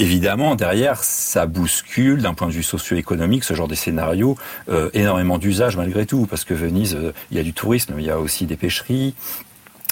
Évidemment, 0.00 0.54
derrière, 0.54 1.02
ça 1.02 1.46
bouscule 1.46 2.22
d'un 2.22 2.32
point 2.32 2.46
de 2.46 2.52
vue 2.52 2.62
socio-économique 2.62 3.42
ce 3.42 3.54
genre 3.54 3.66
de 3.66 3.74
scénario, 3.74 4.38
euh, 4.68 4.90
énormément 4.94 5.38
d'usages 5.38 5.76
malgré 5.76 6.06
tout, 6.06 6.26
parce 6.26 6.44
que 6.44 6.54
Venise, 6.54 6.94
euh, 6.94 7.12
il 7.32 7.36
y 7.36 7.40
a 7.40 7.42
du 7.42 7.52
tourisme, 7.52 7.94
il 7.98 8.04
y 8.04 8.10
a 8.10 8.20
aussi 8.20 8.46
des 8.46 8.56
pêcheries. 8.56 9.16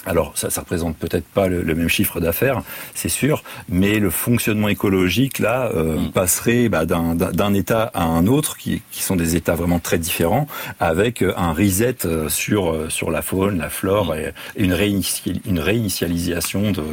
Alors, 0.07 0.31
ça, 0.35 0.49
ça 0.49 0.61
représente 0.61 0.95
peut-être 0.97 1.25
pas 1.25 1.47
le, 1.47 1.61
le 1.61 1.75
même 1.75 1.89
chiffre 1.89 2.19
d'affaires, 2.19 2.61
c'est 2.95 3.09
sûr, 3.09 3.43
mais 3.69 3.99
le 3.99 4.09
fonctionnement 4.09 4.69
écologique 4.69 5.39
là 5.39 5.69
euh, 5.75 5.97
passerait 6.13 6.69
bah, 6.69 6.85
d'un- 6.85 7.53
état 7.53 7.91
à 7.93 8.03
un 8.03 8.25
autre, 8.27 8.57
qui, 8.57 8.81
qui 8.91 9.03
sont 9.03 9.15
des 9.15 9.35
états 9.35 9.55
vraiment 9.55 9.79
très 9.79 9.97
différents, 9.97 10.47
avec 10.79 11.21
euh, 11.21 11.33
un 11.37 11.53
reset 11.53 11.97
euh, 12.05 12.29
sur 12.29 12.71
euh, 12.71 12.89
sur 12.89 13.09
la 13.11 13.21
faune, 13.21 13.57
la 13.57 13.69
flore, 13.69 14.15
et, 14.15 14.33
et 14.55 14.63
une, 14.63 14.73
réinitia- 14.73 15.39
une 15.45 15.59
réinitialisation 15.59 16.71
de, 16.71 16.83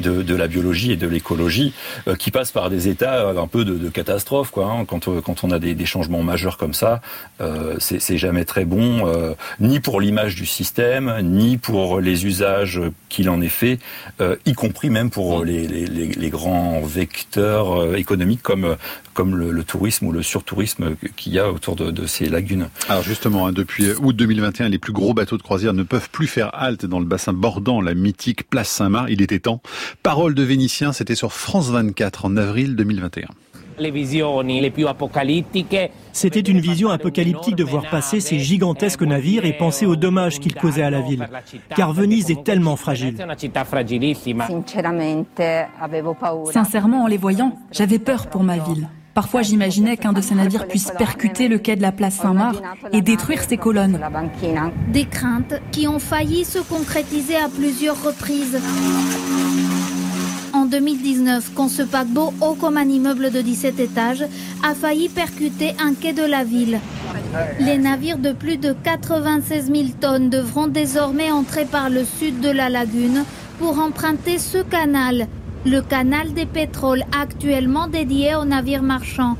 de 0.00 0.22
de 0.22 0.34
la 0.34 0.46
biologie 0.48 0.92
et 0.92 0.96
de 0.96 1.06
l'écologie, 1.08 1.72
euh, 2.08 2.16
qui 2.16 2.30
passe 2.30 2.50
par 2.52 2.70
des 2.70 2.88
états 2.88 3.28
un 3.30 3.46
peu 3.46 3.64
de, 3.64 3.74
de 3.74 3.88
catastrophe, 3.88 4.50
quoi. 4.50 4.66
hein. 4.66 4.84
quand 4.86 5.08
quand 5.22 5.44
on 5.44 5.50
a 5.50 5.58
des, 5.58 5.74
des 5.74 5.86
changements 5.86 6.22
majeurs 6.22 6.56
comme 6.56 6.74
ça, 6.74 7.00
euh, 7.40 7.74
c'est 7.78 8.00
c'est 8.00 8.18
jamais 8.18 8.44
très 8.44 8.64
bon, 8.64 9.06
euh, 9.06 9.34
ni 9.60 9.80
pour 9.80 10.00
l'image 10.00 10.34
du 10.36 10.46
système, 10.46 11.06
ni 11.22 11.56
pour 11.58 12.00
les 12.00 12.24
usages 12.26 12.63
qu'il 13.08 13.30
en 13.30 13.40
est 13.40 13.48
fait, 13.48 13.78
euh, 14.20 14.36
y 14.46 14.52
compris 14.52 14.90
même 14.90 15.10
pour 15.10 15.44
les, 15.44 15.66
les, 15.66 16.30
grands 16.30 16.80
vecteurs 16.82 17.80
euh, 17.80 17.94
économiques 17.94 18.42
comme, 18.42 18.64
euh, 18.64 18.74
comme 19.12 19.36
le, 19.36 19.64
tourisme 19.64 20.06
ou 20.06 20.12
le 20.12 20.22
surtourisme 20.22 20.96
qu'il 21.16 21.32
y 21.32 21.38
a 21.38 21.50
autour 21.50 21.76
de, 21.76 21.90
de 21.90 22.06
ces 22.06 22.26
lagunes. 22.26 22.68
Alors 22.88 23.02
justement, 23.02 23.46
hein, 23.46 23.52
depuis 23.52 23.90
août 23.92 24.14
2021, 24.14 24.68
les 24.68 24.78
plus 24.78 24.92
gros 24.92 25.14
bateaux 25.14 25.36
de 25.36 25.42
croisière 25.42 25.72
ne 25.72 25.82
peuvent 25.82 26.10
plus 26.10 26.26
faire 26.26 26.54
halte 26.54 26.86
dans 26.86 27.00
le 27.00 27.06
bassin 27.06 27.32
bordant 27.32 27.80
la 27.80 27.94
mythique 27.94 28.48
place 28.48 28.68
Saint-Marc. 28.68 29.08
Il 29.10 29.22
était 29.22 29.38
temps. 29.38 29.62
Parole 30.02 30.34
de 30.34 30.42
Vénitien, 30.42 30.92
c'était 30.92 31.14
sur 31.14 31.32
France 31.32 31.70
24 31.70 32.24
en 32.24 32.36
avril 32.36 32.76
2021. 32.76 33.28
C'était 36.12 36.40
une 36.40 36.60
vision 36.60 36.90
apocalyptique 36.90 37.56
de 37.56 37.64
voir 37.64 37.88
passer 37.90 38.20
ces 38.20 38.38
gigantesques 38.38 39.02
navires 39.02 39.44
et 39.44 39.52
penser 39.52 39.86
aux 39.86 39.96
dommages 39.96 40.40
qu'ils 40.40 40.54
causaient 40.54 40.82
à 40.82 40.90
la 40.90 41.00
ville. 41.00 41.28
Car 41.76 41.92
Venise 41.92 42.30
est 42.30 42.44
tellement 42.44 42.76
fragile. 42.76 43.16
Sincèrement, 46.52 47.04
en 47.04 47.06
les 47.06 47.16
voyant, 47.16 47.58
j'avais 47.72 47.98
peur 47.98 48.28
pour 48.28 48.42
ma 48.42 48.58
ville. 48.58 48.88
Parfois, 49.14 49.42
j'imaginais 49.42 49.96
qu'un 49.96 50.12
de 50.12 50.20
ces 50.20 50.34
navires 50.34 50.66
puisse 50.66 50.90
percuter 50.98 51.46
le 51.46 51.58
quai 51.58 51.76
de 51.76 51.82
la 51.82 51.92
place 51.92 52.16
Saint-Marc 52.16 52.56
et 52.92 53.00
détruire 53.00 53.42
ses 53.42 53.56
colonnes. 53.56 54.00
Des 54.92 55.04
craintes 55.04 55.54
qui 55.70 55.86
ont 55.86 56.00
failli 56.00 56.44
se 56.44 56.58
concrétiser 56.58 57.36
à 57.36 57.48
plusieurs 57.48 58.02
reprises. 58.02 58.58
En 60.54 60.66
2019, 60.66 61.50
quand 61.56 61.68
ce 61.68 61.82
paquebot, 61.82 62.32
haut 62.40 62.54
comme 62.54 62.76
un 62.76 62.88
immeuble 62.88 63.32
de 63.32 63.40
17 63.40 63.80
étages, 63.80 64.24
a 64.62 64.74
failli 64.74 65.08
percuter 65.08 65.74
un 65.84 65.94
quai 65.94 66.12
de 66.12 66.22
la 66.22 66.44
ville. 66.44 66.78
Les 67.58 67.76
navires 67.76 68.18
de 68.18 68.30
plus 68.30 68.56
de 68.56 68.72
96 68.72 69.66
000 69.66 69.88
tonnes 70.00 70.30
devront 70.30 70.68
désormais 70.68 71.32
entrer 71.32 71.64
par 71.64 71.90
le 71.90 72.04
sud 72.04 72.40
de 72.40 72.50
la 72.50 72.68
lagune 72.68 73.24
pour 73.58 73.80
emprunter 73.80 74.38
ce 74.38 74.58
canal 74.58 75.26
le 75.66 75.80
canal 75.80 76.34
des 76.34 76.46
pétroles 76.46 77.04
actuellement 77.18 77.88
dédié 77.88 78.34
aux 78.34 78.44
navires 78.44 78.82
marchands. 78.82 79.36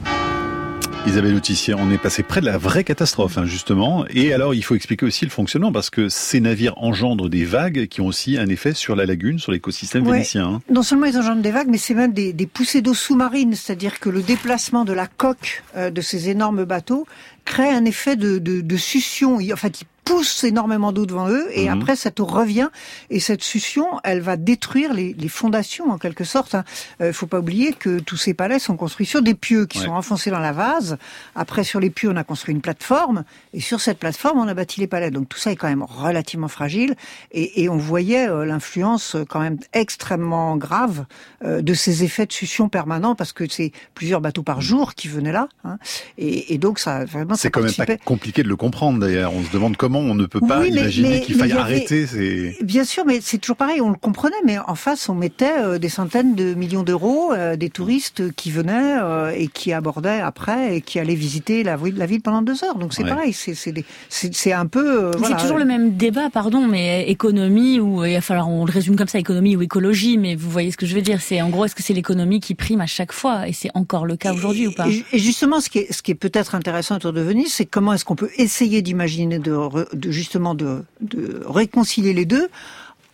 Isabelle 1.07 1.35
Autissier, 1.35 1.75
on 1.75 1.91
est 1.91 1.99
passé 1.99 2.23
près 2.23 2.41
de 2.41 2.47
la 2.47 2.57
vraie 2.57 2.83
catastrophe, 2.83 3.37
hein, 3.37 3.45
justement. 3.45 4.07
Et 4.09 4.33
alors, 4.33 4.55
il 4.55 4.65
faut 4.65 4.75
expliquer 4.75 5.05
aussi 5.05 5.27
le 5.27 5.31
fonctionnement, 5.31 5.71
parce 5.71 5.91
que 5.91 6.09
ces 6.09 6.41
navires 6.41 6.75
engendrent 6.79 7.29
des 7.29 7.45
vagues 7.45 7.87
qui 7.89 8.01
ont 8.01 8.07
aussi 8.07 8.39
un 8.39 8.49
effet 8.49 8.73
sur 8.73 8.97
la 8.97 9.05
lagune, 9.05 9.39
sur 9.39 9.53
l'écosystème 9.53 10.05
vénitien. 10.05 10.47
Hein. 10.47 10.61
Non 10.71 10.83
seulement 10.83 11.07
ils 11.07 11.19
engendrent 11.19 11.43
des 11.43 11.51
vagues, 11.51 11.69
mais 11.69 11.79
c'est 11.79 11.95
même 11.95 12.13
des, 12.13 12.33
poussées 12.47 12.81
d'eau 12.81 12.95
sous-marine, 12.95 13.55
c'est-à-dire 13.55 14.01
que 14.01 14.09
le 14.09 14.23
déplacement 14.23 14.85
de 14.85 14.93
la 14.93 15.07
coque 15.07 15.63
euh, 15.77 15.91
de 15.91 16.01
ces 16.01 16.31
énormes 16.31 16.65
bateaux 16.65 17.07
crée 17.45 17.69
un 17.69 17.85
effet 17.85 18.17
de, 18.17 18.39
de, 18.39 18.63
de 18.63 18.77
succion. 18.77 19.37
En 19.37 19.57
fait, 19.57 19.83
ils 19.83 19.87
pousse 20.05 20.45
énormément 20.45 20.93
d'eau 20.93 21.07
devant 21.07 21.29
eux 21.29 21.47
et 21.53 21.69
mhm. 21.69 21.81
après 21.81 21.97
cette 21.97 22.21
eau 22.21 22.27
revient 22.27 22.69
et 23.11 23.21
cette 23.21 23.43
succion, 23.43 23.87
elle 24.05 24.21
va 24.21 24.37
détruire 24.37 24.93
les, 24.93 25.15
les 25.15 25.29
fondations 25.29 25.91
en 25.91 25.99
quelque 25.99 26.25
sorte. 26.25 26.53
Il 26.53 26.57
hein. 26.57 26.65
euh, 27.01 27.13
faut 27.13 27.27
pas 27.27 27.39
oublier 27.39 27.73
que 27.73 27.99
tous 27.99 28.17
ces 28.17 28.35
palais 28.35 28.59
sont 28.59 28.77
construits 28.77 29.07
sur 29.07 29.23
des 29.23 29.35
pieux 29.35 29.67
qui 29.67 29.79
sont 29.79 29.93
enfoncés 29.93 30.31
dans 30.31 30.41
la 30.41 30.53
vase. 30.53 30.99
Après 31.35 31.65
sur 31.65 31.81
les 31.81 31.91
pieux, 31.91 32.11
on 32.11 32.17
a 32.17 32.25
construit 32.25 32.55
une 32.55 32.61
plateforme 32.61 33.25
et 33.53 33.61
sur 33.61 33.81
cette 33.81 33.99
plateforme, 33.99 34.39
on 34.39 34.49
a 34.49 34.55
bâti 34.55 34.81
les 34.81 34.87
palais. 34.87 35.11
Donc 35.11 35.29
tout 35.29 35.39
ça 35.39 35.53
est 35.53 35.57
quand 35.57 35.69
même 35.69 35.83
relativement 35.83 36.49
fragile 36.49 36.95
et, 37.33 37.63
et 37.63 37.69
on 37.69 37.77
voyait 37.77 38.29
euh, 38.29 38.45
l'influence 38.45 39.15
euh, 39.15 39.25
quand 39.25 39.41
même 39.41 39.59
extrêmement 39.73 40.57
grave 40.57 41.07
euh, 41.45 41.63
de 41.63 41.75
ces 41.75 42.05
effets 42.05 42.27
de 42.27 42.33
succion 42.33 42.69
permanents 42.69 43.15
parce 43.15 43.33
que 43.33 43.45
c'est 43.49 43.73
plusieurs 43.95 44.21
bateaux 44.21 44.43
par 44.43 44.61
jour 44.61 44.95
qui 44.95 45.09
venaient 45.09 45.33
là 45.33 45.49
hein. 45.65 45.79
et, 46.19 46.55
et, 46.55 46.59
donc 46.59 46.79
ça 46.79 47.05
vraiment 47.05 47.35
c'est 47.35 47.51
quand 47.51 47.63
même 47.63 47.73
pas 47.73 47.97
compliqué 47.99 48.43
de 48.43 48.49
le 48.49 48.57
comprendre 48.57 48.99
d'ailleurs. 48.99 49.33
On 49.33 49.43
se 49.43 49.51
demande 49.51 49.77
comment 49.77 49.94
on 50.01 50.15
ne 50.15 50.27
peut 50.27 50.41
pas 50.41 50.67
imaginer 50.67 51.21
qu'il 51.21 51.37
faille 51.37 51.53
arrêter 51.53 52.07
ces... 52.07 52.57
Bien 52.63 52.85
sûr, 52.85 53.05
mais 53.07 53.21
c'est 53.21 53.39
toujours 53.39 53.57
pareil, 53.57 53.81
on 53.81 53.91
le 53.91 53.97
comprenait, 53.97 54.35
mais 54.45 54.59
en 54.59 54.75
face, 54.75 55.09
on 55.09 55.15
mettait 55.15 55.59
euh, 55.59 55.79
des 55.79 55.89
centaines 55.89 56.35
de 56.35 56.55
millions 56.55 56.83
d'euros, 56.83 57.33
euh, 57.33 57.57
des 57.57 57.71
touristes 57.71 58.33
qui 58.35 58.51
venaient 58.51 58.99
euh, 59.01 59.33
et 59.37 59.49
qui 59.49 59.73
abordaient 59.73 60.21
après 60.21 60.77
et 60.77 60.81
qui 60.81 60.99
allaient 60.99 61.15
visiter 61.15 61.63
la, 61.63 61.77
la 61.77 62.07
ville 62.07 62.21
pendant 62.21 62.43
deux 62.43 62.65
heures. 62.65 62.77
Donc 62.77 62.95
c'est 62.95 63.05
pareil, 63.05 63.33
c'est 63.33 64.53
un 64.53 64.67
peu... 64.67 65.11
c'est 65.27 65.37
toujours 65.37 65.59
le 65.59 65.65
même 65.65 65.97
débat, 65.97 66.31
pardon, 66.31 66.67
mais 66.67 67.09
économie 67.09 67.81
ou... 67.81 68.05
Il 68.05 68.15
va 68.15 68.21
falloir, 68.21 68.49
on 68.49 68.65
le 68.65 68.73
résume 68.73 68.97
comme 68.97 69.09
ça, 69.09 69.19
économie 69.19 69.57
ou 69.57 69.63
écologie, 69.63 70.19
mais 70.19 70.35
vous 70.35 70.51
voyez 70.51 70.71
ce 70.71 70.77
que 70.77 70.87
je 70.87 70.95
veux 70.95 71.03
dire. 71.03 71.21
C'est 71.21 71.41
en 71.43 71.49
gros, 71.49 71.65
est-ce 71.65 71.75
que 71.75 71.83
c'est 71.83 71.95
l'économie 71.95 72.41
qui 72.41 72.55
prime 72.55 72.81
à 72.81 72.87
chaque 72.87 73.13
fois 73.13 73.49
Et 73.49 73.53
c'est 73.53 73.71
encore 73.75 74.07
le 74.07 74.17
cas 74.17 74.33
aujourd'hui 74.33 74.67
ou 74.67 74.73
pas? 74.73 74.87
Et 74.89 75.19
justement, 75.19 75.61
ce 75.61 75.69
qui 75.69 75.79
est, 75.79 75.93
ce 75.93 76.03
qui 76.03 76.11
est 76.11 76.15
peut-être 76.15 76.55
intéressant 76.55 76.97
autour 76.97 77.13
de 77.13 77.21
Venise, 77.21 77.53
c'est 77.53 77.67
comment 77.67 77.93
est-ce 77.93 78.05
qu'on 78.05 78.17
peut 78.17 78.31
essayer 78.37 78.83
d'imaginer 78.83 79.39
de 79.39 79.53
de 79.93 80.11
justement 80.11 80.55
de, 80.55 80.85
de 81.01 81.43
réconcilier 81.47 82.13
les 82.13 82.25
deux 82.25 82.49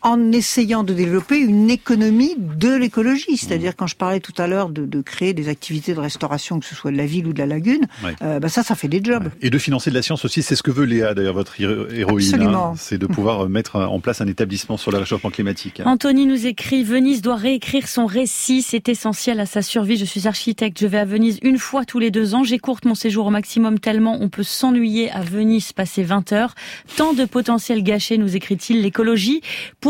en 0.02 0.32
essayant 0.32 0.82
de 0.82 0.94
développer 0.94 1.38
une 1.38 1.70
économie 1.70 2.34
de 2.38 2.74
l'écologie. 2.74 3.36
C'est-à-dire, 3.36 3.76
quand 3.76 3.86
je 3.86 3.96
parlais 3.96 4.20
tout 4.20 4.34
à 4.38 4.46
l'heure 4.46 4.68
de, 4.68 4.86
de, 4.86 5.00
créer 5.00 5.34
des 5.34 5.48
activités 5.48 5.94
de 5.94 6.00
restauration, 6.00 6.60
que 6.60 6.66
ce 6.66 6.74
soit 6.74 6.90
de 6.90 6.96
la 6.96 7.06
ville 7.06 7.26
ou 7.26 7.32
de 7.32 7.38
la 7.38 7.46
lagune, 7.46 7.86
euh, 8.22 8.38
bah 8.40 8.48
ça, 8.48 8.62
ça 8.62 8.74
fait 8.74 8.88
des 8.88 9.02
jobs. 9.02 9.28
Et 9.42 9.50
de 9.50 9.58
financer 9.58 9.90
de 9.90 9.94
la 9.94 10.02
science 10.02 10.24
aussi, 10.24 10.42
c'est 10.42 10.56
ce 10.56 10.62
que 10.62 10.70
veut 10.70 10.84
Léa, 10.84 11.14
d'ailleurs, 11.14 11.34
votre 11.34 11.60
héroïne. 11.60 12.42
Hein. 12.42 12.74
c'est 12.76 12.98
de 12.98 13.06
pouvoir 13.06 13.48
mettre 13.48 13.76
en 13.76 14.00
place 14.00 14.20
un 14.20 14.26
établissement 14.26 14.76
sur 14.76 14.90
le 14.90 14.98
réchauffement 14.98 15.30
climatique. 15.30 15.82
Anthony 15.84 16.26
nous 16.26 16.46
écrit, 16.46 16.82
Venise 16.82 17.22
doit 17.22 17.36
réécrire 17.36 17.88
son 17.88 18.06
récit, 18.06 18.62
c'est 18.62 18.88
essentiel 18.88 19.40
à 19.40 19.46
sa 19.46 19.62
survie. 19.62 19.96
Je 19.96 20.04
suis 20.04 20.26
architecte, 20.26 20.78
je 20.80 20.86
vais 20.86 20.98
à 20.98 21.04
Venise 21.04 21.38
une 21.42 21.58
fois 21.58 21.84
tous 21.84 21.98
les 21.98 22.10
deux 22.10 22.34
ans, 22.34 22.44
j'écourte 22.44 22.84
mon 22.84 22.94
séjour 22.94 23.26
au 23.26 23.30
maximum 23.30 23.78
tellement 23.78 24.18
on 24.20 24.28
peut 24.28 24.42
s'ennuyer 24.42 25.10
à 25.10 25.20
Venise 25.20 25.72
passer 25.72 26.02
20 26.02 26.32
heures. 26.32 26.54
Tant 26.96 27.12
de 27.12 27.24
potentiel 27.24 27.82
gâché, 27.82 28.18
nous 28.18 28.36
écrit-il, 28.36 28.82
l'écologie 28.82 29.40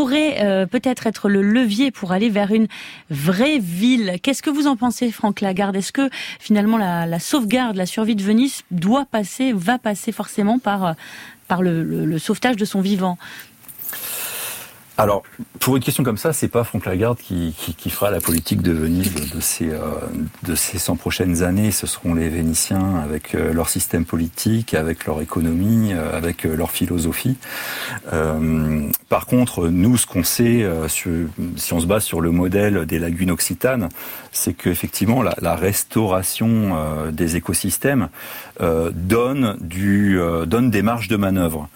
pourrait 0.00 0.42
euh, 0.42 0.64
peut-être 0.64 1.06
être 1.06 1.28
le 1.28 1.42
levier 1.42 1.90
pour 1.90 2.12
aller 2.12 2.30
vers 2.30 2.52
une 2.52 2.68
vraie 3.10 3.58
ville. 3.58 4.16
Qu'est-ce 4.22 4.42
que 4.42 4.48
vous 4.48 4.66
en 4.66 4.74
pensez, 4.74 5.10
Franck 5.12 5.42
Lagarde? 5.42 5.76
Est-ce 5.76 5.92
que 5.92 6.08
finalement 6.38 6.78
la, 6.78 7.18
sauvegarde, 7.18 7.76
la 7.76 7.84
survie 7.84 8.16
de 8.16 8.22
Venise 8.22 8.62
doit 8.70 9.04
passer, 9.04 9.52
va 9.52 9.76
passer 9.76 10.10
forcément 10.10 10.58
par, 10.58 10.86
euh, 10.86 11.60
le, 11.60 12.18
sauvetage 12.18 12.56
de 12.56 12.64
son 12.64 12.80
vivant? 12.80 13.18
Alors, 15.00 15.22
pour 15.60 15.76
une 15.76 15.82
question 15.82 16.04
comme 16.04 16.18
ça, 16.18 16.34
c'est 16.34 16.48
pas 16.48 16.62
Franck 16.62 16.84
Lagarde 16.84 17.16
qui, 17.16 17.54
fera 17.88 18.10
la 18.10 18.20
politique 18.20 18.60
de 18.60 18.72
Venise 18.72 19.14
de 19.14 19.40
ces, 19.40 19.70
euh, 19.70 19.78
de 20.42 20.54
ces 20.54 20.78
100 20.78 20.96
prochaines 20.96 21.42
années. 21.42 21.70
Ce 21.70 21.86
seront 21.86 22.12
les 22.12 22.28
Vénitiens 22.28 22.96
avec 22.96 23.34
euh, 23.34 23.54
leur 23.54 23.70
système 23.70 24.04
politique, 24.04 24.74
avec 24.74 25.06
leur 25.06 25.22
économie, 25.22 25.94
euh, 25.94 26.14
avec 26.14 26.44
leur 26.44 26.70
philosophie. 26.70 27.38
Par 29.10 29.26
contre, 29.26 29.68
nous, 29.68 29.98
ce 29.98 30.06
qu'on 30.06 30.24
sait, 30.24 30.66
si 30.88 31.72
on 31.74 31.80
se 31.80 31.86
base 31.86 32.04
sur 32.04 32.22
le 32.22 32.30
modèle 32.30 32.86
des 32.86 32.98
lagunes 32.98 33.30
occitanes, 33.30 33.90
c'est 34.32 34.54
qu'effectivement, 34.54 35.22
la, 35.22 35.34
la, 35.42 35.54
restauration 35.56 37.10
des 37.10 37.36
écosystèmes 37.36 38.08
donne, 38.60 39.56
du, 39.60 40.18
donne 40.46 40.70
des 40.70 40.82
marges 40.82 41.08
de 41.08 41.16
manœuvre. 41.16 41.68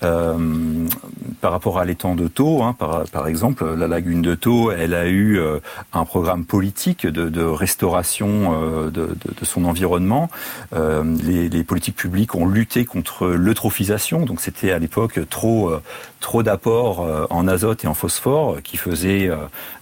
par 0.00 1.52
rapport 1.52 1.78
à 1.78 1.84
l'étang 1.84 2.14
de 2.14 2.26
taux, 2.26 2.62
hein, 2.62 2.74
par, 3.12 3.28
exemple, 3.28 3.74
la 3.74 3.86
lagune 3.86 4.22
de 4.22 4.34
Thau, 4.34 4.72
elle 4.72 4.94
a 4.94 5.06
eu 5.06 5.38
euh, 5.38 5.58
un 5.92 6.04
programme 6.04 6.44
politique 6.44 7.06
de, 7.06 7.42
restauration 7.42 8.54
euh, 8.62 8.90
de, 8.90 9.16
son 9.42 9.64
environnement. 9.64 10.30
Euh, 10.74 11.04
les, 11.22 11.48
les, 11.48 11.64
politiques 11.64 11.96
publiques 11.96 12.34
ont 12.34 12.46
lutté 12.46 12.84
contre 12.84 13.26
l'eutrophisation, 13.28 14.24
donc 14.24 14.40
c'était 14.40 14.72
à 14.72 14.78
l'époque 14.78 15.20
trop 15.28 15.72
trop 16.20 16.42
d'apports 16.42 16.77
en 16.78 17.48
azote 17.48 17.84
et 17.84 17.86
en 17.86 17.94
phosphore 17.94 18.62
qui 18.62 18.76
faisaient 18.76 19.30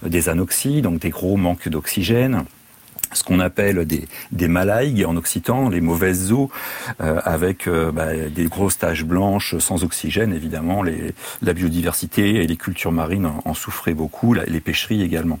des 0.03 0.29
anoxies, 0.29 0.81
donc 0.81 0.99
des 0.99 1.09
gros 1.09 1.37
manques 1.37 1.69
d'oxygène 1.69 2.43
ce 3.13 3.23
qu'on 3.23 3.39
appelle 3.39 3.85
des, 3.85 4.07
des 4.31 4.47
malaigues 4.47 5.05
en 5.05 5.15
occitan, 5.15 5.69
les 5.69 5.81
mauvaises 5.81 6.31
eaux, 6.31 6.49
euh, 7.01 7.19
avec 7.23 7.67
euh, 7.67 7.91
bah, 7.91 8.13
des 8.15 8.45
grosses 8.45 8.77
taches 8.77 9.05
blanches 9.05 9.57
sans 9.59 9.83
oxygène, 9.83 10.33
évidemment. 10.33 10.83
La 11.41 11.53
biodiversité 11.53 12.43
et 12.43 12.47
les 12.47 12.57
cultures 12.57 12.91
marines 12.91 13.29
en, 13.45 13.53
souffraient 13.53 13.93
beaucoup, 13.93 14.33
les 14.33 14.59
pêcheries 14.59 15.01
également. 15.01 15.39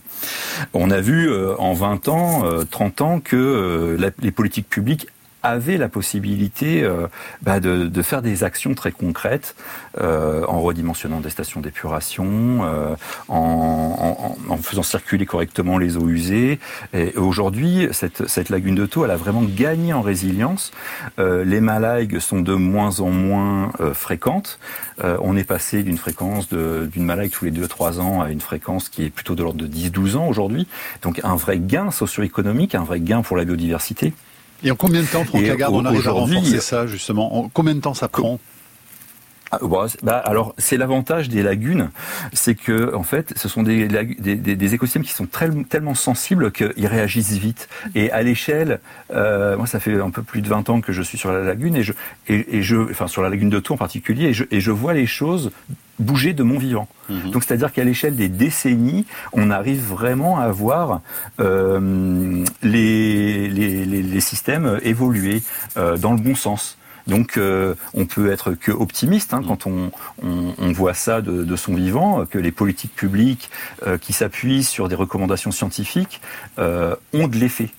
On 0.73 0.91
a 0.91 1.01
vu 1.01 1.29
euh, 1.29 1.55
en 1.57 1.73
20 1.73 2.07
ans, 2.07 2.43
30 2.69 3.01
ans, 3.01 3.19
que 3.19 3.97
les 4.19 4.31
politiques 4.31 4.69
publiques 4.69 5.07
avait 5.49 5.77
la 5.77 5.89
possibilité 5.89 6.83
euh, 6.83 7.07
bah 7.41 7.59
de, 7.59 7.87
de, 7.87 8.01
faire 8.01 8.21
des 8.21 8.43
actions 8.43 8.73
très 8.73 8.91
concrètes 8.91 9.55
euh, 9.99 10.43
en 10.47 10.61
redimensionnant 10.61 11.19
des 11.19 11.29
stations 11.29 11.61
d'épuration, 11.61 12.59
euh, 12.63 12.95
en, 13.27 14.37
en, 14.47 14.53
en, 14.53 14.57
faisant 14.57 14.83
circuler 14.83 15.25
correctement 15.25 15.77
les 15.77 15.97
eaux 15.97 16.07
usées. 16.07 16.59
Et 16.93 17.13
aujourd'hui, 17.15 17.87
cette, 17.91 18.27
cette 18.27 18.49
lagune 18.49 18.75
de 18.75 18.85
Thau, 18.85 19.05
elle 19.05 19.11
a 19.11 19.17
vraiment 19.17 19.43
gagné 19.43 19.93
en 19.93 20.01
résilience. 20.01 20.71
Euh, 21.19 21.43
les 21.43 21.61
malaigues 21.61 22.19
sont 22.19 22.41
de 22.41 22.53
moins 22.53 22.99
en 22.99 23.09
moins 23.09 23.71
euh, 23.79 23.93
fréquentes. 23.93 24.59
on 25.01 25.37
est 25.37 25.43
passé 25.43 25.83
d'une 25.83 25.97
fréquence 25.97 26.49
d'une 26.49 27.03
malaigue 27.03 27.31
tous 27.31 27.45
les 27.45 27.51
2-3 27.51 27.99
ans 27.99 28.21
à 28.21 28.29
une 28.29 28.41
fréquence 28.41 28.89
qui 28.89 29.05
est 29.05 29.09
plutôt 29.09 29.35
de 29.35 29.43
l'ordre 29.43 29.63
de 29.63 29.67
10-12 29.67 30.17
ans 30.17 30.27
aujourd'hui. 30.27 30.67
Donc 31.01 31.21
un 31.23 31.35
vrai 31.35 31.59
gain 31.59 31.91
socio-économique, 31.91 32.75
un 32.75 32.83
vrai 32.83 32.99
gain 32.99 33.21
pour 33.21 33.37
la 33.37 33.45
biodiversité. 33.45 34.13
Et 34.63 34.71
en 34.71 34.75
combien 34.75 35.01
de 35.01 35.07
temps, 35.07 35.23
Franck 35.23 35.43
Lagarde, 35.43 35.75
on 35.75 35.85
arrive 35.85 36.07
à 36.07 36.11
renforcer 36.11 36.59
ça, 36.59 36.87
justement? 36.87 37.37
En 37.37 37.49
combien 37.49 37.75
de 37.75 37.79
temps 37.79 37.93
ça 37.93 38.07
prend? 38.07 38.39
Bah, 40.03 40.17
alors 40.17 40.53
c'est 40.57 40.77
l'avantage 40.77 41.29
des 41.29 41.41
lagunes, 41.41 41.89
c'est 42.33 42.55
que 42.55 42.93
en 42.93 43.03
fait 43.03 43.33
ce 43.37 43.47
sont 43.47 43.63
des, 43.63 43.87
des, 43.87 44.35
des, 44.35 44.73
écosystèmes 44.73 45.03
qui 45.03 45.13
sont 45.13 45.25
très, 45.25 45.49
tellement 45.69 45.95
sensibles 45.95 46.51
qu'ils 46.51 46.87
réagissent 46.87 47.37
vite. 47.37 47.69
Et 47.95 48.11
à 48.11 48.21
l'échelle, 48.23 48.79
euh, 49.11 49.57
moi 49.57 49.67
ça 49.67 49.79
fait 49.79 49.99
un 49.99 50.09
peu 50.09 50.21
plus 50.21 50.41
de 50.41 50.49
20 50.49 50.69
ans 50.69 50.81
que 50.81 50.91
je 50.91 51.01
suis 51.01 51.17
sur 51.17 51.31
la 51.31 51.41
lagune 51.41 51.75
et 51.75 51.83
je, 51.83 51.93
et, 52.27 52.57
et 52.57 52.61
je 52.61 52.77
enfin 52.77 53.07
sur 53.07 53.21
la 53.21 53.29
lagune 53.29 53.49
de 53.49 53.59
Tours 53.59 53.75
en 53.75 53.77
particulier, 53.77 54.25
et 54.25 54.33
je, 54.33 54.43
et 54.51 54.59
je 54.59 54.71
vois 54.71 54.93
les 54.93 55.05
choses 55.05 55.51
bouger 55.99 56.33
de 56.33 56.43
mon 56.43 56.57
vivant. 56.57 56.87
Mhm. 57.09 57.31
Donc 57.31 57.43
c'est-à-dire 57.43 57.71
qu'à 57.71 57.83
l'échelle 57.83 58.15
des 58.15 58.29
décennies, 58.29 59.05
on 59.33 59.49
arrive 59.49 59.83
vraiment 59.83 60.39
à 60.39 60.51
voir 60.51 61.01
euh, 61.39 62.43
les, 62.61 63.49
les, 63.49 63.85
les, 63.85 64.19
systèmes 64.19 64.79
évoluer 64.83 65.41
euh, 65.77 65.97
dans 65.97 66.11
le 66.11 66.19
bon 66.19 66.35
sens. 66.35 66.77
Donc 67.07 67.37
euh, 67.37 67.75
on 67.93 68.05
peut 68.05 68.31
être 68.31 68.53
que 68.53 68.71
optimiste 68.71 69.33
hein, 69.33 69.41
quand 69.47 69.65
on, 69.65 69.91
on, 70.23 70.53
on, 70.57 70.71
voit 70.71 70.93
ça 70.93 71.21
de, 71.21 71.43
de, 71.43 71.55
son 71.55 71.73
vivant, 71.75 72.25
que 72.25 72.37
les 72.37 72.51
politiques 72.51 72.95
publiques 72.95 73.49
euh, 73.85 73.97
qui 73.97 74.13
s'appuient 74.13 74.63
sur 74.63 74.89
des 74.89 74.95
recommandations 74.95 75.51
scientifiques 75.51 76.21
euh, 76.59 76.95
ont 77.13 77.27
de 77.27 77.37
l'effet. 77.37 77.69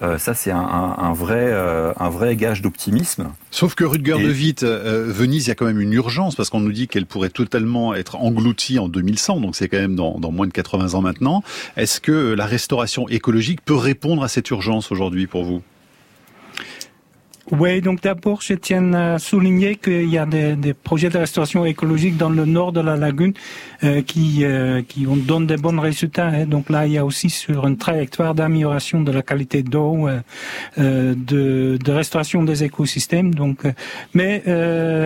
Euh, 0.00 0.18
ça, 0.18 0.34
c'est 0.34 0.50
un, 0.50 0.58
un, 0.58 1.12
vrai, 1.12 1.50
euh, 1.52 1.92
un 1.98 2.08
vrai 2.08 2.36
gage 2.36 2.62
d'optimisme. 2.62 3.32
Sauf 3.50 3.74
que 3.74 3.84
Rutger 3.84 4.18
de 4.18 4.32
Witt, 4.32 4.62
euh, 4.62 5.06
Venise, 5.08 5.46
il 5.46 5.48
y 5.48 5.52
a 5.52 5.54
quand 5.54 5.66
même 5.66 5.80
une 5.80 5.92
urgence 5.92 6.34
parce 6.34 6.50
qu'on 6.50 6.60
nous 6.60 6.72
dit 6.72 6.88
qu'elle 6.88 7.06
pourrait 7.06 7.30
totalement 7.30 7.94
être 7.94 8.16
engloutie 8.16 8.78
en 8.78 8.88
2100, 8.88 9.40
donc 9.40 9.56
c'est 9.56 9.68
quand 9.68 9.78
même 9.78 9.96
dans, 9.96 10.18
dans, 10.18 10.32
moins 10.32 10.46
de 10.46 10.52
80 10.52 10.94
ans 10.94 11.02
maintenant. 11.02 11.42
Est-ce 11.76 12.00
que 12.00 12.34
la 12.34 12.46
restauration 12.46 13.08
écologique 13.08 13.60
peut 13.64 13.76
répondre 13.76 14.22
à 14.22 14.28
cette 14.28 14.50
urgence 14.50 14.90
aujourd'hui 14.90 15.26
pour 15.26 15.44
vous? 15.44 15.62
Oui, 17.52 17.82
donc 17.82 18.00
d'abord, 18.00 18.40
je 18.40 18.54
tiens 18.54 18.94
à 18.94 19.18
souligner 19.18 19.76
qu'il 19.76 20.08
y 20.08 20.16
a 20.16 20.24
des, 20.24 20.56
des, 20.56 20.72
projets 20.72 21.10
de 21.10 21.18
restauration 21.18 21.66
écologique 21.66 22.16
dans 22.16 22.30
le 22.30 22.46
nord 22.46 22.72
de 22.72 22.80
la 22.80 22.96
lagune 22.96 23.34
euh, 23.84 24.00
qui, 24.00 24.42
euh, 24.42 24.80
qui 24.80 25.06
ont, 25.06 25.16
donnent 25.16 25.46
des 25.46 25.58
bons 25.58 25.78
résultats. 25.78 26.28
Hein. 26.28 26.46
Donc 26.46 26.70
là, 26.70 26.86
il 26.86 26.94
y 26.94 26.98
a 26.98 27.04
aussi 27.04 27.28
sur 27.28 27.66
une 27.66 27.76
trajectoire 27.76 28.34
d'amélioration 28.34 29.02
de 29.02 29.12
la 29.12 29.20
qualité 29.20 29.62
d'eau, 29.62 30.08
euh, 30.08 30.20
euh 30.78 31.14
de, 31.14 31.76
de, 31.76 31.92
restauration 31.92 32.42
des 32.42 32.64
écosystèmes. 32.64 33.34
Donc, 33.34 33.66
euh, 33.66 33.72
mais 34.14 34.42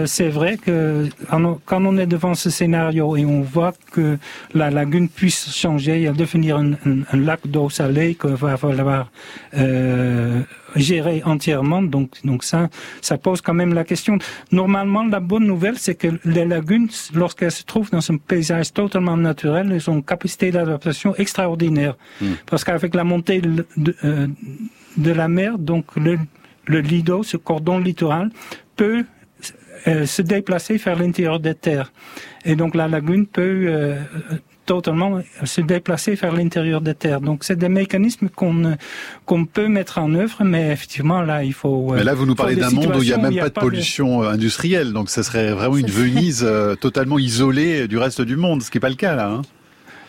c'est 0.07 0.29
vrai 0.29 0.57
que 0.57 1.09
quand 1.27 1.85
on 1.85 1.97
est 1.99 2.07
devant 2.07 2.37
ce 2.37 2.49
scénario 2.49 3.17
et 3.17 3.25
on 3.25 3.41
voit 3.41 3.73
que 3.91 4.19
la 4.55 4.71
lagune 4.71 5.09
puisse 5.09 5.53
changer 5.53 6.05
et 6.05 6.11
devenir 6.11 6.59
un, 6.59 6.75
un, 6.75 7.03
un 7.13 7.17
lac 7.17 7.41
d'eau 7.45 7.71
salée 7.71 8.15
qu'il 8.15 8.31
va 8.31 8.57
falloir 8.57 9.11
gérer 10.75 11.23
entièrement. 11.25 11.83
Donc, 11.83 12.11
donc 12.25 12.45
ça, 12.45 12.69
ça 13.01 13.19
pose 13.19 13.41
quand 13.41 13.55
même 13.55 13.75
la 13.75 13.85
question. 13.85 14.19
Normalement, 14.53 15.05
la 15.05 15.21
bonne 15.21 15.47
nouvelle, 15.47 15.79
c'est 15.79 15.95
que 15.95 16.09
les 16.25 16.45
lagunes, 16.45 16.89
lorsqu'elles 17.15 17.53
se 17.53 17.65
trouvent 17.65 17.91
dans 17.91 18.11
un 18.11 18.17
paysage 18.17 18.73
totalement 18.73 19.17
naturel, 19.17 19.71
elles 19.73 19.89
ont 19.91 19.95
une 19.95 20.05
capacité 20.05 20.51
d'adaptation 20.51 21.15
extraordinaire. 21.17 21.97
Hmm. 22.21 22.33
Parce 22.47 22.65
qu'avec 22.65 22.95
la 22.95 23.05
montée 23.05 23.41
de, 23.41 23.65
euh, 24.05 24.27
de, 24.97 25.11
la 25.11 25.29
mer, 25.29 25.59
donc 25.59 25.97
le, 25.97 26.19
le 26.67 26.81
lido, 26.81 27.23
ce 27.23 27.37
cordon 27.37 27.79
littoral, 27.79 28.31
peut 28.77 29.05
euh, 29.87 30.05
se 30.07 30.23
déplacer 30.23 30.77
vers 30.79 30.99
l'intérieur 30.99 31.39
des 31.39 31.55
terres. 31.55 31.93
Et 32.45 32.57
donc 32.57 32.75
la 32.75 32.89
lagune 32.89 33.27
peut 33.27 33.67
euh, 33.69 34.01
totalement 34.67 35.21
se 35.45 35.61
déplacer 35.61 36.15
vers 36.15 36.35
l'intérieur 36.35 36.81
des 36.81 36.95
terres. 36.95 37.21
Donc 37.21 37.45
c'est 37.45 37.57
des 37.57 37.69
mécanismes 37.69 38.29
qu'on 38.29 38.77
qu'on 39.25 39.45
peut 39.47 39.69
mettre 39.69 39.99
en 39.99 40.13
œuvre, 40.15 40.45
mais 40.45 40.73
effectivement 40.73 41.23
là 41.23 41.45
il 41.45 41.55
faut. 41.55 41.93
Mais 41.95 42.05
là 42.05 42.15
vous 42.15 42.27
nous 42.27 42.35
parlez 42.35 42.57
d'un 42.57 42.71
monde 42.71 42.97
où 42.97 43.03
il 43.03 43.09
n'y 43.09 43.15
a 43.15 43.19
même 43.19 43.37
pas 43.37 43.49
de 43.49 43.55
pollution 43.55 44.23
euh, 44.23 44.31
industrielle, 44.31 44.93
donc 44.93 45.09
ce 45.09 45.23
serait 45.23 45.53
vraiment 45.53 45.77
une 45.77 45.87
Venise 45.87 46.45
euh, 46.45 46.75
totalement 46.75 47.19
isolée 47.19 47.89
du 47.89 47.97
reste 47.97 48.21
du 48.21 48.37
monde, 48.37 48.63
ce 48.63 48.71
qui 48.71 48.77
n'est 48.77 48.81
pas 48.81 48.89
le 48.91 48.97
cas 48.97 49.15
là. 49.15 49.31
Hein 49.31 49.43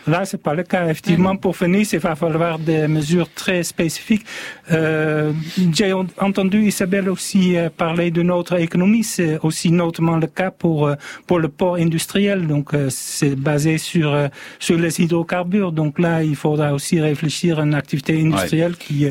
Là, 0.07 0.23
c'est 0.25 0.41
pas 0.41 0.53
le 0.53 0.63
cas. 0.63 0.87
Effectivement, 0.87 1.35
pour 1.35 1.53
Venise, 1.53 1.91
il 1.93 1.99
va 1.99 2.15
falloir 2.15 2.59
des 2.59 2.87
mesures 2.87 3.29
très 3.33 3.63
spécifiques. 3.63 4.25
Euh, 4.71 5.31
J'ai 5.73 5.91
entendu 5.93 6.63
Isabelle 6.63 7.09
aussi 7.09 7.57
euh, 7.57 7.69
parler 7.69 8.09
de 8.11 8.21
notre 8.21 8.59
économie. 8.59 9.03
C'est 9.03 9.37
aussi 9.43 9.71
notamment 9.71 10.17
le 10.17 10.27
cas 10.27 10.51
pour 10.51 10.87
euh, 10.87 10.95
pour 11.25 11.39
le 11.39 11.49
port 11.49 11.75
industriel. 11.75 12.47
Donc, 12.47 12.73
euh, 12.73 12.87
c'est 12.89 13.35
basé 13.35 13.77
sur 13.77 14.15
sur 14.59 14.77
les 14.77 15.01
hydrocarbures. 15.01 15.71
Donc 15.73 15.99
là, 15.99 16.23
il 16.23 16.35
faudra 16.35 16.73
aussi 16.73 16.99
réfléchir 17.01 17.59
à 17.59 17.63
une 17.63 17.75
activité 17.75 18.21
industrielle 18.21 18.75
qui 18.77 19.07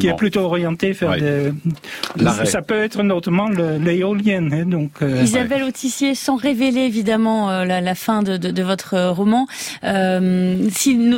qui 0.00 0.08
est 0.08 0.16
plutôt 0.16 0.40
orientée 0.40 0.92
vers 0.92 1.16
des. 1.18 1.52
Ça 2.44 2.62
peut 2.62 2.78
être 2.82 3.02
notamment 3.02 3.48
l'éolienne. 3.48 4.52
Hein, 4.52 4.64
donc. 4.66 4.92
Isabelle 5.22 5.64
Autissier, 5.64 6.14
sans 6.14 6.36
révéler 6.36 6.82
évidemment 6.82 7.64
la, 7.64 7.80
la, 7.80 7.94
fin 7.94 8.22
de, 8.22 8.36
de, 8.36 8.50
de 8.50 8.62
votre 8.62 9.10
roman. 9.10 9.46
Euh, 9.84 10.37
euh, 10.38 10.68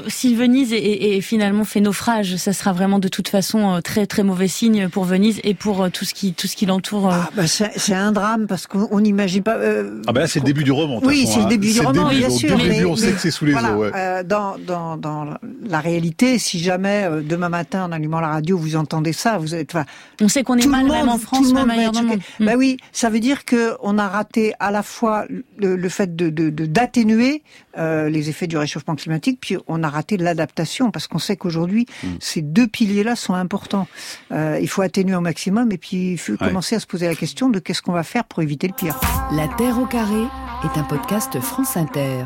si, 0.08 0.34
Venise 0.34 0.72
est, 0.72 1.20
finalement 1.20 1.64
fait 1.64 1.80
naufrage, 1.80 2.36
ça 2.36 2.52
sera 2.52 2.72
vraiment 2.72 2.98
de 2.98 3.08
toute 3.08 3.28
façon 3.28 3.76
euh, 3.76 3.80
très 3.80 4.06
très 4.06 4.22
mauvais 4.22 4.48
signe 4.48 4.88
pour 4.88 5.04
Venise 5.04 5.40
et 5.44 5.54
pour 5.54 5.82
euh, 5.82 5.88
tout 5.90 6.04
ce 6.04 6.14
qui 6.14 6.32
tout 6.32 6.46
ce 6.46 6.56
qui 6.56 6.66
l'entoure. 6.66 7.10
Ah, 7.12 7.30
bah, 7.36 7.44
c'est 7.46 7.94
un 7.94 8.12
drame 8.12 8.46
parce 8.46 8.66
qu'on 8.66 9.00
n'imagine 9.00 9.42
pas. 9.42 9.58
ah 10.06 10.12
ben 10.12 10.26
c'est 10.26 10.40
le 10.40 10.44
début 10.44 10.64
du 10.64 10.72
roman. 10.72 11.00
Oui, 11.02 11.26
c'est 11.26 11.38
le 11.38 11.44
hein. 11.44 11.48
début 11.48 11.72
du 11.72 11.80
roman, 11.80 12.08
bien 12.08 12.30
sûr. 12.30 12.56
Début, 12.56 12.84
on 12.84 12.96
sait 12.96 13.12
que 13.12 13.20
c'est 13.20 13.30
sous 13.30 13.44
les 13.44 13.54
eaux. 13.54 13.90
dans, 14.24 14.56
dans, 14.58 14.96
dans 14.96 15.26
la 15.68 15.80
réalité, 15.80 16.38
si 16.38 16.58
jamais 16.58 17.08
demain 17.22 17.48
matin 17.48 17.84
en 17.84 17.92
allumant 17.92 18.20
la 18.20 18.28
radio 18.28 18.56
vous 18.56 18.76
entendez 18.76 19.12
ça, 19.12 19.38
vous 19.38 19.54
êtes. 19.54 19.76
on 20.20 20.28
sait 20.28 20.42
qu'on 20.42 20.56
est 20.56 20.66
mal 20.66 20.86
même 20.86 21.08
en 21.08 21.18
France, 21.18 21.52
même 21.52 21.70
ailleurs 21.70 21.92
dans 21.92 22.02
le 22.02 22.08
monde. 22.08 22.20
Bah 22.40 22.54
oui, 22.56 22.78
ça 22.92 23.10
veut 23.10 23.20
dire 23.20 23.44
que 23.44 23.76
on 23.82 23.98
a 23.98 24.08
raté 24.08 24.54
à 24.60 24.70
la 24.70 24.82
fois 24.82 25.26
le, 25.58 25.88
fait 25.88 26.16
de 26.16 26.30
d'atténuer 26.50 27.42
de, 27.76 28.06
les 28.06 28.28
effets 28.28 28.46
du 28.46 28.56
réchauffement 28.56 28.94
climatique 28.94 29.09
puis 29.18 29.56
on 29.66 29.82
a 29.82 29.88
raté 29.88 30.16
l'adaptation, 30.16 30.90
parce 30.90 31.06
qu'on 31.06 31.18
sait 31.18 31.36
qu'aujourd'hui, 31.36 31.86
mm. 32.02 32.08
ces 32.20 32.42
deux 32.42 32.66
piliers-là 32.66 33.16
sont 33.16 33.34
importants. 33.34 33.88
Euh, 34.32 34.58
il 34.60 34.68
faut 34.68 34.82
atténuer 34.82 35.16
au 35.16 35.20
maximum, 35.20 35.72
et 35.72 35.78
puis 35.78 36.12
il 36.12 36.18
faut 36.18 36.36
commencer 36.36 36.76
à 36.76 36.80
se 36.80 36.86
poser 36.86 37.06
la 37.06 37.14
question 37.14 37.48
de 37.48 37.58
qu'est-ce 37.58 37.82
qu'on 37.82 37.92
va 37.92 38.02
faire 38.02 38.24
pour 38.24 38.42
éviter 38.42 38.68
le 38.68 38.74
pire. 38.74 38.98
La 39.32 39.48
Terre 39.48 39.78
au 39.78 39.86
carré 39.86 40.22
est 40.64 40.78
un 40.78 40.84
podcast 40.84 41.38
France 41.40 41.76
Inter. 41.76 42.24